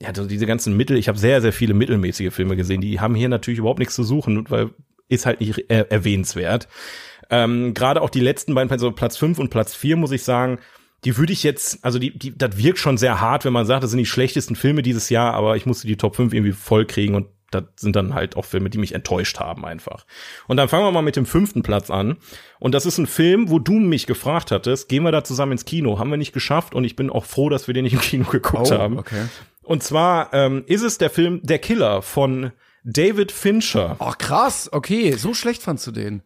[0.00, 3.14] ja, so diese ganzen Mittel, ich habe sehr, sehr viele mittelmäßige Filme gesehen, die haben
[3.14, 4.70] hier natürlich überhaupt nichts zu suchen, weil
[5.08, 6.68] ist halt nicht er erwähnenswert.
[7.30, 10.58] Ähm, Gerade auch die letzten beiden, also Platz fünf und Platz vier muss ich sagen,
[11.04, 13.84] die würde ich jetzt, also die, die, das wirkt schon sehr hart, wenn man sagt,
[13.84, 16.86] das sind die schlechtesten Filme dieses Jahr, aber ich musste die Top 5 irgendwie voll
[16.86, 20.04] kriegen und das sind dann halt auch Filme, die mich enttäuscht haben einfach.
[20.48, 22.16] Und dann fangen wir mal mit dem fünften Platz an.
[22.58, 25.64] Und das ist ein Film, wo du mich gefragt hattest, gehen wir da zusammen ins
[25.64, 25.98] Kino?
[25.98, 28.24] Haben wir nicht geschafft und ich bin auch froh, dass wir den nicht im Kino
[28.30, 28.98] geguckt oh, haben.
[28.98, 29.26] Okay.
[29.62, 32.52] Und zwar ähm, ist es der Film Der Killer von
[32.84, 33.96] David Fincher.
[33.98, 36.22] Ach krass, okay, so schlecht fandst du den.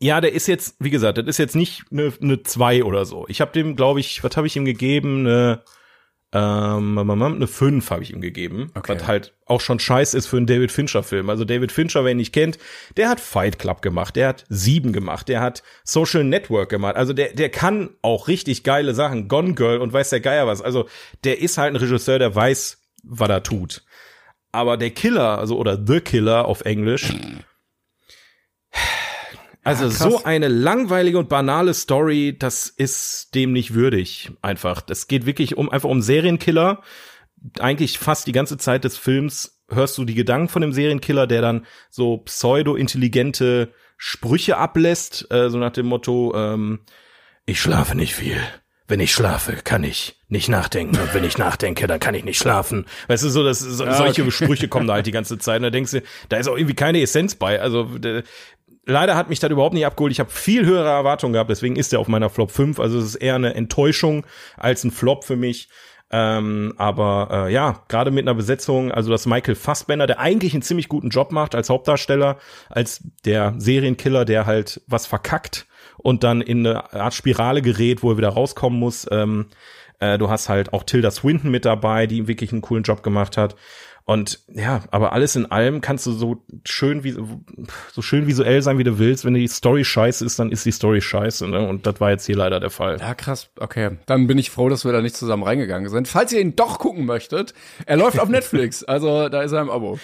[0.00, 3.24] Ja, der ist jetzt, wie gesagt, das ist jetzt nicht eine, eine 2 oder so.
[3.28, 5.20] Ich habe dem, glaube ich, was habe ich ihm gegeben?
[5.20, 5.62] Eine
[6.34, 8.94] ähm, eine 5 habe ich ihm gegeben, okay.
[8.94, 11.30] was halt auch schon scheiß ist für einen David Fincher-Film.
[11.30, 12.58] Also David Fincher, wer ihn nicht kennt,
[12.96, 16.96] der hat Fight Club gemacht, der hat Sieben gemacht, der hat Social Network gemacht.
[16.96, 20.60] Also der, der kann auch richtig geile Sachen, Gone Girl und weiß der Geier was.
[20.60, 20.88] Also
[21.22, 23.84] der ist halt ein Regisseur, der weiß, was er tut.
[24.50, 27.12] Aber der Killer, also oder The Killer auf Englisch,
[29.64, 34.30] also ja, so eine langweilige und banale Story, das ist dem nicht würdig.
[34.42, 34.80] Einfach.
[34.80, 36.82] Das geht wirklich um einfach um Serienkiller.
[37.58, 41.42] Eigentlich fast die ganze Zeit des Films hörst du die Gedanken von dem Serienkiller, der
[41.42, 46.80] dann so pseudo-intelligente Sprüche ablässt, äh, so nach dem Motto, ähm,
[47.46, 48.38] ich schlafe nicht viel.
[48.86, 50.98] Wenn ich schlafe, kann ich nicht nachdenken.
[50.98, 52.84] Und wenn ich nachdenke, dann kann ich nicht schlafen.
[53.08, 54.30] Weißt du, so, das, so ja, solche okay.
[54.30, 55.56] Sprüche kommen da halt die ganze Zeit.
[55.56, 57.58] Und da denkst du, da ist auch irgendwie keine Essenz bei.
[57.62, 57.88] Also,
[58.86, 60.12] leider hat mich das überhaupt nicht abgeholt.
[60.12, 62.80] Ich habe viel höhere Erwartungen gehabt, deswegen ist er auf meiner Flop 5.
[62.80, 64.26] Also es ist eher eine Enttäuschung
[64.56, 65.68] als ein Flop für mich.
[66.10, 70.62] Ähm, aber äh, ja, gerade mit einer Besetzung, also dass Michael Fassbender, der eigentlich einen
[70.62, 75.66] ziemlich guten Job macht als Hauptdarsteller, als der Serienkiller, der halt was verkackt
[75.96, 79.06] und dann in eine Art Spirale gerät, wo er wieder rauskommen muss.
[79.10, 79.46] Ähm,
[79.98, 83.36] äh, du hast halt auch Tilda Swinton mit dabei, die wirklich einen coolen Job gemacht
[83.36, 83.56] hat.
[84.06, 87.16] Und ja, aber alles in allem kannst du so schön wie
[87.92, 89.24] so schön visuell sein, wie du willst.
[89.24, 91.48] Wenn die Story scheiße ist, dann ist die Story scheiße.
[91.48, 91.66] Ne?
[91.66, 92.98] Und das war jetzt hier leider der Fall.
[93.00, 93.48] Ja, krass.
[93.58, 96.06] Okay, dann bin ich froh, dass wir da nicht zusammen reingegangen sind.
[96.06, 97.54] Falls ihr ihn doch gucken möchtet,
[97.86, 98.84] er läuft auf Netflix.
[98.84, 99.98] Also da ist er im Abo.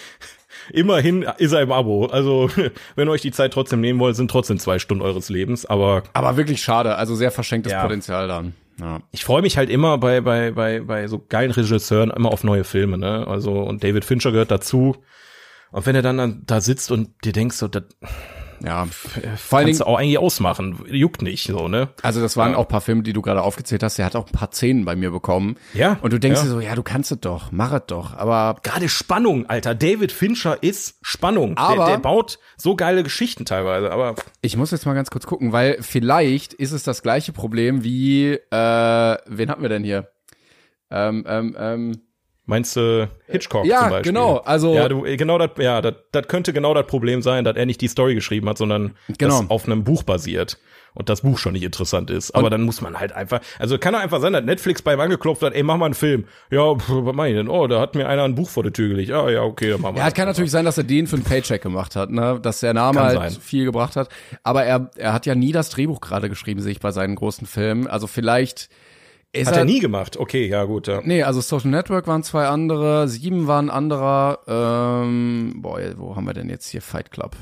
[0.71, 2.07] Immerhin ist er im Abo.
[2.07, 2.49] Also,
[2.95, 5.65] wenn ihr euch die Zeit trotzdem nehmen wollt, sind trotzdem zwei Stunden eures Lebens.
[5.65, 6.95] Aber aber wirklich schade.
[6.95, 7.83] Also sehr verschenktes ja.
[7.83, 8.53] Potenzial dann.
[8.81, 8.99] Ja.
[9.11, 12.63] Ich freue mich halt immer bei, bei, bei, bei so geilen Regisseuren immer auf neue
[12.63, 13.27] Filme, ne?
[13.27, 14.95] Also, und David Fincher gehört dazu.
[15.71, 17.83] Und wenn er dann da sitzt und dir denkst, so, das,
[18.63, 18.85] ja,
[19.37, 21.89] vor allen Dingen auch eigentlich ausmachen, juckt nicht so, ne?
[22.01, 22.57] Also das waren ja.
[22.57, 23.97] auch paar Filme, die du gerade aufgezählt hast.
[23.97, 25.57] Der hat auch ein paar Szenen bei mir bekommen.
[25.73, 25.97] Ja.
[26.01, 26.43] Und du denkst ja.
[26.45, 28.15] dir so, ja, du kannst es doch, mach es doch.
[28.15, 29.75] Aber gerade Spannung, Alter.
[29.75, 31.57] David Fincher ist Spannung.
[31.57, 33.91] Aber der, der baut so geile Geschichten teilweise.
[33.91, 37.83] Aber ich muss jetzt mal ganz kurz gucken, weil vielleicht ist es das gleiche Problem
[37.83, 40.11] wie, äh, wen hatten wir denn hier?
[40.89, 42.01] Ähm, ähm, ähm,
[42.51, 44.11] Meinst du Hitchcock ja, zum Beispiel?
[44.11, 44.39] genau.
[44.39, 47.65] Also ja, du, genau das, ja, das, das könnte genau das Problem sein, dass er
[47.65, 49.39] nicht die Story geschrieben hat, sondern genau.
[49.39, 50.57] das auf einem Buch basiert
[50.93, 52.31] und das Buch schon nicht interessant ist.
[52.31, 54.95] Aber und dann muss man halt einfach, also kann doch einfach sein, dass Netflix bei
[54.95, 56.25] ihm angeklopft hat, ey, mach mal einen Film.
[56.49, 57.47] Ja, pff, was mach ich denn?
[57.47, 59.11] Oh, da hat mir einer ein Buch vor der Tür gelegt.
[59.11, 60.03] Ah, ja, okay, dann machen wir.
[60.03, 62.73] Ja, kann natürlich sein, dass er den für einen Paycheck gemacht hat, ne, dass der
[62.73, 63.41] Name kann halt sein.
[63.41, 64.09] viel gebracht hat.
[64.43, 67.47] Aber er, er hat ja nie das Drehbuch gerade geschrieben, sehe ich bei seinen großen
[67.47, 67.87] Filmen.
[67.87, 68.67] Also vielleicht
[69.33, 70.17] ist Hat er, er nie gemacht.
[70.17, 70.87] Okay, ja gut.
[70.87, 71.01] Ja.
[71.03, 74.39] Nee, also Social Network waren zwei andere, Sieben waren anderer.
[74.47, 77.35] Ähm, boah, wo haben wir denn jetzt hier Fight Club?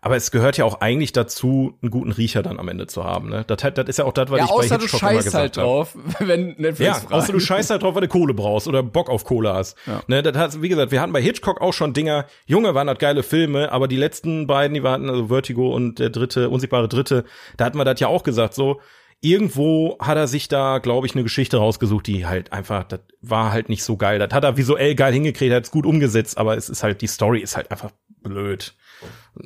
[0.00, 3.28] Aber es gehört ja auch eigentlich dazu, einen guten Riecher dann am Ende zu haben.
[3.28, 3.44] Ne?
[3.46, 5.56] Das, das ist ja auch das, was ja, ich bei Hitchcock du immer gesagt halt
[5.56, 7.12] drauf, wenn Netflix Ja, fragt.
[7.12, 9.76] außer du scheißt halt drauf, weil du Kohle brauchst oder Bock auf Kohle hast.
[9.86, 10.02] Ja.
[10.06, 12.98] Ne, das hat, wie gesagt, wir hatten bei Hitchcock auch schon Dinger, Junge, waren das
[12.98, 17.24] geile Filme, aber die letzten beiden, die waren also Vertigo und der dritte, unsichtbare Dritte,
[17.56, 18.80] da hatten wir das ja auch gesagt, so,
[19.20, 23.52] irgendwo hat er sich da, glaube ich, eine Geschichte rausgesucht, die halt einfach, das war
[23.52, 24.18] halt nicht so geil.
[24.18, 27.06] Das hat er visuell geil hingekriegt, hat es gut umgesetzt, aber es ist halt, die
[27.06, 27.90] Story ist halt einfach
[28.22, 28.74] blöd.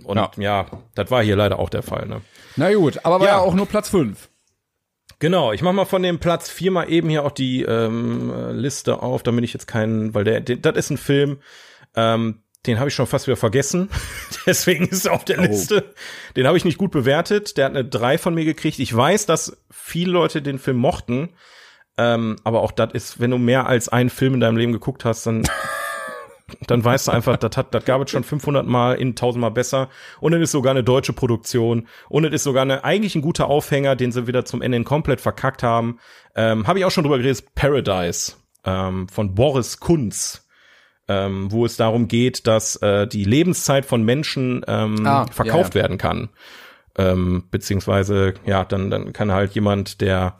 [0.04, 2.06] Und ja, ja das war hier leider auch der Fall.
[2.06, 2.20] Ne?
[2.56, 4.28] Na gut, aber war ja, ja auch nur Platz fünf.
[5.18, 9.02] Genau, ich mach mal von dem Platz vier mal eben hier auch die ähm, Liste
[9.02, 11.40] auf, damit ich jetzt keinen, weil der, der das ist ein Film,
[11.94, 13.88] ähm, den habe ich schon fast wieder vergessen.
[14.46, 15.42] Deswegen ist er auf der oh.
[15.42, 15.94] Liste.
[16.36, 17.56] Den habe ich nicht gut bewertet.
[17.56, 18.78] Der hat eine 3 von mir gekriegt.
[18.78, 21.30] Ich weiß, dass viele Leute den Film mochten.
[21.96, 25.06] Ähm, aber auch das ist, wenn du mehr als einen Film in deinem Leben geguckt
[25.06, 25.42] hast, dann,
[26.66, 29.50] dann weißt du einfach, das hat, das gab es schon 500 Mal in 1000 Mal
[29.50, 29.88] besser.
[30.20, 31.88] Und es ist sogar eine deutsche Produktion.
[32.10, 35.22] Und es ist sogar eine, eigentlich ein guter Aufhänger, den sie wieder zum Ende komplett
[35.22, 35.98] verkackt haben.
[36.34, 37.54] Ähm, habe ich auch schon drüber geredet.
[37.54, 38.34] Paradise
[38.66, 40.46] ähm, von Boris Kunz
[41.10, 45.80] ähm, wo es darum geht, dass äh, die Lebenszeit von Menschen ähm, ah, verkauft ja,
[45.80, 45.82] ja.
[45.82, 46.28] werden kann.
[46.96, 50.36] Ähm, beziehungsweise, ja, dann, dann kann halt jemand, der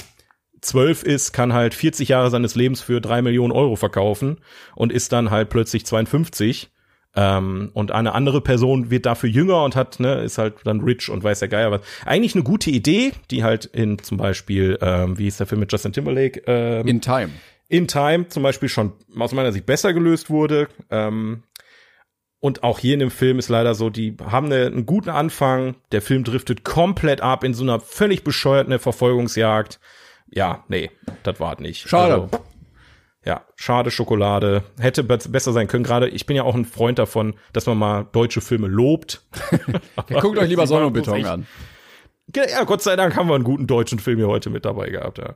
[0.60, 4.38] zwölf ist, kann halt 40 Jahre seines Lebens für drei Millionen Euro verkaufen
[4.76, 6.70] und ist dann halt plötzlich 52.
[7.16, 11.10] Ähm, und eine andere Person wird dafür jünger und hat, ne, ist halt dann rich
[11.10, 11.80] und weiß der Geier was.
[12.04, 15.72] Eigentlich eine gute Idee, die halt in zum Beispiel, ähm, wie ist der Film mit
[15.72, 16.42] Justin Timberlake?
[16.46, 17.30] Ähm, in Time
[17.70, 20.68] in Time zum Beispiel schon aus meiner Sicht besser gelöst wurde.
[20.90, 21.44] Ähm,
[22.40, 25.76] und auch hier in dem Film ist leider so, die haben eine, einen guten Anfang,
[25.92, 29.78] der Film driftet komplett ab in so einer völlig bescheuerten Verfolgungsjagd.
[30.28, 30.90] Ja, nee,
[31.22, 31.88] das war nicht.
[31.88, 32.14] Schade.
[32.14, 32.30] Also,
[33.24, 34.64] ja, schade Schokolade.
[34.78, 35.84] Hätte besser sein können.
[35.84, 39.22] Gerade ich bin ja auch ein Freund davon, dass man mal deutsche Filme lobt.
[40.08, 41.46] ja, guckt euch lieber Sonne und Beton an.
[42.34, 45.18] Ja, Gott sei Dank haben wir einen guten deutschen Film hier heute mit dabei gehabt,
[45.18, 45.34] ja.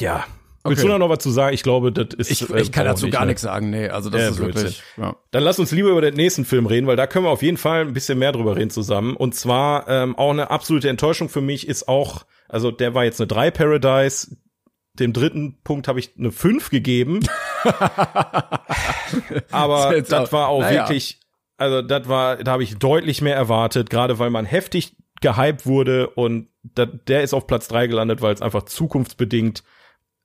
[0.00, 0.26] Ja,
[0.66, 0.88] Willst okay.
[0.88, 1.52] du da noch was zu sagen?
[1.52, 2.30] Ich glaube, das ist.
[2.30, 3.26] Ich, ich kann dazu gar ne?
[3.28, 3.88] nichts sagen, nee.
[3.88, 4.82] Also das ja, ist wirklich.
[4.96, 5.14] Ja.
[5.30, 7.58] Dann lass uns lieber über den nächsten Film reden, weil da können wir auf jeden
[7.58, 9.14] Fall ein bisschen mehr drüber reden zusammen.
[9.14, 13.20] Und zwar ähm, auch eine absolute Enttäuschung für mich ist auch, also der war jetzt
[13.20, 14.38] eine 3 Paradise.
[14.94, 17.20] Dem dritten Punkt habe ich eine 5 gegeben.
[19.50, 20.82] Aber das, das war auch naja.
[20.84, 21.20] wirklich,
[21.58, 26.08] also das war, da habe ich deutlich mehr erwartet, gerade weil man heftig gehypt wurde
[26.08, 29.62] und da, der ist auf Platz 3 gelandet, weil es einfach zukunftsbedingt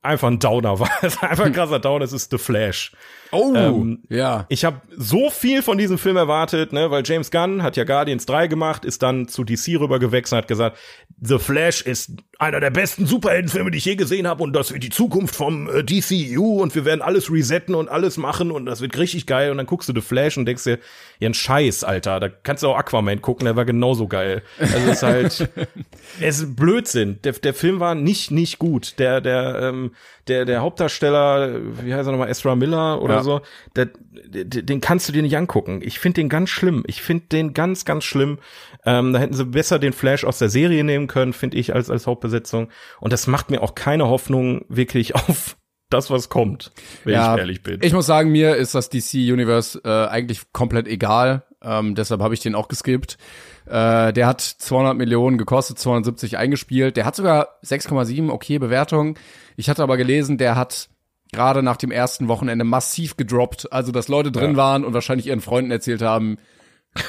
[0.02, 0.90] einfach ein Downer war.
[1.02, 2.92] Es ist einfach ein krasser Downer, es ist The Flash.
[3.32, 4.46] Oh, ähm, ja.
[4.50, 8.26] Ich habe so viel von diesem Film erwartet, ne, weil James Gunn hat ja Guardians
[8.26, 10.78] 3 gemacht, ist dann zu DC rüber gewechselt, hat gesagt,
[11.22, 14.82] The Flash ist einer der besten Superheldenfilme, die ich je gesehen habe und das wird
[14.82, 18.80] die Zukunft vom äh, DCU und wir werden alles resetten und alles machen und das
[18.80, 20.80] wird richtig geil und dann guckst du The Flash und denkst dir,
[21.20, 24.42] ja ein Scheiß, Alter, da kannst du auch Aquaman gucken, der war genauso geil.
[24.58, 25.50] Also es ist halt,
[26.22, 27.20] es ist Blödsinn.
[27.26, 28.98] Der, der Film war nicht, nicht gut.
[29.00, 29.92] Der, der, ähm,
[30.30, 33.24] der, der Hauptdarsteller, wie heißt er nochmal, Ezra Miller oder Ja.
[33.24, 33.42] so,
[33.76, 33.94] der, der,
[34.28, 35.82] den kannst du dir nicht angucken.
[35.84, 36.84] Ich finde den ganz schlimm.
[36.88, 38.40] Ich finde den ganz, ganz schlimm.
[38.86, 41.90] Ähm, da hätten sie besser den Flash aus der Serie nehmen können, finde ich, als,
[41.90, 42.70] als Hauptbesetzung.
[43.00, 45.58] Und das macht mir auch keine Hoffnung wirklich auf
[45.90, 46.72] das, was kommt,
[47.04, 47.80] wenn ich ehrlich bin.
[47.82, 51.44] Ich muss sagen, mir ist das DC Universe äh, eigentlich komplett egal.
[51.62, 53.18] Ähm, deshalb habe ich den auch geskippt.
[53.66, 56.96] Äh, der hat 200 Millionen gekostet, 270 eingespielt.
[56.96, 59.18] Der hat sogar 6,7, okay, Bewertung.
[59.58, 60.90] Ich hatte aber gelesen, der hat
[61.32, 63.72] gerade nach dem ersten Wochenende massiv gedroppt.
[63.72, 64.58] Also, dass Leute drin Ja.
[64.58, 66.38] waren und wahrscheinlich ihren Freunden erzählt haben,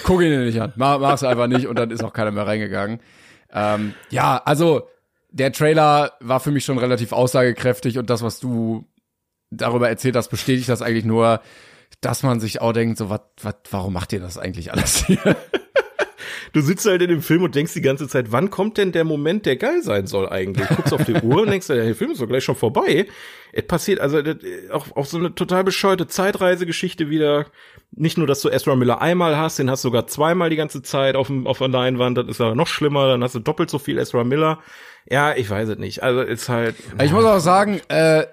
[0.04, 2.46] guck ihn dir nicht an, mach, mach's einfach nicht und dann ist auch keiner mehr
[2.46, 3.00] reingegangen.
[3.52, 4.88] Ähm, ja, also
[5.30, 8.84] der Trailer war für mich schon relativ aussagekräftig und das, was du
[9.50, 11.40] darüber erzählt hast, bestätigt das eigentlich nur,
[12.00, 15.36] dass man sich auch denkt, so, was, was, warum macht ihr das eigentlich alles hier?
[16.52, 19.04] Du sitzt halt in dem Film und denkst die ganze Zeit, wann kommt denn der
[19.04, 20.68] Moment, der geil sein soll eigentlich?
[20.68, 23.06] Guckst auf die Uhr und denkst, der Film ist doch gleich schon vorbei.
[23.52, 24.36] Es passiert also das,
[24.72, 27.46] auch, auch so eine total bescheuerte Zeitreisegeschichte wieder.
[27.92, 30.82] Nicht nur, dass du Ezra Miller einmal hast, den hast du sogar zweimal die ganze
[30.82, 32.18] Zeit auf, dem, auf der Leinwand.
[32.18, 33.08] Das ist aber noch schlimmer.
[33.08, 34.60] Dann hast du doppelt so viel Ezra Miller.
[35.08, 36.02] Ja, ich weiß es nicht.
[36.02, 36.76] Also ist halt.
[37.02, 38.26] Ich muss auch sagen, äh,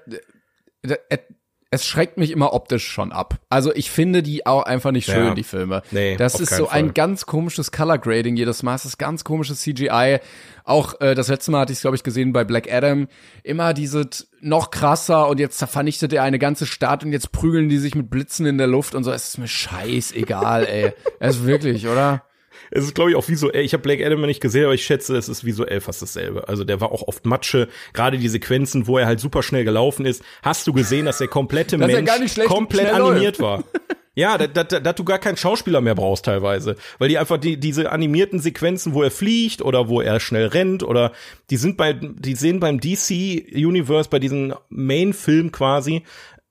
[1.69, 3.35] es schreckt mich immer optisch schon ab.
[3.49, 5.34] Also ich finde die auch einfach nicht schön, Ja.
[5.35, 5.81] die Filme.
[5.91, 6.94] Nee, das ist so ein Fall.
[6.94, 8.76] ganz komisches Color Grading jedes Mal.
[8.76, 10.19] Es ist ganz komisches CGI.
[10.64, 13.07] Auch äh, das letzte Mal hatte ich es, glaube ich, gesehen bei Black Adam.
[13.44, 17.68] Immer diese t- noch krasser und jetzt vernichtet er eine ganze Stadt und jetzt prügeln
[17.69, 19.11] die sich mit Blitzen in der Luft und so.
[19.11, 20.94] Es ist mir scheißegal, ey.
[21.19, 22.23] Es ist wirklich, oder?
[22.72, 23.64] Es ist, glaube ich, auch visuell.
[23.64, 26.48] Ich habe Black Adam nicht gesehen, aber ich schätze, es ist visuell fast dasselbe.
[26.48, 27.68] Also der war auch oft Matsche.
[27.94, 31.28] Gerade die Sequenzen, wo er halt super schnell gelaufen ist, hast du gesehen, dass der
[31.28, 33.64] komplette Dass Mensch schlecht komplett animiert war.
[34.18, 37.60] Ja, dass da, da du gar keinen Schauspieler mehr brauchst teilweise, weil die einfach die
[37.60, 41.12] diese animierten Sequenzen, wo er fliegt oder wo er schnell rennt oder
[41.52, 43.12] die sind bei die sehen beim DC
[43.54, 46.02] Universe bei diesem Main Film quasi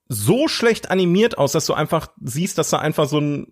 [0.08, 3.48] so schlecht animiert aus, dass du einfach siehst, dass da einfach so ein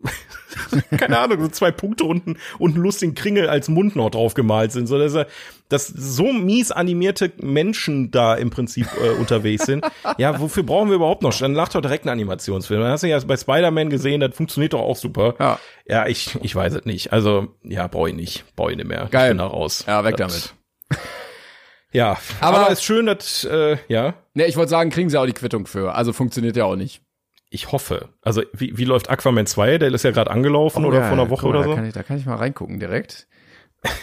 [0.97, 4.71] keine Ahnung, so zwei Punkte unten und einen lustigen Kringel als Mund noch drauf gemalt
[4.73, 5.27] sind, so dass er
[5.69, 9.85] dass so mies animierte Menschen da im Prinzip äh, unterwegs sind.
[10.19, 11.37] Ja, wofür brauchen wir überhaupt noch?
[11.37, 12.81] Dann lacht doch direkt einen Animationsfilm.
[12.83, 15.35] Dann hast du ja bei Spider-Man gesehen, das funktioniert doch auch super.
[15.41, 15.59] Ja.
[15.87, 17.13] Ja, ich, ich weiß es nicht.
[17.13, 18.45] Also, ja, brauche ich nicht.
[18.57, 19.09] Brauche ich nicht mehr.
[19.11, 19.25] Geil.
[19.25, 19.85] Ich bin da raus.
[19.89, 20.53] Ja, weg Das-
[20.91, 21.01] damit.
[21.95, 25.27] Ja, Aber- aber, ist schön, dass, äh, ja, Ne, ich wollte sagen, kriegen sie auch
[25.27, 25.95] die Quittung für.
[25.95, 27.01] Also funktioniert ja auch nicht.
[27.51, 28.09] ich hoffe.
[28.21, 29.79] Also, wie, wie läuft Aquaman 2?
[29.79, 31.75] Der ist ja gerade angelaufen oder Oh ja, vor einer Woche mal, oder da so.
[31.77, 33.29] Kann ich, da kann ich mal reingucken direkt.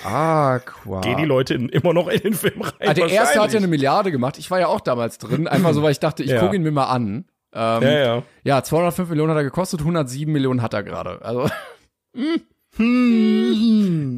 [0.05, 1.01] Aqua.
[1.01, 2.71] Gehen die Leute in, immer noch in den Film rein?
[2.89, 4.37] Ah, der erste hat ja eine Milliarde gemacht.
[4.37, 5.47] Ich war ja auch damals drin.
[5.47, 6.39] Einfach so, weil ich dachte, ich Ja.
[6.39, 7.25] gucke ihn mir mal an.
[7.53, 8.23] Ähm, Ja, ja.
[8.43, 11.21] ja, 205 Millionen hat er gekostet, 107 Millionen hat er gerade.
[11.23, 11.49] Also
[12.15, 12.41] Hm.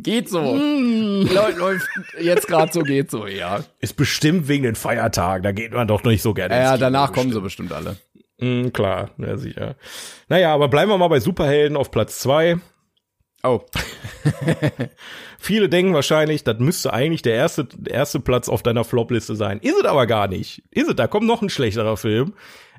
[0.01, 0.39] Geht so.
[0.39, 1.87] Läu- Läuft
[2.19, 3.63] jetzt gerade so, geht so, ja.
[3.79, 5.43] Ist bestimmt wegen den Feiertagen.
[5.43, 6.55] Da geht man doch nicht so gerne.
[6.55, 7.97] Ja, danach kommen sie bestimmt alle.
[8.39, 9.75] Mm, klar, ja, sicher.
[10.29, 12.57] Naja, aber bleiben wir mal bei Superhelden auf Platz zwei.
[13.43, 13.61] Oh,
[15.39, 19.59] Viele denken wahrscheinlich, das müsste eigentlich der erste, der erste Platz auf deiner Flop-Liste sein.
[19.59, 20.63] Ist es aber gar nicht.
[20.71, 22.33] Ist es, da kommt noch ein schlechterer Film.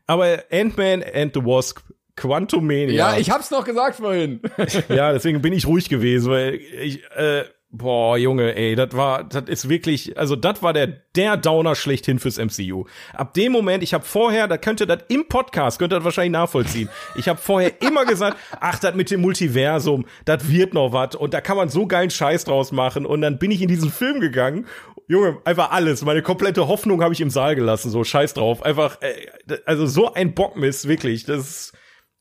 [0.06, 1.80] Aber Ant-Man and the Wasp,
[2.16, 2.94] Quantumania.
[2.94, 4.40] ja, ich hab's noch gesagt vorhin.
[4.88, 9.44] Ja, deswegen bin ich ruhig gewesen, weil ich, äh, boah, Junge, ey, das war, das
[9.48, 10.86] ist wirklich, also das war der,
[11.16, 12.84] der Downer schlechthin fürs MCU.
[13.12, 16.04] Ab dem Moment, ich habe vorher, da könnt ihr das im Podcast, könnt ihr das
[16.04, 16.88] wahrscheinlich nachvollziehen.
[17.16, 21.34] Ich habe vorher immer gesagt, ach, das mit dem Multiversum, das wird noch was und
[21.34, 24.20] da kann man so geilen Scheiß draus machen und dann bin ich in diesen Film
[24.20, 24.66] gegangen.
[25.06, 26.02] Junge, einfach alles.
[26.02, 28.62] Meine komplette Hoffnung habe ich im Saal gelassen, so scheiß drauf.
[28.62, 31.24] Einfach, äh, also so ein Bockmist, wirklich.
[31.24, 31.72] Das ist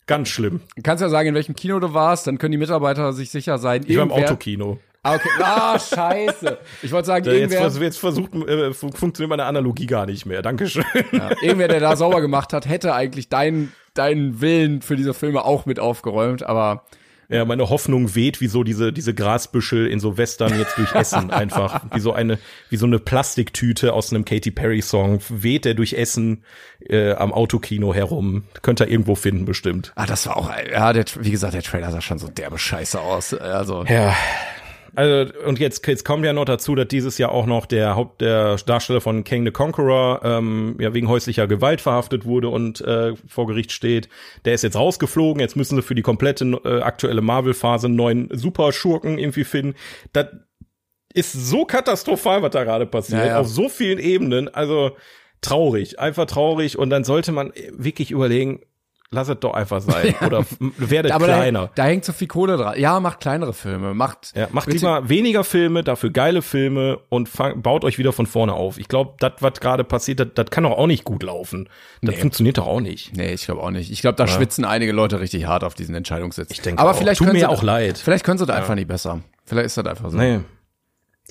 [0.07, 0.61] ganz schlimm.
[0.75, 3.57] Du kannst ja sagen, in welchem Kino du warst, dann können die Mitarbeiter sich sicher
[3.57, 3.83] sein.
[3.87, 4.79] Ich war im Autokino.
[5.03, 5.29] Ah, okay.
[5.41, 6.57] Ah, scheiße.
[6.81, 10.41] Ich wollte sagen, jetzt, irgendwer, jetzt versucht, äh, fun funktioniert meine Analogie gar nicht mehr.
[10.41, 10.85] Dankeschön.
[11.11, 15.45] ja, irgendwer, der da sauber gemacht hat, hätte eigentlich deinen deinen Willen für diese Filme
[15.45, 16.83] auch mit aufgeräumt, aber
[17.33, 21.31] Ja, meine Hoffnung weht wie so diese, diese Grasbüschel in so Western jetzt durch Essen
[21.31, 21.81] einfach.
[21.93, 22.37] Wie so eine,
[22.69, 26.43] wie so eine Plastiktüte aus einem Katy Perry Song weht er durch Essen
[26.87, 28.43] äh, am Autokino herum.
[28.61, 29.91] Könnt ihr irgendwo finden, bestimmt.
[29.95, 32.99] ah, das war auch, ja, der, wie gesagt, der Trailer sah schon so derbe Scheiße
[32.99, 33.33] aus.
[33.33, 34.15] Also, Ja.
[34.95, 38.21] Also, und jetzt, jetzt kommt ja noch dazu, dass dieses Jahr auch noch der Haupt,
[38.21, 43.15] der Darsteller von King the Conqueror, ähm, ja, wegen häuslicher Gewalt verhaftet wurde und äh,
[43.27, 44.09] vor Gericht steht.
[44.45, 45.39] Der ist jetzt rausgeflogen.
[45.39, 49.75] Jetzt müssen sie für die komplette äh, aktuelle Marvel-Phase einen neuen Superschurken irgendwie finden.
[50.11, 50.27] Das,
[51.13, 53.39] ist so katastrophal, was da gerade passiert, Ja, ja.
[53.39, 54.53] auf so vielen Ebenen.
[54.53, 54.97] Also
[55.41, 56.77] traurig, einfach traurig.
[56.77, 58.61] Und dann sollte man wirklich überlegen,
[59.13, 60.13] lass es doch einfach sein.
[60.25, 61.69] Oder f- werdet Aber da, kleiner.
[61.75, 62.77] da hängt so viel Kohle dran.
[62.79, 63.93] Ja, macht kleinere Filme.
[63.93, 68.25] Macht, Ja, macht lieber weniger Filme, dafür geile Filme und fang, baut euch wieder von
[68.25, 68.77] vorne auf.
[68.77, 71.69] Ich glaube, das, was gerade passiert, das- das kann doch auch nicht gut laufen.
[72.01, 73.15] Das funktioniert doch auch nicht.
[73.15, 73.91] Nee, ich glaube auch nicht.
[73.91, 76.51] Ich glaube, da schwitzen einige Leute richtig hart auf diesen Entscheidungssitz.
[76.51, 76.95] Ich denke Aber auch.
[76.97, 77.97] vielleicht Tut können mir sie, auch leid.
[77.97, 79.21] Vielleicht können sie das einfach nicht besser.
[79.45, 80.17] Vielleicht ist das einfach so.
[80.17, 80.39] Nee.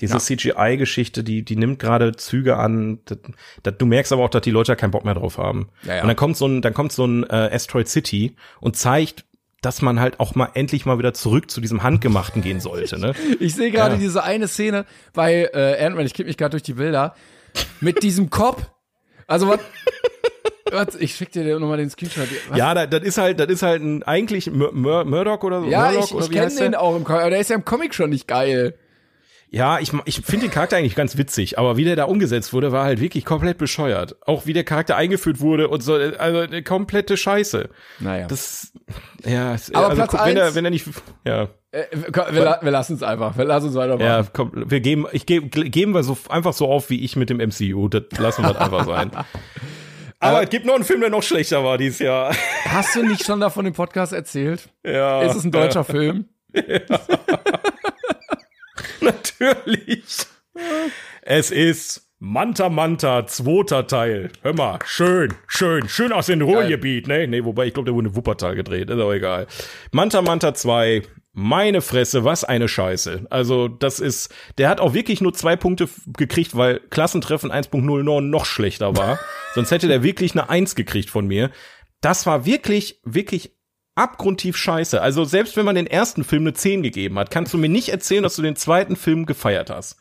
[0.07, 2.99] Diese CGI-Geschichte, die, die nimmt gerade Züge an.
[3.05, 3.17] Das,
[3.63, 5.69] das, du merkst aber auch, dass die Leute da keinen Bock mehr drauf haben.
[5.83, 6.01] Ja, ja.
[6.01, 9.25] Und dann kommt so ein, dann kommt so ein äh, Asteroid City und zeigt,
[9.61, 12.99] dass man halt auch mal endlich mal wieder zurück zu diesem Handgemachten gehen sollte.
[12.99, 13.13] Ne?
[13.39, 13.99] Ich sehe gerade Ja.
[14.01, 17.15] diese eine Szene bei äh, Ant-Man, ich kipp mich gerade durch die Bilder,
[17.79, 18.61] mit diesem Kopf.
[19.25, 22.27] Also was, ich schick dir nochmal den Screenshot.
[22.49, 22.57] Was?
[22.57, 25.67] Ja, das, das ist halt, das ist halt ein eigentlich Mur Mur Murdoch oder so.
[25.67, 27.95] Ja, Murdoch, ich, ich kenne den auch im Comic, aber der ist ja im Comic
[27.95, 28.75] schon nicht geil.
[29.55, 32.71] Ja, ich, ich finde den Charakter eigentlich ganz witzig, aber wie der da umgesetzt wurde,
[32.71, 34.15] war halt wirklich komplett bescheuert.
[34.25, 37.69] Auch wie der Charakter eingeführt wurde und so, also eine komplette Scheiße.
[37.99, 38.25] Naja.
[38.25, 38.73] Das,
[39.23, 40.87] ja, es- Aber also, Platz guck, wenn er, eins- wenn er nicht,
[41.23, 43.37] ja, äh, komm, wir, wir lassen es einfach.
[43.37, 44.07] Wir lassen es weitermachen.
[44.07, 47.29] ja, komm, wir geben, ich gebe, geben wir so einfach so auf wie ich mit
[47.29, 47.89] dem MCU.
[47.89, 49.11] Das lassen wir einfach sein.
[50.19, 52.33] Aber es gibt noch einen Film, der noch schlechter war dieses Jahr.
[52.69, 54.69] Hast du nicht schon davon im Podcast erzählt?
[54.83, 56.25] Ja, Ist es ein deutscher Film?
[59.11, 60.03] Natürlich.
[61.21, 64.31] Es ist Manta Manta, zweiter Teil.
[64.43, 67.27] Hör mal, schön, schön, schön aus dem Ruhrgebiet, ne?
[67.27, 69.47] Nee, wobei, ich glaube, der wurde in Wuppertal gedreht, ist aber egal.
[69.91, 71.01] Manta Manta 2,
[71.33, 73.25] meine Fresse, was eine Scheiße.
[73.29, 78.45] Also, das ist, der hat auch wirklich nur zwei Punkte gekriegt, weil Klassentreffen 1.09 noch
[78.45, 79.19] schlechter war.
[79.53, 81.51] Sonst hätte der wirklich eine 1 gekriegt von mir.
[81.99, 83.51] Das war wirklich, wirklich
[83.95, 85.01] abgrundtief scheiße.
[85.01, 87.89] Also selbst wenn man den ersten Film eine 10 gegeben hat, kannst du mir nicht
[87.89, 89.97] erzählen, dass du den zweiten Film gefeiert hast.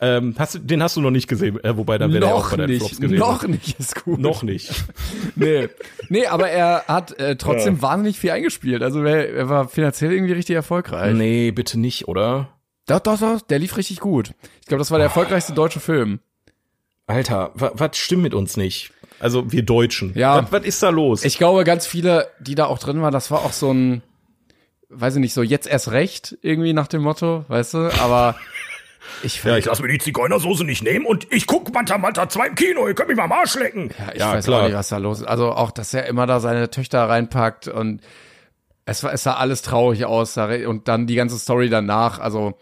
[0.00, 2.44] Ähm, hast du, den hast du noch nicht gesehen, äh, wobei dann wäre er auch
[2.44, 2.78] Noch bei deinen nicht.
[2.80, 3.18] Flops gewesen.
[3.18, 4.20] Noch nicht ist gut.
[4.20, 4.70] Noch nicht.
[5.34, 5.68] Nee.
[6.08, 8.82] Nee, aber er hat äh, trotzdem wahnsinnig viel eingespielt.
[8.82, 11.14] Also er, er war finanziell irgendwie richtig erfolgreich.
[11.14, 12.48] nee, bitte nicht, oder?
[12.86, 14.32] Doch, doch, doch, der lief richtig gut.
[14.60, 16.20] Ich glaube, das war der erfolgreichste deutsche Film.
[17.06, 18.90] Alter, wa- was stimmt mit uns nicht?
[19.20, 20.12] Also wir Deutschen.
[20.14, 20.42] Ja.
[20.42, 21.24] Was, was ist da los?
[21.24, 24.02] Ich glaube, ganz viele, die da auch drin waren, das war auch so ein,
[24.88, 27.78] weiß ich nicht, so jetzt erst recht, irgendwie nach dem Motto, weißt du?
[28.00, 28.36] Aber
[29.22, 32.28] ich ja, finde, ich lass mir die Zigeunersoße nicht nehmen und ich guck Manta Manta
[32.28, 33.90] 2 im Kino, ihr könnt mich mal am Arsch lecken.
[33.98, 35.26] ja, ich weiß auch nicht, was da los ist.
[35.26, 38.00] Also auch, dass er immer da seine Töchter reinpackt und
[38.84, 42.58] es war, es sah alles traurig aus und dann die ganze Story danach, also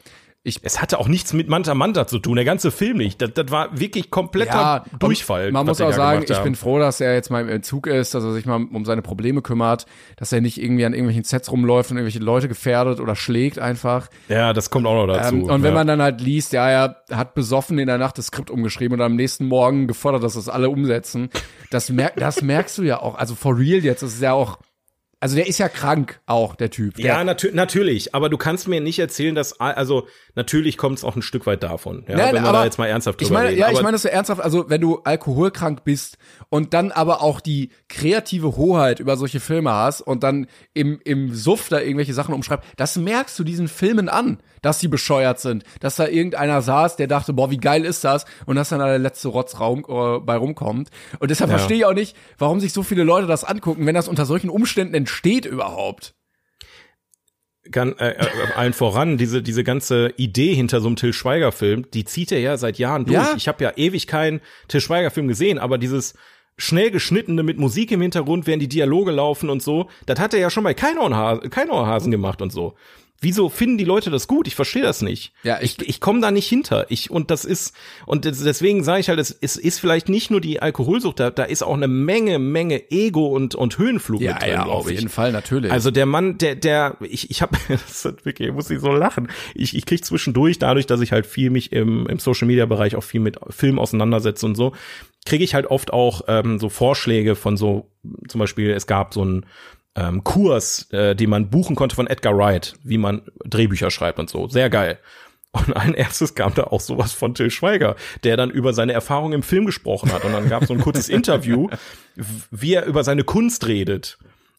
[0.47, 3.21] ich Es hatte auch nichts mit Manta Manta zu tun, der ganze Film nicht.
[3.21, 5.51] Das, das war wirklich kompletter ja, Durchfall.
[5.51, 8.23] Man muss auch sagen, ich bin froh, dass er jetzt mal im Entzug ist, dass
[8.23, 9.87] er sich mal um seine Probleme kümmert,
[10.17, 14.09] dass er nicht irgendwie an irgendwelchen Sets rumläuft und irgendwelche Leute gefährdet oder schlägt einfach.
[14.29, 15.35] Ja, das kommt auch noch dazu.
[15.35, 15.75] Ähm, und wenn ja.
[15.75, 19.05] man dann halt liest, ja, er hat besoffen in der Nacht das Skript umgeschrieben und
[19.05, 21.29] am nächsten Morgen gefordert, dass das alle umsetzen,
[21.71, 23.17] das, mer das merkst du ja auch.
[23.17, 24.59] Also for real jetzt, das ist ja auch,
[25.19, 26.97] also der ist ja krank auch, der Typ.
[26.97, 30.07] Der, Ja, natür natürlich, aber du kannst mir nicht erzählen, dass also
[30.37, 32.79] natürlich kommt es auch ein Stück weit davon, ja, Nein, wenn wir aber da jetzt
[32.79, 33.61] mal ernsthaft ich drüber meine, reden.
[33.61, 36.19] ja, aber ich meine das so ernsthaft, also wenn du alkoholkrank bist
[36.51, 41.35] und dann aber auch die kreative Hoheit über solche Filme hast und dann im, im
[41.35, 45.65] Suff da irgendwelche Sachen umschreibst, das merkst du diesen Filmen an, dass sie bescheuert sind,
[45.81, 48.87] dass da irgendeiner saß, der dachte, boah, wie geil ist das und dass dann da
[48.87, 51.57] der letzte Rotzraum äh, bei rumkommt und deshalb Ja.
[51.59, 54.51] verstehe ich auch nicht, warum sich so viele Leute das angucken, wenn das unter solchen
[54.51, 56.15] Umständen entsteht überhaupt.
[57.71, 61.87] Gan, äh, äh, allen voran diese diese ganze Idee hinter so einem Till Schweiger Film,
[61.93, 63.17] die zieht er ja seit Jahren durch.
[63.17, 63.35] Ja.
[63.37, 66.15] Ich habe ja ewig keinen Till Schweiger Film gesehen, aber dieses
[66.59, 70.41] schnell geschnittene mit Musik im Hintergrund, während die Dialoge laufen und so, das hat er
[70.41, 72.75] ja schon bei Keinohrhasen gemacht und so.
[73.21, 74.47] Wieso finden die Leute das gut?
[74.47, 75.33] Ich verstehe das nicht.
[75.43, 76.87] Ja, ich ich- ich komme da nicht hinter.
[76.91, 77.75] Ich und das ist
[78.05, 81.31] und des- deswegen sage ich halt, es, es ist vielleicht nicht nur die Alkoholsucht, da,
[81.31, 85.09] da ist auch eine Menge Menge Ego und und Höhenflug mit drin, glaube ich.
[85.09, 85.73] Fall, natürlich.
[85.73, 89.29] Also der Mann, der, der, ich, ich habe, das ist wirklich, muss ich so lachen.
[89.55, 92.97] Ich, ich krieg zwischendurch, dadurch, dass ich halt viel mich im, im Social Media Bereich
[92.97, 94.73] auch viel mit Film auseinandersetze und so,
[95.25, 97.91] kriege ich halt oft auch ähm, so Vorschläge von so,
[98.29, 99.47] zum Beispiel, es gab so einen
[99.97, 104.31] ähm, Kurs, äh, den man buchen konnte von Edgar Wright, wie man Drehbücher schreibt und
[104.31, 104.49] so.
[104.49, 104.99] Sehr geil.
[105.53, 109.33] Und allen erstes kam da auch sowas von Till Schweiger, der dann über seine Erfahrung
[109.33, 110.25] im Film gesprochen hat.
[110.25, 111.69] Und dann gab es so ein kurzes Interview,
[112.51, 114.19] wie er über seine Kunst redet.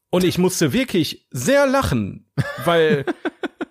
[0.10, 2.26] Und ich musste wirklich sehr lachen,
[2.66, 3.06] weil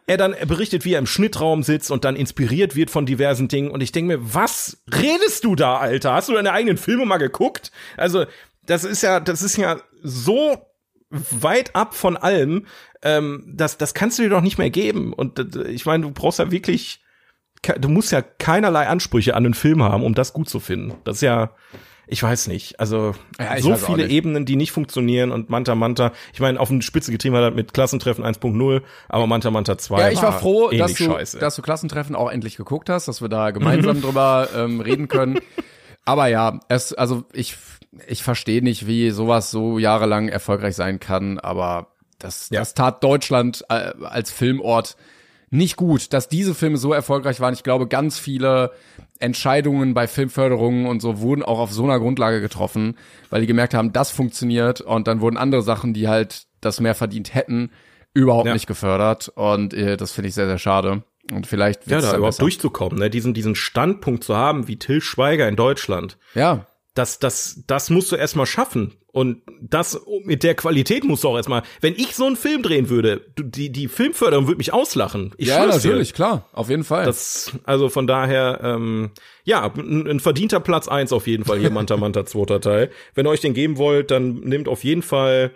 [0.06, 3.70] er dann berichtet, wie er im Schnittraum sitzt und dann inspiriert wird von diversen Dingen.
[3.70, 6.12] Und ich denke mir, was redest du da, Alter?
[6.12, 7.72] Hast du deine eigenen Filme mal geguckt?
[7.96, 8.26] Also,
[8.66, 10.58] das ist ja, das ist ja so
[11.10, 12.66] weit ab von allem,
[13.02, 15.12] ähm, das, das kannst du dir doch nicht mehr geben.
[15.12, 17.00] Und äh, ich meine, du brauchst ja wirklich,
[17.78, 20.94] du musst ja keinerlei Ansprüche an einen Film haben, um das gut zu finden.
[21.04, 21.50] Das ist ja,
[22.08, 22.78] ich weiß nicht.
[22.78, 24.06] Also Ja, so viele.
[24.08, 26.12] Ebenen, die nicht funktionieren und Manta Manta.
[26.32, 30.10] Ich meine, auf den Spitze getrieben hat mit Klassentreffen 1.0, aber Manta Manta 2 Ja,
[30.10, 31.38] ich war froh, dass du, scheiße.
[31.38, 35.40] dass du Klassentreffen auch endlich geguckt hast, dass wir da gemeinsam drüber ähm, reden können.
[36.04, 37.56] Aber ja, es, also ich,
[38.06, 42.60] ich verstehe nicht, wie sowas so jahrelang erfolgreich sein kann, aber das, Ja.
[42.60, 44.96] das tat Deutschland äh, als Filmort
[45.50, 47.54] nicht gut, dass diese Filme so erfolgreich waren.
[47.54, 48.72] Ich glaube, ganz viele
[49.20, 52.96] Entscheidungen bei Filmförderungen und so wurden auch auf so einer Grundlage getroffen,
[53.30, 56.94] weil die gemerkt haben, das funktioniert und dann wurden andere Sachen, die halt das mehr
[56.94, 57.70] verdient hätten,
[58.12, 58.52] überhaupt Ja.
[58.54, 61.02] nicht gefördert und äh, das finde ich sehr, sehr schade.
[61.32, 62.42] Und vielleicht ja, da überhaupt besser.
[62.42, 63.10] durchzukommen, ne?
[63.10, 66.18] diesen, diesen Standpunkt zu haben, wie Till Schweiger in Deutschland.
[66.34, 66.66] Ja,
[66.96, 68.94] Das, das, das musst du erstmal schaffen.
[69.12, 71.62] Und das mit der Qualität musst du auch erstmal.
[71.82, 75.34] Wenn ich so einen Film drehen würde, die, die Filmförderung würde mich auslachen.
[75.36, 75.88] Ich ja, schwör's dir.
[75.88, 77.04] natürlich, klar, auf jeden Fall.
[77.04, 79.10] Das, also von daher, ähm,
[79.44, 82.90] ja, ein, ein verdienter Platz eins auf jeden Fall hier, Manta Manta zweiter Teil.
[83.14, 85.50] Wenn ihr euch den geben wollt, dann nehmt auf jeden Fall,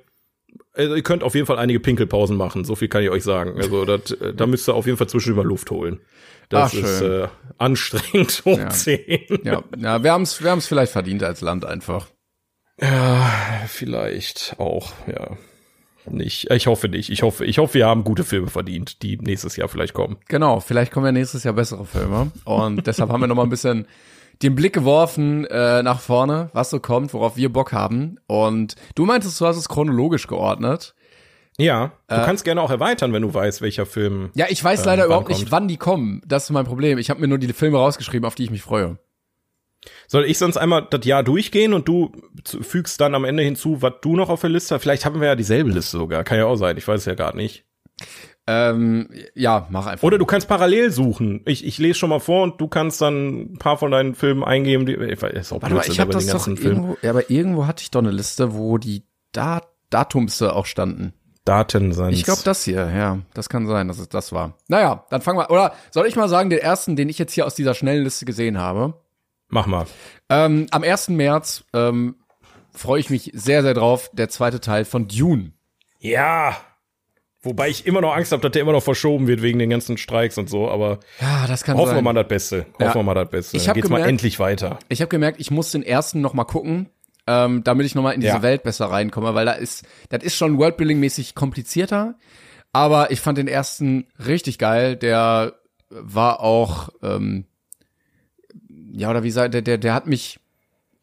[0.75, 3.59] also ihr könnt auf jeden Fall einige Pinkelpausen machen, so viel kann ich euch sagen.
[3.59, 6.01] Also das, äh, da müsst ihr auf jeden Fall zwischendurch mal Luft holen.
[6.51, 7.29] Das Ach, ist äh,
[7.59, 8.69] anstrengend hoch Ja.
[8.69, 9.41] 10.
[9.45, 12.09] ja, ja, wir haben's, wir haben's vielleicht verdient als Land einfach.
[12.81, 13.31] Ja,
[13.67, 15.37] vielleicht auch, ja.
[16.07, 16.51] Nicht.
[16.51, 17.11] Ich hoffe nicht.
[17.11, 20.17] Ich hoffe, ich hoffe, wir haben gute Filme verdient, die nächstes Jahr vielleicht kommen.
[20.29, 22.33] Genau, vielleicht kommen ja nächstes Jahr bessere Filme.
[22.45, 23.87] Und deshalb haben wir noch mal ein bisschen
[24.43, 28.17] den Blick geworfen äh, nach vorne, was so kommt, worauf wir Bock haben.
[28.27, 30.95] Und du meintest, du hast es chronologisch geordnet.
[31.61, 34.31] Ja, du kannst gerne auch erweitern, wenn du weißt, welcher Film.
[34.35, 35.53] Ja, ich weiß Äh, leider überhaupt nicht, kommt?
[35.53, 36.23] wann die kommen.
[36.27, 36.99] Das ist mein Problem.
[36.99, 38.99] Ich habe mir nur die Filme rausgeschrieben, auf die ich mich freue.
[40.09, 42.13] Soll ich sonst einmal das Jahr durchgehen und du
[42.61, 44.83] fügst dann am Ende hinzu, was du noch auf der Liste hast?
[44.83, 46.23] Vielleicht haben wir ja dieselbe Liste sogar.
[46.25, 46.77] Kann ja auch sein.
[46.77, 47.65] Ich weiß es ja gar nicht.
[48.47, 50.03] Ähm, ja, mach einfach.
[50.03, 51.43] Oder du kannst parallel suchen.
[51.47, 54.43] Ich, ich lese schon mal vor und du kannst dann ein paar von deinen Filmen
[54.43, 54.87] eingeben.
[54.87, 57.67] Die, ich weiß, auch Warte mal, ich habe aber das doch irgendwo, ja, aber irgendwo
[57.67, 61.13] hatte ich doch eine Liste, wo die Dat Datumse auch standen.
[61.45, 62.11] Daten sind.
[62.13, 64.55] Ich glaube, das hier, ja, das kann sein, dass es das war.
[64.69, 67.47] Naja, dann fangen wir, oder soll ich mal sagen, den ersten, den ich jetzt hier
[67.47, 68.95] aus dieser schnellen Liste gesehen habe?
[69.49, 69.87] Mach mal.
[70.29, 71.09] Ähm, am 1.
[71.09, 72.17] März ähm,
[72.73, 75.53] freue ich mich sehr, sehr drauf, der zweite Teil von Dune.
[75.99, 76.57] Ja.
[77.43, 79.97] Wobei ich immer noch Angst habe, dass der immer noch verschoben wird wegen den ganzen
[79.97, 82.05] Streiks und so, aber Ja, das kann hoffen wir sein.
[82.05, 82.67] mal das Beste.
[82.75, 82.95] Hoffen Ja.
[82.95, 83.57] wir mal das Beste.
[83.57, 84.79] Ich Dann geht's mal gemerkt- endlich weiter.
[84.91, 86.91] Ich habe gemerkt, ich muss den ersten noch mal gucken,
[87.27, 88.43] ähm, damit ich noch mal in diese Ja.
[88.43, 92.17] Welt besser reinkomme, weil da ist, das ist schon Worldbuilding-mäßig komplizierter,
[92.73, 94.97] aber ich fand den ersten richtig geil.
[94.97, 95.55] Der
[95.91, 97.47] war auch, ähm,
[98.93, 100.39] ja oder wie sagt der, der, der hat mich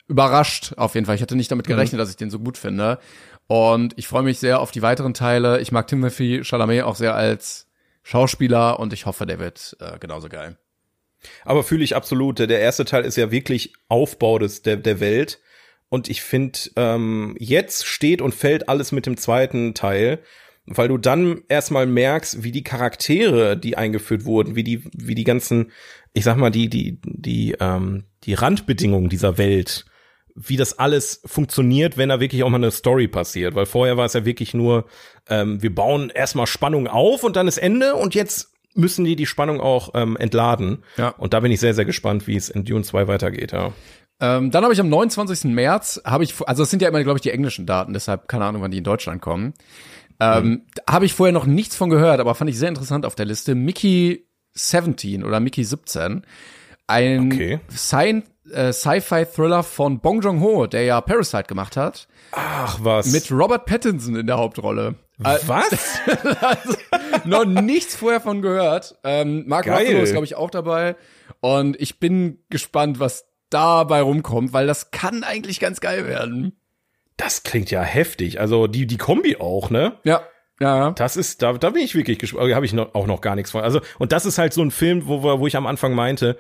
[0.07, 1.15] überrascht auf jeden Fall.
[1.15, 2.99] Ich hatte nicht damit gerechnet, dass ich den so gut finde.
[3.48, 5.60] Und ich freue mich sehr auf die weiteren Teile.
[5.61, 7.68] Ich mag Timothy Chalamet auch sehr als
[8.03, 10.57] Schauspieler und ich hoffe, der wird äh, genauso geil.
[11.44, 12.39] Aber fühle ich absolut.
[12.39, 15.39] Der erste Teil ist ja wirklich Aufbau des, der, der Welt.
[15.89, 20.19] Und ich finde, ähm, jetzt steht und fällt alles mit dem zweiten Teil,
[20.65, 25.23] weil du dann erstmal merkst, wie die Charaktere, die eingeführt wurden, wie die, wie die
[25.23, 25.72] ganzen,
[26.14, 29.85] ich sag mal, die, die, die, ähm, die Randbedingungen dieser Welt,
[30.35, 33.55] wie das alles funktioniert, wenn da wirklich auch mal eine Story passiert.
[33.55, 34.85] Weil vorher war es ja wirklich nur,
[35.30, 39.26] ähm, wir bauen erstmal Spannung auf und dann ist Ende und jetzt müssen die die
[39.26, 40.84] Spannung auch ähm, entladen.
[40.97, 41.09] Ja.
[41.09, 43.73] Und da bin ich sehr, sehr gespannt, wie es in Dune 2 weitergeht, ja.
[44.19, 45.45] Ähm, dann habe ich am 29.
[45.53, 48.45] März, habe ich, also es sind ja immer, glaube ich, die englischen Daten, deshalb keine
[48.45, 49.53] Ahnung, wann die in Deutschland kommen.
[50.19, 53.14] Ähm, da Habe ich vorher noch nichts von gehört, aber fand ich sehr interessant auf
[53.14, 53.53] der Liste.
[53.53, 56.26] Mickey 17 oder Mickey 17.
[56.88, 57.60] Ein Okay.
[57.69, 63.11] Sci- äh, Sci-Fi-Thriller von Bong Joon-ho, der ja Parasite gemacht hat, Ach was.
[63.11, 64.95] mit Robert Pattinson in der Hauptrolle.
[65.23, 65.99] Äh, was?
[67.26, 68.95] noch nichts vorher von gehört.
[69.03, 69.68] Ähm, Mark.
[69.68, 70.95] Ruffalo ist, glaube ich, auch dabei.
[71.41, 76.60] Und ich bin gespannt, was dabei rumkommt, weil das kann eigentlich ganz geil werden.
[77.18, 78.40] Das klingt ja heftig.
[78.40, 79.98] Also die, die Kombi auch, ne?
[80.03, 80.22] Ja,
[80.60, 80.91] ja, ja.
[80.91, 82.53] Das ist, da, da bin ich wirklich gespannt.
[82.53, 83.61] Habe ich noch, auch noch gar nichts von.
[83.61, 86.38] Also, und das ist halt so ein Film, wo, wo ich am Anfang meinte,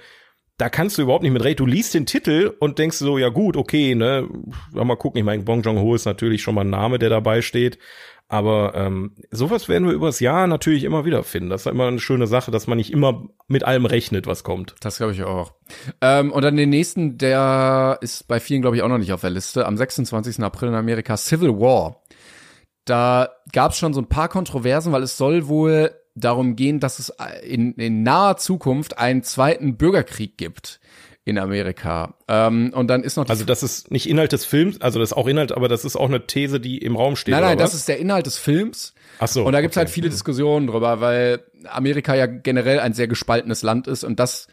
[0.57, 1.57] da kannst du überhaupt nicht mit reden.
[1.57, 4.27] Du liest den Titel und denkst so, ja gut, okay, ne,
[4.71, 5.19] mal gucken.
[5.19, 7.77] Ich meine, Bong Joon-ho ist natürlich schon mal ein Name, der dabei steht.
[8.29, 11.49] Aber ähm, sowas werden wir übers Jahr natürlich immer wieder finden.
[11.49, 14.75] Das ist immer eine schöne Sache, dass man nicht immer mit allem rechnet, was kommt.
[14.81, 15.53] Das glaube ich auch.
[16.01, 19.21] Ähm, und dann den nächsten, der ist bei vielen, glaube ich, auch noch nicht auf
[19.21, 19.65] der Liste.
[19.65, 20.43] Am 26.
[20.43, 22.03] April in Amerika Civil War.
[22.83, 26.99] Da gab es schon so ein paar Kontroversen, weil es soll wohl darum gehen, dass
[26.99, 27.13] es
[27.43, 30.81] in, in naher Zukunft einen zweiten Bürgerkrieg gibt
[31.27, 32.15] in Amerika.
[32.27, 35.17] Ähm, und dann ist noch Also das ist nicht Inhalt des Films, also das ist
[35.17, 37.33] auch Inhalt, aber das ist auch eine These, die im Raum steht.
[37.33, 38.93] Nein, nein, das ist der Inhalt des Films.
[39.19, 39.85] Ach so, Und da gibt's okay.
[39.85, 44.47] halt viele Diskussionen drüber, weil Amerika ja generell ein sehr gespaltenes Land ist und das,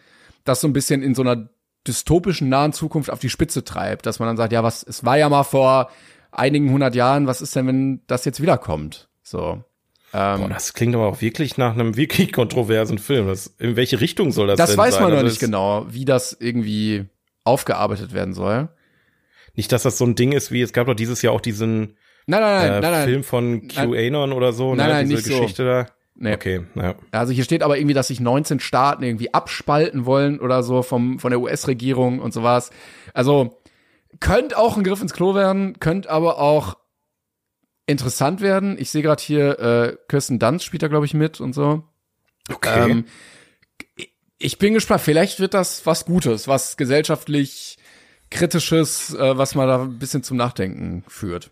[0.44, 1.48] das so ein bisschen in so einer
[1.86, 5.16] dystopischen nahen Zukunft auf die Spitze treibt, dass man dann sagt, ja, was, es war
[5.16, 5.90] ja mal vor
[6.32, 9.08] einigen hundert Jahren, was ist denn, wenn das jetzt wiederkommt?
[9.22, 9.62] So.
[10.14, 13.26] Ähm, Boah, das klingt aber auch wirklich nach einem wirklich kontroversen Film.
[13.26, 15.02] Das, in welche Richtung soll das, das denn weiß sein?
[15.02, 17.06] man noch Also nicht genau, wie das irgendwie
[17.42, 18.68] aufgearbeitet werden soll.
[19.54, 21.96] Nicht, dass das so ein Ding ist wie, es gab doch dieses Jahr auch diesen
[22.26, 23.08] Nein, nein, nein, äh, nein, nein.
[23.08, 24.92] Film von QAnon oder so, Nein, ne?
[24.94, 25.40] nein, diese nicht so.
[25.40, 25.86] Geschichte da.
[26.16, 26.32] Nee.
[26.34, 26.94] Okay, naja.
[27.10, 31.18] Also hier steht aber irgendwie, dass sich 19 Staaten irgendwie abspalten wollen oder so vom,
[31.18, 32.70] von der US-Regierung und sowas.
[33.12, 33.60] Also
[34.20, 36.76] könnte auch ein Griff ins Klo werden, könnte aber auch
[37.86, 38.76] interessant werden.
[38.78, 41.84] Ich sehe gerade hier, äh, Kirsten Dunst spielt da, glaube ich, mit und so.
[42.52, 42.90] Okay.
[42.90, 43.04] Ähm,
[44.38, 45.00] ich bin gespannt.
[45.02, 47.78] Vielleicht wird das was Gutes, was gesellschaftlich
[48.30, 51.50] kritisches, äh, was mal da ein bisschen zum Nachdenken führt.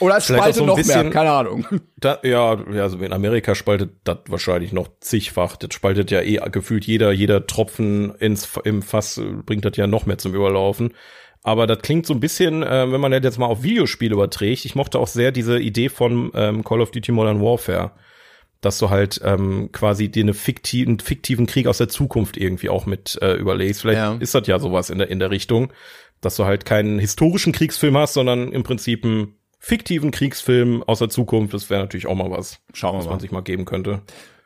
[0.00, 1.66] Oder es Vielleicht spaltet so noch bisschen- mehr, keine Ahnung.
[2.02, 5.54] Da, ja, also in Amerika spaltet das wahrscheinlich noch zigfach.
[5.56, 10.06] Das spaltet ja eh gefühlt jeder, jeder Tropfen ins, im Fass bringt das ja noch
[10.06, 10.94] mehr zum Überlaufen.
[11.44, 14.64] Aber das klingt so ein bisschen, äh, wenn man das jetzt mal auf Videospiele überträgt.
[14.64, 17.92] Ich mochte auch sehr diese Idee von ähm, Call of Duty Modern Warfare.
[18.60, 22.86] Dass du halt ähm, quasi dir eine fiktiven, fiktiven Krieg aus der Zukunft irgendwie auch
[22.86, 23.80] mit äh, überlegst.
[23.80, 24.16] Vielleicht Ja.
[24.20, 25.72] ist das ja sowas in der, in der Richtung,
[26.20, 31.08] dass du halt keinen historischen Kriegsfilm hast, sondern im Prinzip einen fiktiven Kriegsfilm aus der
[31.08, 31.54] Zukunft.
[31.54, 33.10] Das wäre natürlich auch mal was, Schauen wir was mal.
[33.12, 34.02] man sich mal geben könnte.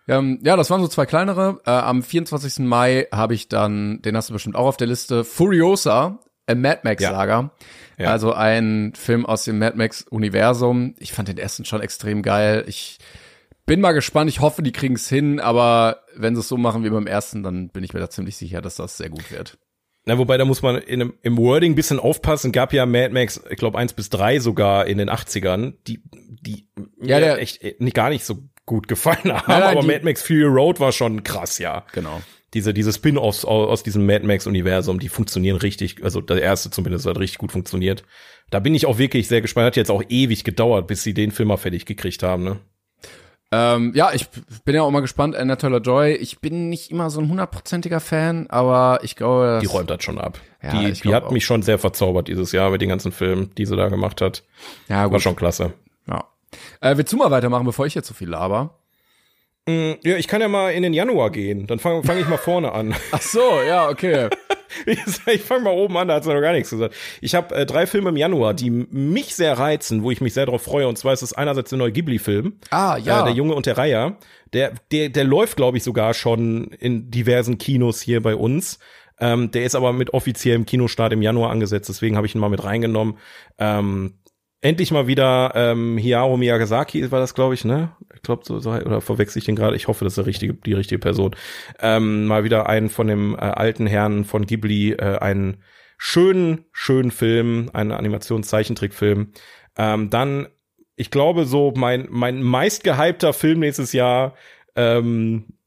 [0.09, 1.60] Ähm, ja, das waren so zwei kleinere.
[1.66, 2.60] Äh, am 24.
[2.64, 6.81] Mai habe ich dann, den hast du bestimmt auch auf der Liste, Furiosa, a Mad
[6.85, 7.51] Max Saga.
[7.98, 8.10] Ja.
[8.10, 10.94] Also ein Film aus dem Mad Max Universum.
[10.98, 12.64] Ich fand den ersten schon extrem geil.
[12.66, 12.98] Ich
[13.64, 14.31] bin mal gespannt.
[14.31, 15.40] Ich hoffe, die kriegen es hin.
[15.40, 18.36] Aber wenn sie es so machen wie beim ersten, dann bin ich mir da ziemlich
[18.36, 19.59] sicher, dass das sehr gut wird.
[20.09, 22.52] Na, wobei, da muss man in einem, im Wording ein bisschen aufpassen.
[22.52, 26.01] Gab ja Mad Max, ich glaube, eins bis drei sogar in den 80ern, die,
[26.43, 26.68] die
[27.01, 29.44] Ja, mir der- echt äh, nicht, gar nicht so gut gefallen haben.
[29.48, 31.85] Nein, nein, aber die- Mad Max Fury Road war schon krass, ja.
[31.93, 32.20] Genau.
[32.57, 37.19] Diese, diese Spin-offs aus, diesem Mad Max-Universum, die funktionieren richtig, also der erste zumindest hat
[37.19, 38.03] richtig gut funktioniert.
[38.51, 39.66] Da bin ich auch wirklich sehr gespannt.
[39.66, 42.57] Hat jetzt auch ewig gedauert, bis sie den Film mal fertig gekriegt haben, ne?
[43.53, 44.27] Ähm, ja, ich
[44.65, 45.37] bin ja auch mal gespannt.
[45.37, 46.15] Anna Taylor-Joy.
[46.15, 50.19] Ich bin nicht immer so ein hundertprozentiger Fan, aber ich glaube, Die räumt das schon
[50.19, 50.41] ab.
[50.62, 51.31] Ja, die die hat auch.
[51.31, 54.43] mich schon sehr verzaubert dieses Jahr mit den ganzen Filmen, die sie da gemacht hat.
[54.89, 55.23] ja, War gut.
[55.23, 55.74] schon klasse.
[56.09, 56.24] Ja.
[56.81, 58.78] Äh, willst du mal weitermachen, bevor ich jetzt so viel laber?
[59.68, 61.66] Ja, ich kann ja mal in den Januar gehen.
[61.66, 62.94] Dann fange fang ich mal vorne an.
[63.10, 64.28] Ach so, ja, okay.
[64.86, 66.94] ich fange mal oben an, da hat sie noch gar nichts gesagt.
[67.20, 70.47] Ich habe äh, drei Filme im Januar, die mich sehr reizen, wo ich mich sehr
[70.47, 70.86] darauf freue.
[70.86, 72.60] Und zwar ist es einerseits der neue Ghibli-Film.
[72.70, 73.22] Ah, ja.
[73.22, 74.18] Äh, der Junge und der Reiher.
[74.52, 78.78] Der, der, der läuft, glaube ich, sogar schon in diversen Kinos hier bei uns.
[79.18, 82.51] Ähm, der ist aber mit offiziellem Kinostart im Januar angesetzt, deswegen habe ich ihn mal
[82.51, 83.16] mit reingenommen.
[83.59, 84.14] Ähm,
[84.66, 87.93] endlich mal wieder ähm, Hayao Miyazaki war das, glaube ich, ne?
[88.14, 89.76] Ich glaube, so, so oder verwechsel ich den gerade?
[89.76, 91.36] Ich hoffe, das ist der richtige, die richtige Person.
[91.78, 95.59] Ähm, mal wieder einen von dem äh, alten Herrn von Ghibli, äh, einen
[95.98, 99.32] schönen, schönen Film, einen Animationszeichentrickfilm.
[99.76, 100.48] Ähm, dann,
[100.97, 104.34] ich glaube, so mein mein meistgehypter Film nächstes Jahr.
[104.74, 105.59] Ähm,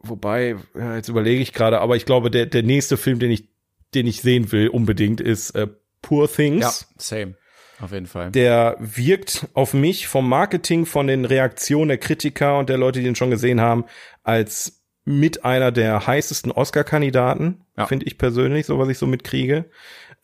[0.00, 3.48] wobei, ja, jetzt überlege ich gerade, aber ich glaube, der der nächste Film, den ich
[3.94, 5.68] den ich sehen will, unbedingt ist äh,
[6.02, 7.36] Poor Things ja, same.
[7.80, 8.30] Auf jeden Fall.
[8.30, 13.06] der wirkt auf mich vom Marketing, von den Reaktionen der Kritiker und der Leute, die
[13.06, 13.84] ihn schon gesehen haben,
[14.22, 17.86] als mit einer der heißesten Oscar-Kandidaten, Ja.
[17.86, 19.66] finde ich persönlich, so was ich so mitkriege.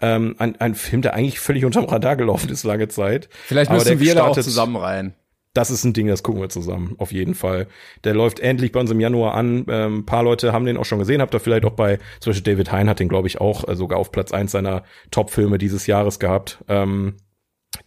[0.00, 3.28] Ähm, ein, ein Film, der eigentlich völlig unterm Radar gelaufen ist lange Zeit.
[3.44, 5.14] Vielleicht müssen wir da auch startet- zusammen rein.
[5.52, 7.66] Das ist ein Ding, das gucken wir zusammen, auf jeden Fall.
[8.04, 9.66] Der läuft endlich bei uns im Januar an.
[9.68, 12.30] Ähm, ein paar Leute haben den auch schon gesehen, habt ihr vielleicht auch bei, zum
[12.30, 15.58] Beispiel David Hein hat den, glaube ich, auch äh, sogar auf Platz eins seiner Top-Filme
[15.58, 16.62] dieses Jahres gehabt.
[16.68, 17.16] Ähm,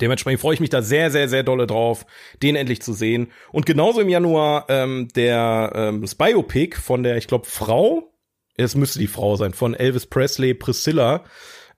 [0.01, 2.05] Dementsprechend freue ich mich da sehr, sehr, sehr dolle drauf,
[2.41, 3.31] den endlich zu sehen.
[3.51, 8.13] Und genauso im Januar ähm, der ähm, das Biopic von der, ich glaube, Frau,
[8.55, 11.23] es müsste die Frau sein, von Elvis Presley, Priscilla,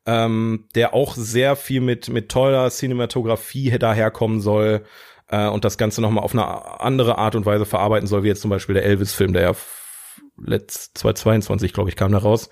[0.05, 4.85] ähm, der auch sehr viel mit mit toller Cinematografie daherkommen soll
[5.29, 8.41] äh, und das Ganze nochmal auf eine andere Art und Weise verarbeiten soll, wie jetzt
[8.41, 9.55] zum Beispiel der Elvis-Film, der ja
[10.37, 12.49] letzt 2022, glaube ich, kam da raus,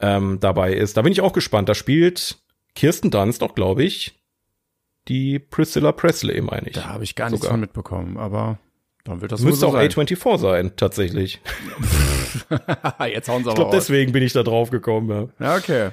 [0.00, 0.96] ähm, dabei ist.
[0.96, 1.68] Da bin ich auch gespannt.
[1.68, 2.38] Da spielt
[2.74, 4.18] Kirsten Dunst noch, glaube ich,
[5.08, 6.74] die Priscilla Presley, meine ich.
[6.74, 8.58] Da habe ich gar nichts von mitbekommen, aber
[9.04, 10.06] dann wird das Müsste wohl auch so sein.
[10.06, 11.40] A24 sein, tatsächlich.
[13.08, 13.70] Jetzt hauen sie Ich aber glaube, raus.
[13.74, 15.30] deswegen bin ich da drauf gekommen.
[15.38, 15.46] Ja.
[15.46, 15.90] Ja, okay.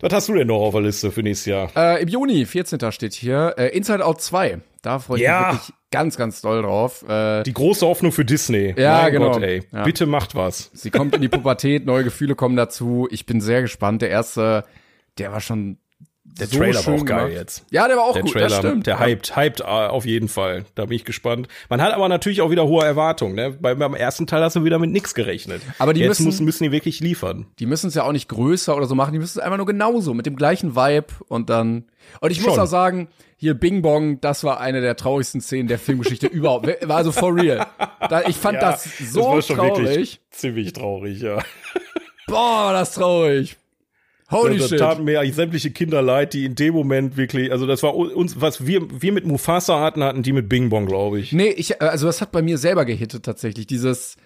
[0.00, 1.70] Was hast du denn noch auf der Liste für nächstes Jahr?
[1.76, 2.90] Äh, Im Juni, 14.
[2.92, 4.60] steht hier, äh, Inside Out 2.
[4.82, 5.52] Da freue ich Ja.
[5.52, 7.08] mich wirklich ganz, ganz doll drauf.
[7.08, 8.74] Äh, Die große Hoffnung für Disney.
[8.76, 9.30] Ja, mein genau.
[9.32, 9.62] Gott, ey.
[9.72, 9.84] Ja.
[9.84, 10.70] Bitte macht was.
[10.74, 13.08] sie kommt in die Pubertät, neue Gefühle kommen dazu.
[13.10, 14.02] Ich bin sehr gespannt.
[14.02, 14.64] Der erste,
[15.16, 15.78] der war schon
[16.38, 17.32] Der so Trailer war auch geil gemacht.
[17.32, 17.64] jetzt.
[17.70, 18.86] Ja, der war auch Der gut, Trailer, das stimmt.
[18.88, 20.64] der hypt, hypt äh, auf jeden Fall.
[20.74, 21.46] Da bin ich gespannt.
[21.68, 23.34] Man hat aber natürlich auch wieder hohe Erwartungen.
[23.36, 23.50] Ne?
[23.60, 25.62] Bei, beim ersten Teil hast du wieder mit nix gerechnet.
[25.78, 27.46] Aber die Jetzt müssen- müssen, die wirklich liefern.
[27.60, 29.66] Die müssen es ja auch nicht größer oder so machen, die müssen es einfach nur
[29.66, 31.84] genauso, mit dem gleichen Vibe und dann.
[32.20, 32.64] Und ich muss Schon.
[32.64, 36.66] auch sagen, hier Bing Bong, das war eine der traurigsten Szenen der Filmgeschichte überhaupt.
[36.88, 37.64] War also for real.
[38.08, 39.78] Da, ich fand das so war schon traurig.
[39.86, 41.38] wirklich ziemlich traurig, ja.
[42.26, 43.56] Boah, das traurig.
[44.30, 44.78] Holy da shit.
[44.78, 48.40] taten mir eigentlich sämtliche Kinder leid, die in dem Moment wirklich, also das war uns,
[48.40, 51.32] was wir, wir mit Mufasa hatten, hatten die mit Bing Bong, glaube ich.
[51.32, 53.66] Nee, ich, also das hat bei mir selber gehittet tatsächlich.
[53.66, 54.16] Dieses,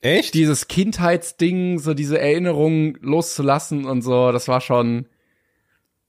[0.00, 0.34] Echt?
[0.34, 5.06] dieses Kindheitsding, so diese Erinnerungen loszulassen und so, das war schon.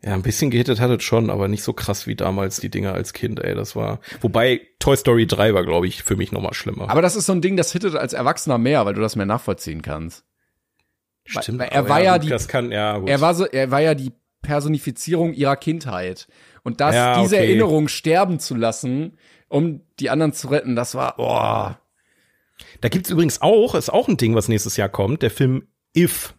[0.03, 2.93] Ja, ein bisschen gehittet hat es schon, aber nicht so krass wie damals die Dinger
[2.93, 6.53] als Kind, ey, das war, wobei Toy Story 3 war, glaube ich, für mich nochmal
[6.53, 6.89] schlimmer.
[6.89, 9.25] Aber das ist so ein Ding, das hittet als Erwachsener mehr, weil du das mehr
[9.25, 10.23] nachvollziehen kannst.
[11.25, 13.01] Stimmt, weil er aber war ja gut, die- kann, ja.
[13.05, 14.11] Er war so, er war ja die
[14.41, 16.27] Personifizierung ihrer Kindheit.
[16.63, 17.47] Und das, Ja, diese okay.
[17.47, 21.79] Erinnerung sterben zu lassen, um die anderen zu retten, das war, boah.
[22.81, 26.33] Da gibt's übrigens auch, ist auch ein Ding, was nächstes Jahr kommt, der Film If.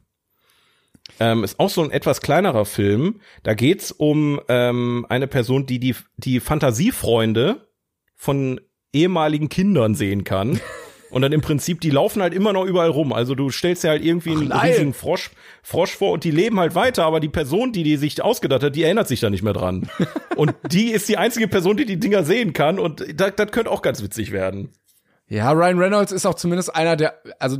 [1.20, 3.20] Ähm, ist auch so ein etwas kleinerer Film.
[3.42, 7.68] Da geht's um ähm, eine Person, die die, die Fantasiefreunde
[8.16, 8.60] von
[8.92, 10.60] ehemaligen Kindern sehen kann.
[11.10, 13.12] Und dann im Prinzip, die laufen halt immer noch überall rum.
[13.12, 14.70] Also du stellst dir halt irgendwie einen nein.
[14.70, 15.30] riesigen Frosch,
[15.62, 18.76] Frosch vor und die leben halt weiter, aber die Person, die die sich ausgedacht hat,
[18.76, 19.88] die erinnert sich da nicht mehr dran.
[20.36, 23.70] und die ist die einzige Person, die die Dinger sehen kann und das, das könnte
[23.70, 24.70] auch ganz witzig werden.
[25.28, 27.58] Ja, Ryan Reynolds ist auch zumindest einer der, also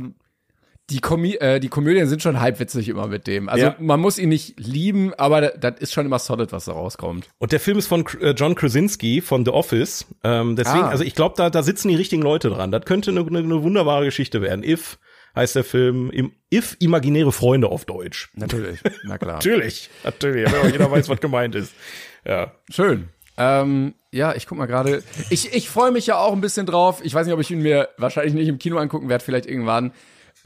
[0.89, 3.49] die, Komö äh, die Komödien sind schon halbwitzig immer mit dem.
[3.49, 3.75] Also Ja.
[3.79, 7.27] man muss ihn nicht lieben, aber da- das ist schon immer solid, was da rauskommt.
[7.39, 10.05] Und der Film ist von äh, John Krasinski von The Office.
[10.23, 10.89] Ähm, deswegen, Ah.
[10.89, 12.71] also ich glaube, da, da sitzen die richtigen Leute dran.
[12.71, 14.63] Das könnte eine, eine, eine wunderbare Geschichte werden.
[14.63, 14.97] If
[15.35, 16.09] heißt der Film.
[16.09, 18.29] Im, If imaginäre Freunde auf Deutsch.
[18.35, 19.33] Natürlich, na klar.
[19.35, 20.47] Natürlich, natürlich.
[20.47, 21.73] Aber jeder weiß, was gemeint ist.
[22.25, 22.53] Ja.
[22.71, 23.09] Schön.
[23.37, 25.03] Ähm, ja, ich guck mal gerade.
[25.29, 27.01] Ich, ich freue mich ja auch ein bisschen drauf.
[27.03, 29.91] Ich weiß nicht, ob ich ihn mir wahrscheinlich nicht im Kino angucken werde, vielleicht irgendwann.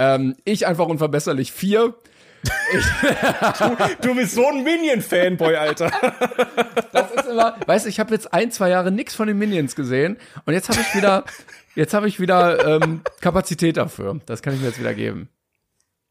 [0.01, 1.93] Ähm, ich einfach unverbesserlich vier.
[4.01, 5.91] Du bist so ein Minion-Fanboy, Alter.
[6.91, 9.75] Das ist immer, weißt du, ich habe jetzt ein, zwei Jahre nichts von den Minions
[9.75, 11.23] gesehen und jetzt habe ich wieder,
[11.75, 14.19] jetzt habe ich wieder ähm, Kapazität dafür.
[14.25, 15.29] Das kann ich mir jetzt wieder geben.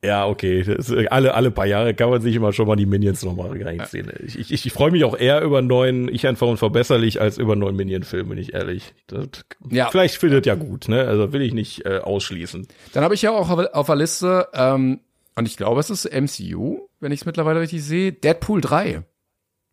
[0.02, 0.62] Ja, okay.
[0.62, 3.50] Das ist, alle, alle paar Jahre kann man sich immer schon mal die Minions nochmal
[3.62, 4.10] reinziehen.
[4.24, 7.52] Ich, ich, ich, freue mich auch eher über einen neuen Ich einfach unverbesserlich als über
[7.52, 8.94] einen neuen Minion-Film, bin ich ehrlich.
[9.08, 9.28] Das,
[9.68, 9.90] Ja.
[9.90, 11.06] Vielleicht findet ja gut, ne?
[11.06, 12.66] Also will ich nicht äh, ausschließen.
[12.94, 15.00] Dann habe ich ja auch auf, auf der Liste, ähm,
[15.36, 19.02] und ich glaube, es ist MCU, wenn ich es mittlerweile richtig sehe, Deadpool 3.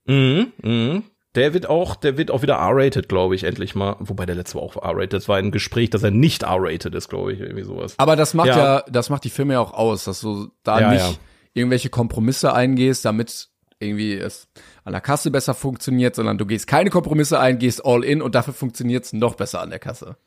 [0.06, 1.04] Mhm, mhm.
[1.38, 3.96] Der wird auch, der wird auch wieder R-rated, glaube ich, endlich mal.
[4.00, 5.14] Wobei der letzte war auch R-rated.
[5.14, 7.94] Das war ein Gespräch, dass er nicht R-rated ist, glaube ich, irgendwie sowas.
[7.98, 8.58] Aber das macht ja.
[8.58, 8.86] Ja.
[8.90, 11.20] das macht die Filme ja auch aus, dass du da Ja, nicht
[11.54, 13.50] irgendwelche Kompromisse eingehst, damit
[13.80, 14.48] irgendwie es
[14.84, 18.34] an der Kasse besser funktioniert, sondern du gehst keine Kompromisse ein, gehst all in und
[18.34, 20.18] dafür funktioniert es noch besser an der Kasse.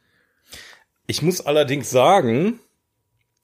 [1.09, 2.61] Ich muss allerdings sagen,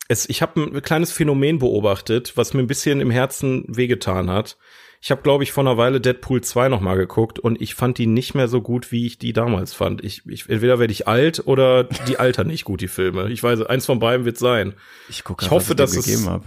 [0.08, 4.56] es, ich habe ein kleines Phänomen beobachtet, was mir ein bisschen im Herzen wehgetan hat.
[5.00, 7.98] Ich habe, glaube ich, vor einer Weile Deadpool 2 noch mal geguckt und ich fand
[7.98, 10.02] die nicht mehr so gut, wie ich die damals fand.
[10.02, 13.30] Ich, ich entweder werde ich alt oder die altern nicht gut, die Filme.
[13.30, 14.74] Ich weiß, eins von beiden wird sein.
[15.08, 16.44] Ich gucke, Ich hoffe, dass dir es- gegeben hab.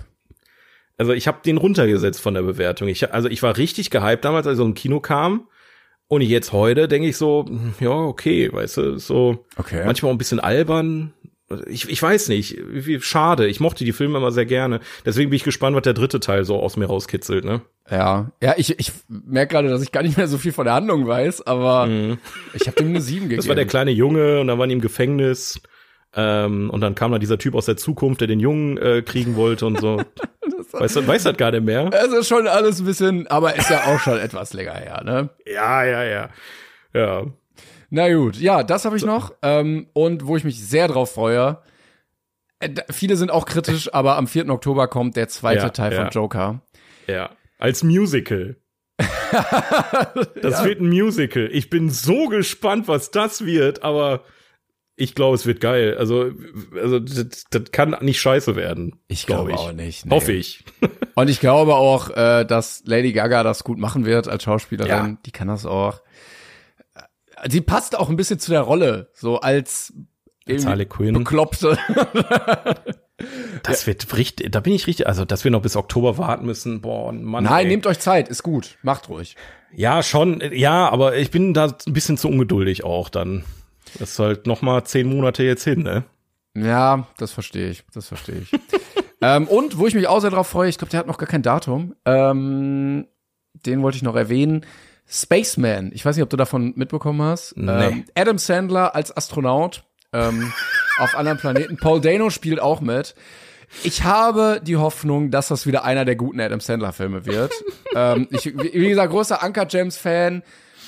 [0.97, 2.89] Also ich habe den runtergesetzt von der Bewertung.
[2.89, 5.47] Ich, also ich war richtig gehypt damals, als er im Kino kam.
[6.09, 7.45] Und jetzt heute denke ich so,
[7.79, 9.83] ja, okay, weißt du, so Okay.
[9.85, 11.13] manchmal auch ein bisschen albern.
[11.67, 13.47] Ich, ich weiß nicht, wie schade.
[13.47, 14.81] Ich mochte die Filme immer sehr gerne.
[15.05, 17.61] Deswegen bin ich gespannt, was der dritte Teil so aus mir rauskitzelt, ne?
[17.91, 20.75] Ja, ja, ich, ich merke gerade, dass ich gar nicht mehr so viel von der
[20.75, 21.87] Handlung weiß, aber
[22.53, 23.33] ich habe dem eine 7 gegeben.
[23.33, 23.37] Mhm.
[23.37, 25.59] Das war der kleine Junge und dann waren die im Gefängnis.
[26.15, 29.35] Ähm, und dann kam da dieser Typ aus der Zukunft, der den Jungen äh, kriegen
[29.35, 30.01] wollte und so.
[30.71, 31.89] weißt du, weiß das gar nicht mehr?
[31.93, 35.29] Es ist schon alles ein bisschen, aber ist ja auch schon etwas länger her, ne?
[35.45, 36.29] Ja, ja, ja.
[36.93, 37.25] Ja.
[37.91, 39.33] Na gut, ja, das habe ich noch.
[39.41, 41.59] Ähm, und wo ich mich sehr drauf freue,
[42.59, 44.49] äh, viele sind auch kritisch, aber am 4.
[44.49, 46.01] Oktober kommt der zweite Ja, Teil ja.
[46.01, 46.61] von Joker.
[47.07, 48.55] Ja, als Musical.
[50.41, 51.49] Das wird ein Musical.
[51.51, 54.23] Ich bin so gespannt, was das wird, aber
[54.95, 55.95] ich glaube, es wird geil.
[55.97, 56.31] Also,
[56.75, 58.99] also das, das kann nicht scheiße werden.
[59.07, 60.05] Ich glaub glaube auch nicht.
[60.05, 60.11] nee.
[60.11, 60.65] Hoffe ich.
[61.15, 64.89] Und ich glaube auch, äh, dass Lady Gaga das gut machen wird als Schauspielerin.
[64.89, 65.17] Ja.
[65.25, 66.01] Die kann das auch.
[67.47, 69.93] Sie passt auch ein bisschen zu der Rolle, so als
[70.45, 71.13] irgendwie Harley Quinn.
[71.13, 71.77] Bekloppte.
[73.63, 76.81] Das wird richtig, da bin ich richtig, also dass wir noch bis Oktober warten müssen,
[76.81, 77.43] boah, Mann.
[77.43, 77.71] Nein, ey.
[77.71, 78.77] nehmt euch Zeit, ist gut.
[78.81, 79.35] Macht ruhig.
[79.73, 83.43] Ja, schon, ja, aber ich bin da ein bisschen zu ungeduldig auch dann.
[83.97, 86.03] Das ist halt noch mal zehn Monate jetzt hin, ne?
[86.55, 87.83] Ja, das verstehe ich.
[87.93, 88.51] Das verstehe ich.
[89.21, 91.27] ähm, und wo ich mich auch sehr drauf freue, ich glaube, der hat noch gar
[91.27, 91.95] kein Datum.
[92.05, 93.07] Ähm,
[93.53, 94.65] den wollte ich noch erwähnen.
[95.07, 95.91] Spaceman.
[95.93, 97.57] Ich weiß nicht, ob du davon mitbekommen hast.
[97.57, 97.87] Nee.
[97.87, 99.83] Ähm, Adam Sandler als Astronaut
[100.13, 100.51] ähm,
[100.99, 101.77] auf anderen Planeten.
[101.77, 103.15] Paul Dano spielt auch mit.
[103.83, 107.51] Ich habe die Hoffnung, dass das wieder einer der guten Adam Sandler Filme wird.
[107.95, 110.41] ähm, ich, wie gesagt, großer Anker James Fan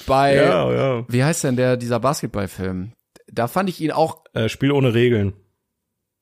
[0.07, 1.05] bei, ja.
[1.07, 2.93] wie heißt denn der, dieser Basketballfilm?
[3.31, 5.33] Da fand ich ihn auch, Äh, Spiel ohne Regeln.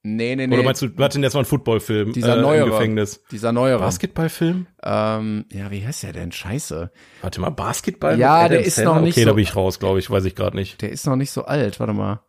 [0.03, 0.53] nee, nee, nee.
[0.53, 2.11] Oder meinst du, warte, denn jetzt mal ein Footballfilm?
[2.11, 2.65] Dieser äh, neuere.
[2.65, 3.23] Im Gefängnis.
[3.31, 3.79] Dieser neuere.
[3.79, 4.67] Basketballfilm?
[4.83, 6.31] Ähm, ja, wie heißt der denn?
[6.33, 6.91] Scheiße.
[7.21, 8.19] Warte mal, Basketball?
[8.19, 8.95] Ja, der ist Sandler?
[8.95, 10.81] noch nicht Okay, so- da bin ich raus, glaube ich, weiß ich gerade nicht.
[10.81, 11.79] Der ist noch nicht so alt.
[11.79, 12.19] Warte mal.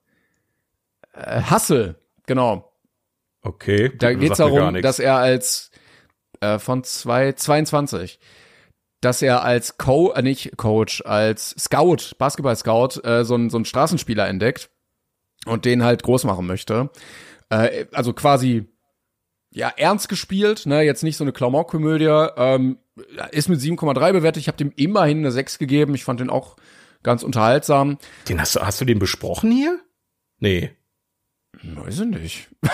[1.13, 1.97] Äh, Hustle,
[2.27, 2.73] genau.
[3.43, 3.91] Okay.
[3.97, 5.71] Da geht's darum, dass er als
[6.41, 8.19] äh, von zwei, 22,
[9.01, 13.65] dass er als Co, äh, nicht Coach, als Scout, Basketball-Scout, äh, so, einen so einen
[13.65, 14.71] Straßenspieler entdeckt
[15.47, 16.91] und den halt groß machen möchte.
[17.49, 18.67] Äh, also quasi
[19.53, 22.29] ja ernst gespielt, ne, jetzt nicht so eine Klamauk-Komödie.
[22.37, 22.79] Ähm,
[23.33, 24.41] ist mit 7,3 bewertet.
[24.41, 25.95] Ich habe dem immerhin eine 6 gegeben.
[25.95, 26.57] Ich fand den auch
[27.03, 27.99] ganz unterhaltsam.
[28.29, 29.81] Den hast du, hast du den besprochen hier?
[30.39, 30.71] Nee.
[31.63, 32.49] Weiß ich nicht.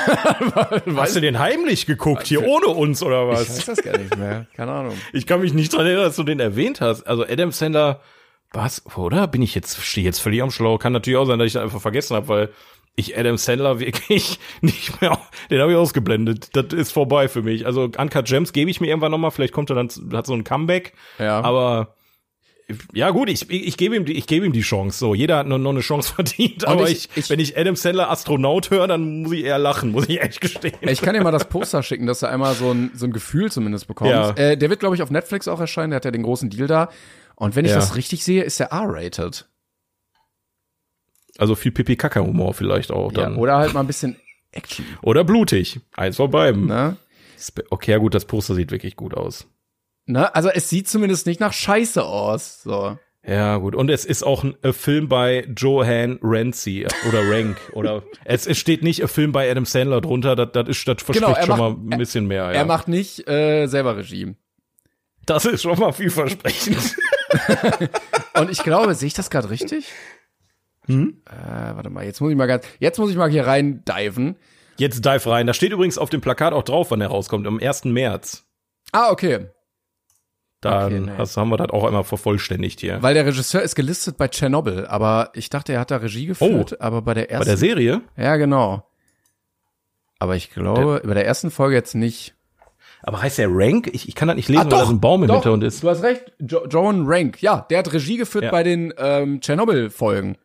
[0.97, 3.49] Hast du den heimlich geguckt hier ohne uns oder Ich was?
[3.49, 4.47] weiß das gar nicht mehr.
[4.55, 4.95] Keine Ahnung.
[5.13, 7.03] Ich kann mich nicht dran erinnern, dass du den erwähnt hast.
[7.05, 8.01] Also Adam Sandler,
[8.53, 9.27] was, oder?
[9.27, 10.79] Bin ich jetzt, stehe jetzt völlig am Schlauch?
[10.79, 12.49] Kann natürlich auch sein, dass ich das einfach vergessen habe, weil
[12.95, 15.19] ich Adam Sandler wirklich nicht mehr,
[15.51, 16.55] den habe ich ausgeblendet.
[16.55, 17.67] Das ist vorbei für mich.
[17.67, 20.45] Also Uncut Gems gebe ich mir irgendwann nochmal, vielleicht kommt er dann, hat so ein
[20.45, 20.93] Comeback.
[21.19, 21.41] Ja.
[21.41, 21.96] Aber
[22.93, 24.99] ja gut, ich, ich, gebe ihm, die, ich gebe ihm die Chance.
[24.99, 26.65] So, jeder hat noch, noch eine Chance verdient.
[26.65, 29.93] Und aber ich- ich, wenn ich Adam Sandler Astronaut höre, dann muss ich eher lachen,
[29.93, 30.75] muss ich ehrlich gestehen.
[30.83, 33.53] Ich kann dir mal das Poster schicken, dass du einmal so ein, so ein Gefühl
[33.53, 34.11] zumindest bekommst.
[34.13, 34.31] Ja.
[34.33, 35.91] Äh, der wird, glaube ich, auf Netflix auch erscheinen.
[35.91, 36.91] Der hat ja den großen Deal da.
[37.37, 37.77] Und wenn ich Ja.
[37.77, 39.47] das richtig sehe, ist der R-rated.
[41.39, 43.37] Also viel Pipi-Kaka-Humor vielleicht auch Ja, dann.
[43.37, 44.17] oder halt mal ein bisschen
[44.53, 44.87] Action.
[45.03, 45.81] Oder blutig.
[45.95, 46.67] Eins von beiden.
[46.67, 46.97] Ne?
[47.39, 49.47] Spe- Okay, ja gut, das Poster sieht wirklich gut aus.
[50.07, 50.35] Ne?
[50.35, 52.63] Also es sieht zumindest nicht nach Scheiße aus.
[52.63, 52.97] So.
[53.27, 53.75] Ja, gut.
[53.75, 58.57] Und es ist auch ein äh, Film bei Johan Rancy oder Rank oder es, es
[58.59, 61.49] steht nicht ein Film bei Adam Sandler drunter, das, das ist das verspricht Genau, schon
[61.49, 62.53] macht- mal ein bisschen mehr, ja.
[62.53, 64.37] Er macht nicht äh, selber Regie.
[65.27, 66.79] das ist schon mal vielversprechend.
[68.39, 69.91] Und ich glaube, sehe ich das gerade richtig?
[70.87, 71.21] Hm?
[71.29, 74.37] Äh, warte mal, jetzt muss ich mal ganz, jetzt muss ich mal hier rein diven.
[74.77, 75.49] Jetzt dive rein.
[75.49, 77.87] Da steht übrigens auf dem Plakat auch drauf, wann er rauskommt, am 1.
[77.87, 78.45] März.
[78.93, 79.47] Ah, okay.
[80.63, 81.13] Dann Okay, nee.
[81.19, 83.03] hast, haben wir das auch einmal vervollständigt hier.
[83.03, 86.81] Weil der Regisseur ist gelistet bei Tschernobyl, aber ich dachte, er hat da Regie geführt,
[86.81, 88.01] aber bei der Bei ersten der Serie?
[88.17, 88.89] Ja, genau.
[90.19, 92.35] Aber ich glaube, bei der ersten Folge jetzt nicht.
[93.03, 93.91] Aber heißt der Rank?
[93.93, 95.83] Ich, ich kann das nicht lesen, weil da ein Baum im Ah, doch, Hintergrund ist.
[95.83, 96.33] Du hast recht.
[96.41, 98.51] Jo Joan Rank, ja, der hat Regie geführt Ja.
[98.51, 100.39] bei den ähm, Tschernobyl-Folgen.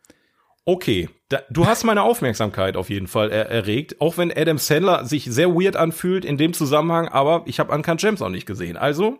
[0.65, 5.05] Okay, da, du hast meine Aufmerksamkeit auf jeden Fall er, erregt, auch wenn Adam Sandler
[5.05, 8.77] sich sehr weird anfühlt in dem Zusammenhang, aber ich habe Uncut Gems auch nicht gesehen.
[8.77, 9.17] Also,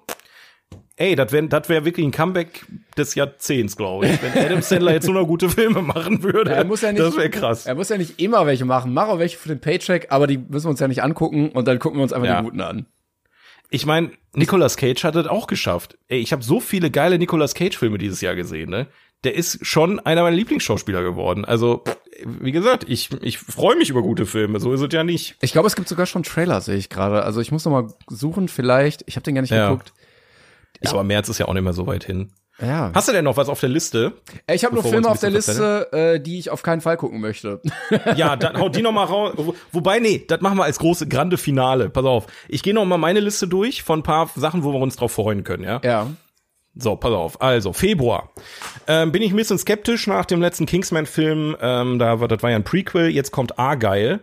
[1.02, 2.66] ey, das wäre das wär wirklich ein Comeback
[2.98, 4.22] des Jahrzehnts, glaube ich.
[4.22, 7.18] Wenn Adam Sandler jetzt nur noch gute Filme machen würde, Er muss ja nicht, das
[7.18, 7.66] wäre krass.
[7.66, 8.94] Er muss ja nicht immer welche machen.
[8.94, 11.68] Mach auch welche für den Paycheck, aber die müssen wir uns ja nicht angucken und
[11.68, 12.40] dann gucken wir uns einfach Ja.
[12.42, 12.86] die guten an.
[13.70, 15.98] Ich meine, Nicolas Cage hat das auch geschafft.
[16.10, 18.88] Ey, ich habe so viele geile Nicolas Cage Filme dieses Jahr gesehen, ne?
[19.24, 21.46] Der ist schon einer meiner Lieblingsschauspieler geworden.
[21.46, 21.84] Also,
[22.26, 25.36] wie gesagt, ich, ich freue mich über gute Filme, so ist es ja nicht.
[25.42, 27.24] Ich glaube, es gibt sogar schon Trailer, sehe ich gerade.
[27.24, 29.04] Also ich muss noch mal suchen, vielleicht.
[29.06, 29.70] Ich habe den gar nicht Ja.
[29.70, 29.94] geguckt.
[30.90, 32.32] Aber März ist ja auch nicht mehr so weit hin.
[32.60, 32.92] Ja.
[32.94, 34.14] Hast du denn noch was auf der Liste?
[34.46, 37.20] Äh, Ich habe wir Filme auf der Liste, äh, die ich auf keinen Fall gucken
[37.20, 37.62] möchte.
[38.16, 39.34] Ja, dann haut die noch mal raus.
[39.38, 41.90] Wo- Wobei, nee, das machen wir als große, grande Finale.
[41.90, 42.28] Pass auf.
[42.48, 45.12] Ich gehe noch mal meine Liste durch von ein paar Sachen, wo wir uns drauf
[45.14, 45.82] freuen können, ja?
[45.84, 46.08] ja.
[46.76, 47.42] So, pass auf.
[47.42, 48.30] Also, Februar.
[48.88, 51.58] Ähm, bin ich ein bisschen skeptisch nach dem letzten Kingsman-Film.
[51.60, 53.10] Ähm, da war, das war ja ein Prequel.
[53.10, 54.22] Jetzt kommt Argyle.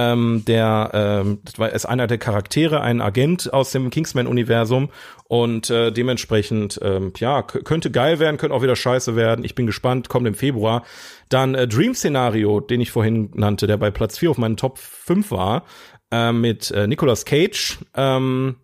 [0.00, 1.40] Ähm, der ähm,
[1.72, 4.90] ist einer der Charaktere, ein Agent aus dem Kingsman-Universum
[5.24, 9.44] und äh, dementsprechend ähm, ja könnte geil werden, könnte auch wieder scheiße werden.
[9.44, 10.84] Ich bin gespannt, kommt im Februar.
[11.30, 14.78] Dann äh, Dream Szenario, den ich vorhin nannte, der bei Platz 4 auf meinen Top
[14.78, 15.64] 5 war,
[16.12, 17.78] äh, mit äh, Nicolas Cage.
[17.96, 18.54] Ähm,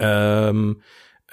[0.00, 0.82] ähm,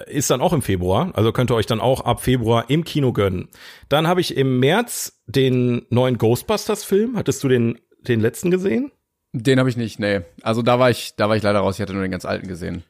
[0.06, 3.12] ist dann auch im Februar, also könnt ihr euch dann auch ab Februar im Kino
[3.12, 3.50] gönnen.
[3.90, 7.18] Dann habe ich im März den neuen Ghostbusters-Film.
[7.18, 7.78] Hattest du den,
[8.08, 8.90] den letzten gesehen?
[9.32, 10.22] Den habe ich nicht, nee.
[10.42, 11.76] Also da war ich, da war ich leider raus.
[11.76, 12.84] Ich hatte nur den ganz alten gesehen.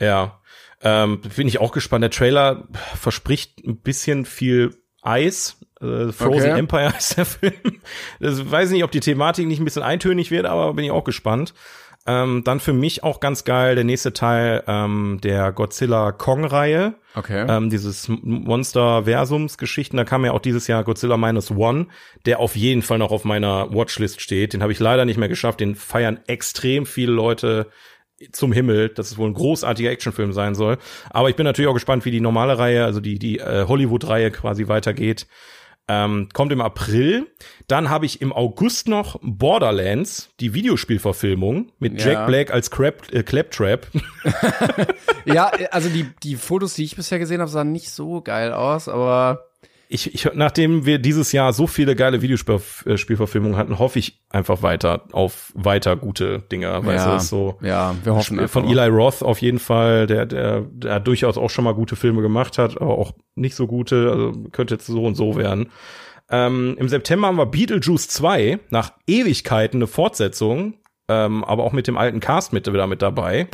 [0.00, 0.40] Ja.
[0.82, 2.02] Ähm, bin ich auch gespannt.
[2.02, 5.58] Der Trailer verspricht ein bisschen viel Eis.
[5.80, 6.58] Äh, Frozen Okay.
[6.58, 7.80] Empire ist der Film.
[8.20, 11.04] Das weiß nicht, ob die Thematik nicht ein bisschen eintönig wird, aber bin ich auch
[11.04, 11.54] gespannt.
[12.04, 16.94] Ähm, dann für mich auch ganz geil der nächste Teil ähm, der Godzilla Kong-Reihe.
[17.14, 17.46] Okay.
[17.48, 19.96] Ähm, dieses Monster-Versums-Geschichten.
[19.96, 21.86] Da kam ja auch dieses Jahr Godzilla Minus One,
[22.26, 24.52] der auf jeden Fall noch auf meiner Watchlist steht.
[24.52, 25.60] Den habe ich leider nicht mehr geschafft.
[25.60, 27.68] Den feiern extrem viele Leute
[28.32, 30.78] zum Himmel, dass es wohl ein großartiger Actionfilm sein soll.
[31.10, 34.30] Aber ich bin natürlich auch gespannt, wie die normale Reihe, also die, die äh, Hollywood-Reihe
[34.30, 35.26] quasi weitergeht.
[35.88, 37.26] Ähm, kommt im April.
[37.66, 42.12] Dann habe ich im August noch Borderlands, die Videospielverfilmung mit Ja.
[42.12, 43.86] Jack Black als Crap, äh, Claptrap.
[45.24, 48.88] ja, also die, die Fotos, die ich bisher gesehen habe, sahen nicht so geil aus,
[48.88, 49.48] aber
[49.92, 55.04] Ich, ich, nachdem wir dieses Jahr so viele geile Videospielverfilmungen hatten, hoffe ich einfach weiter
[55.12, 56.84] auf weiter gute Dinger.
[56.84, 57.58] Weißt du, ja, ist so.
[57.60, 58.70] ja, wir hoffen einfach von.
[58.70, 62.56] Eli Roth auf jeden Fall, der, der, der durchaus auch schon mal gute Filme gemacht
[62.56, 65.70] hat, aber auch nicht so gute, also könnte jetzt so und so werden.
[66.30, 70.74] Ähm, Im September haben wir Beetlejuice 2, nach Ewigkeiten eine Fortsetzung,
[71.08, 73.48] ähm, aber auch mit dem alten Cast mit, wieder mit dabei.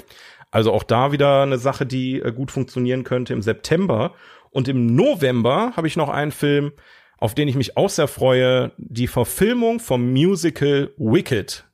[0.51, 4.15] Also auch da wieder eine Sache, die äh, gut funktionieren könnte im September.
[4.51, 6.73] Und im November habe ich noch einen Film,
[7.19, 11.65] auf den ich mich auch sehr freue, die Verfilmung vom Musical Wicked.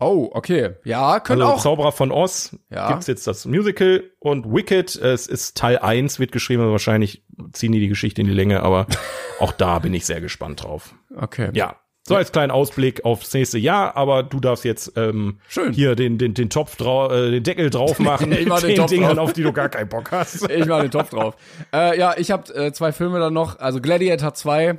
[0.00, 0.74] Oh, okay.
[0.84, 1.62] Ja, könnte Also auch.
[1.62, 2.88] Zauberer von Oz Ja.
[2.88, 7.72] gibt's jetzt das Musical und Wicked, es ist Teil 1, wird geschrieben, also wahrscheinlich ziehen
[7.72, 8.86] die die Geschichte in die Länge, aber
[9.40, 10.94] auch da bin ich sehr gespannt drauf.
[11.16, 11.50] Okay.
[11.52, 11.76] Ja,
[12.08, 15.72] so als kleinen Ausblick aufs nächste Jahr, aber du darfst jetzt ähm, Schön.
[15.72, 18.76] hier den, den, den Topf drauf, äh, den Deckel drauf machen Ich mach den den
[18.76, 19.28] Topf Dingern, drauf.
[19.28, 20.48] auf die du gar keinen Bock hast.
[20.58, 21.36] Ich mache den Topf drauf.
[21.72, 23.58] Äh, ja, ich habe äh, zwei Filme dann noch.
[23.58, 24.78] Also Gladiator 2.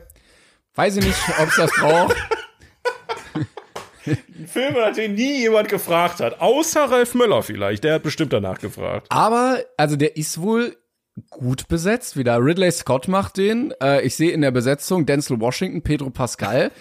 [0.76, 2.16] Weiß ich nicht, ob's das braucht.
[4.48, 8.60] Filme, nach denen nie jemand gefragt hat, außer Ralf Möller vielleicht, der hat bestimmt danach
[8.60, 9.08] gefragt.
[9.10, 10.76] Aber, also der ist wohl
[11.30, 12.38] gut besetzt wieder.
[12.44, 13.74] Ridley Scott macht den.
[13.82, 16.72] Äh, ich sehe in der Besetzung Denzel Washington, Pedro Pascal.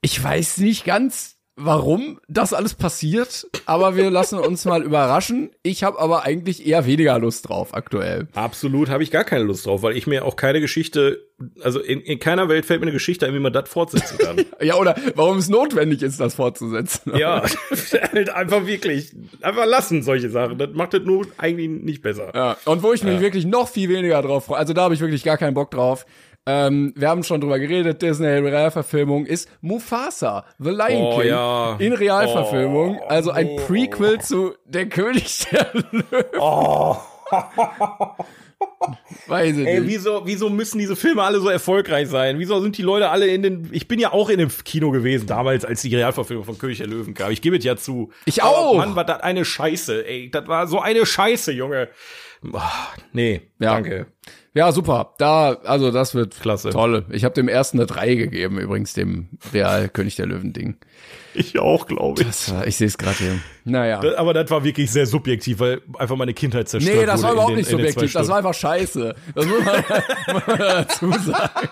[0.00, 5.50] Ich weiß nicht ganz, warum das alles passiert, aber wir lassen uns mal überraschen.
[5.62, 8.28] Ich habe aber eigentlich eher weniger Lust drauf aktuell.
[8.34, 11.26] Absolut habe ich gar keine Lust drauf, weil ich mir auch keine Geschichte,
[11.60, 14.36] also in, in keiner Welt fällt mir eine Geschichte ein, wie man das fortsetzen kann.
[14.60, 17.16] Ja, oder warum es notwendig ist, das fortzusetzen.
[17.16, 17.42] ja,
[18.12, 20.58] halt einfach wirklich, einfach lassen solche Sachen.
[20.58, 22.32] Das macht das nur eigentlich nicht besser.
[22.34, 25.00] Ja, und wo ich mich wirklich noch viel weniger drauf freue, also da habe ich
[25.00, 26.06] wirklich gar keinen Bock drauf.
[26.50, 31.76] Ähm, wir haben schon drüber geredet, Disney Realverfilmung ist Mufasa, The Lion Oh, King, ja.
[31.78, 33.56] in Realverfilmung, Oh, also ein oh.
[33.66, 36.40] Prequel zu Der König der Löwen.
[36.40, 36.96] Oh.
[39.26, 39.88] Weiß ich Ey, nicht.
[39.90, 42.38] wieso, wieso müssen diese Filme alle so erfolgreich sein?
[42.38, 45.26] Wieso sind die Leute alle in den, ich bin ja auch in dem Kino gewesen,
[45.26, 47.30] damals, als die Realverfilmung von König der Löwen kam.
[47.30, 48.10] Ich gebe es ja zu.
[48.24, 48.76] Ich Aber auch.
[48.78, 50.30] Mann, war das eine Scheiße, ey.
[50.30, 51.88] Das war so eine Scheiße, Junge.
[52.52, 52.70] Ah,
[53.12, 53.74] nee, Ja.
[53.74, 54.06] danke.
[54.58, 55.14] Ja, super.
[55.18, 56.70] Da, also das wird Klasse.
[56.70, 57.04] toll.
[57.10, 60.78] Ich habe dem ersten eine 3 gegeben, übrigens dem Real König der Löwen Ding.
[61.32, 62.26] Ich auch, glaube ich.
[62.26, 63.38] Das, war- ich sehe es gerade hier.
[63.64, 64.00] Naja.
[64.00, 67.26] Das- Aber das war wirklich sehr subjektiv, weil einfach meine Kindheit zerstört Nee, das wurde
[67.28, 69.14] war überhaupt den- nicht subjektiv, das war einfach scheiße.
[69.36, 69.76] Das muss man,
[70.34, 71.68] muss man dazu sagen.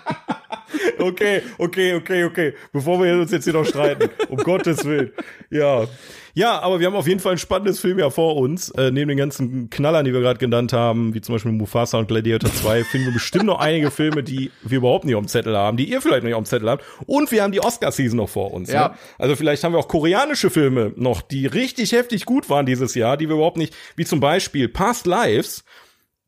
[0.99, 2.55] Okay, okay, okay, okay.
[2.73, 4.11] Bevor wir uns jetzt hier noch streiten.
[4.29, 5.13] Um Gottes Willen.
[5.51, 5.87] Ja.
[6.35, 8.69] Ja, aber wir haben auf jeden Fall ein spannendes Filmjahr vor uns.
[8.73, 12.09] Äh, neben den ganzen Knallern, die wir gerade genannt haben, wie zum Beispiel Mufasa und
[12.09, 15.57] Gladiator 2, finden wir bestimmt noch einige Filme, die wir überhaupt nicht auf dem Zettel
[15.57, 16.85] haben, die ihr vielleicht noch nicht auf dem Zettel habt.
[17.07, 18.71] Und wir haben die Oscar-Season noch vor uns.
[18.71, 18.89] Ja.
[18.89, 18.95] Ne?
[19.19, 23.17] Also vielleicht haben wir auch koreanische Filme noch, die richtig heftig gut waren dieses Jahr,
[23.17, 25.65] die wir überhaupt nicht, wie zum Beispiel Past Lives,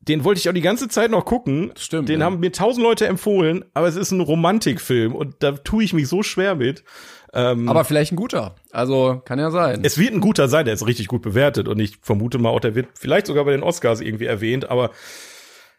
[0.01, 1.71] den wollte ich auch die ganze Zeit noch gucken.
[1.77, 2.25] Stimmt, Den ja.
[2.25, 6.07] haben mir tausend Leute empfohlen, aber es ist ein Romantikfilm und da tue ich mich
[6.07, 6.83] so schwer mit.
[7.31, 8.55] Aber vielleicht ein guter.
[8.71, 9.81] Also kann ja sein.
[9.83, 12.59] Es wird ein guter sein, der ist richtig gut bewertet und ich vermute mal auch,
[12.59, 14.89] der wird vielleicht sogar bei den Oscars irgendwie erwähnt, aber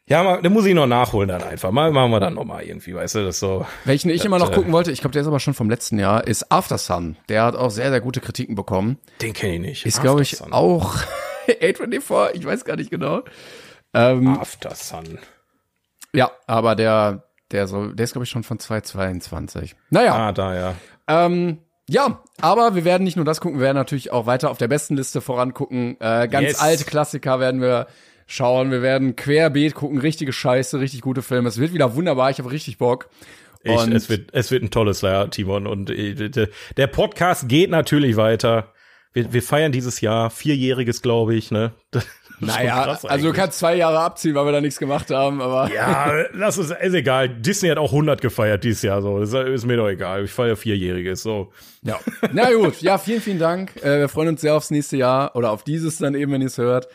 [0.06, 1.70] ja, mal, den muss ich noch nachholen dann einfach.
[1.70, 3.64] Mal machen wir dann noch mal irgendwie, weißt du, das so.
[3.84, 5.70] Welchen ich Das, immer noch äh, gucken wollte, ich glaube, der ist aber schon vom
[5.70, 7.16] letzten Jahr, ist After Sun.
[7.28, 8.98] Der hat auch sehr, sehr gute Kritiken bekommen.
[9.22, 9.86] Den kenne ich nicht.
[9.86, 10.96] Ist, glaube ich, auch
[11.48, 13.22] A24, ich weiß gar nicht genau.
[13.94, 15.18] Ähm, After Sun.
[16.12, 19.74] ja, aber der, der soll, der ist, glaube ich, schon von 2022.
[19.90, 20.74] Naja, Ah, da, ja.
[21.08, 21.58] ähm,
[21.88, 24.68] ja, aber wir werden nicht nur das gucken, wir werden natürlich auch weiter auf der
[24.68, 25.96] besten Liste vorangucken.
[26.00, 26.60] Äh, ganz Yes.
[26.60, 27.88] alte Klassiker werden wir
[28.26, 28.70] schauen.
[28.70, 31.48] Wir werden querbeet gucken, richtige Scheiße, richtig gute Filme.
[31.48, 33.08] Es wird wieder wunderbar, ich habe richtig Bock.
[33.64, 35.66] Ich, Und- es wird, es wird ein tolles Jahr, Timon.
[35.66, 38.72] Und äh, der- der Podcast geht natürlich weiter.
[39.12, 41.72] Wir, wir feiern dieses Jahr vierjähriges, glaube ich, ne?
[42.40, 45.70] Naja, krass also du kannst zwei Jahre abziehen, weil wir da nichts gemacht haben, aber
[45.72, 47.28] Ja, lass es, ist egal.
[47.28, 49.18] Disney hat auch 100 gefeiert dieses Jahr, so.
[49.18, 50.24] Ist, ist mir doch egal.
[50.24, 51.52] Ich feiere vierjähriges, so.
[51.82, 51.98] ja.
[52.32, 53.76] Na gut, ja, vielen, vielen Dank.
[53.82, 56.46] Äh, wir freuen uns sehr aufs nächste Jahr oder auf dieses dann eben, wenn ihr
[56.48, 56.88] es hört.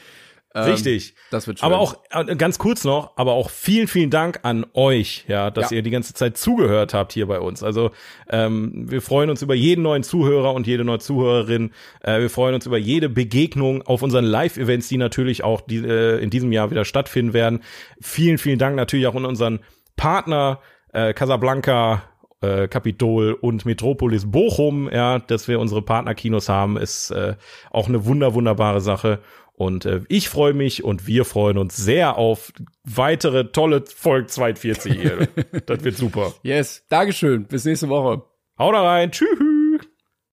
[0.57, 1.15] Ähm, Richtig.
[1.32, 1.65] Das wird schön.
[1.65, 5.69] Aber auch äh, ganz kurz noch, aber auch vielen, vielen Dank an euch, ja, dass
[5.72, 5.76] Ja.
[5.77, 7.61] ihr die ganze Zeit zugehört habt hier bei uns.
[7.61, 7.91] Also
[8.30, 11.72] ähm, wir freuen uns über jeden neuen Zuhörer und jede neue Zuhörerin.
[12.02, 16.19] Äh, wir freuen uns über jede Begegnung auf unseren Live-Events, die natürlich auch die, äh,
[16.23, 17.60] in diesem Jahr wieder stattfinden werden.
[17.99, 19.60] Vielen, vielen Dank natürlich auch an unseren
[19.98, 20.61] Partner
[20.94, 22.03] äh, Casablanca.
[22.41, 27.36] äh, Kapitol und Metropolis Bochum, ja, dass wir unsere Partnerkinos haben, ist äh,
[27.72, 29.19] auch eine wunder wunderbare Sache.
[29.57, 32.52] Und äh, ich freue mich und wir freuen uns sehr auf
[32.84, 35.27] weitere tolle Folge 42 hier.
[35.65, 36.34] das wird super.
[36.44, 37.45] yes, Dankeschön.
[37.45, 38.23] Bis nächste Woche.
[38.57, 39.11] Haut rein.
[39.11, 39.55] Tschüss.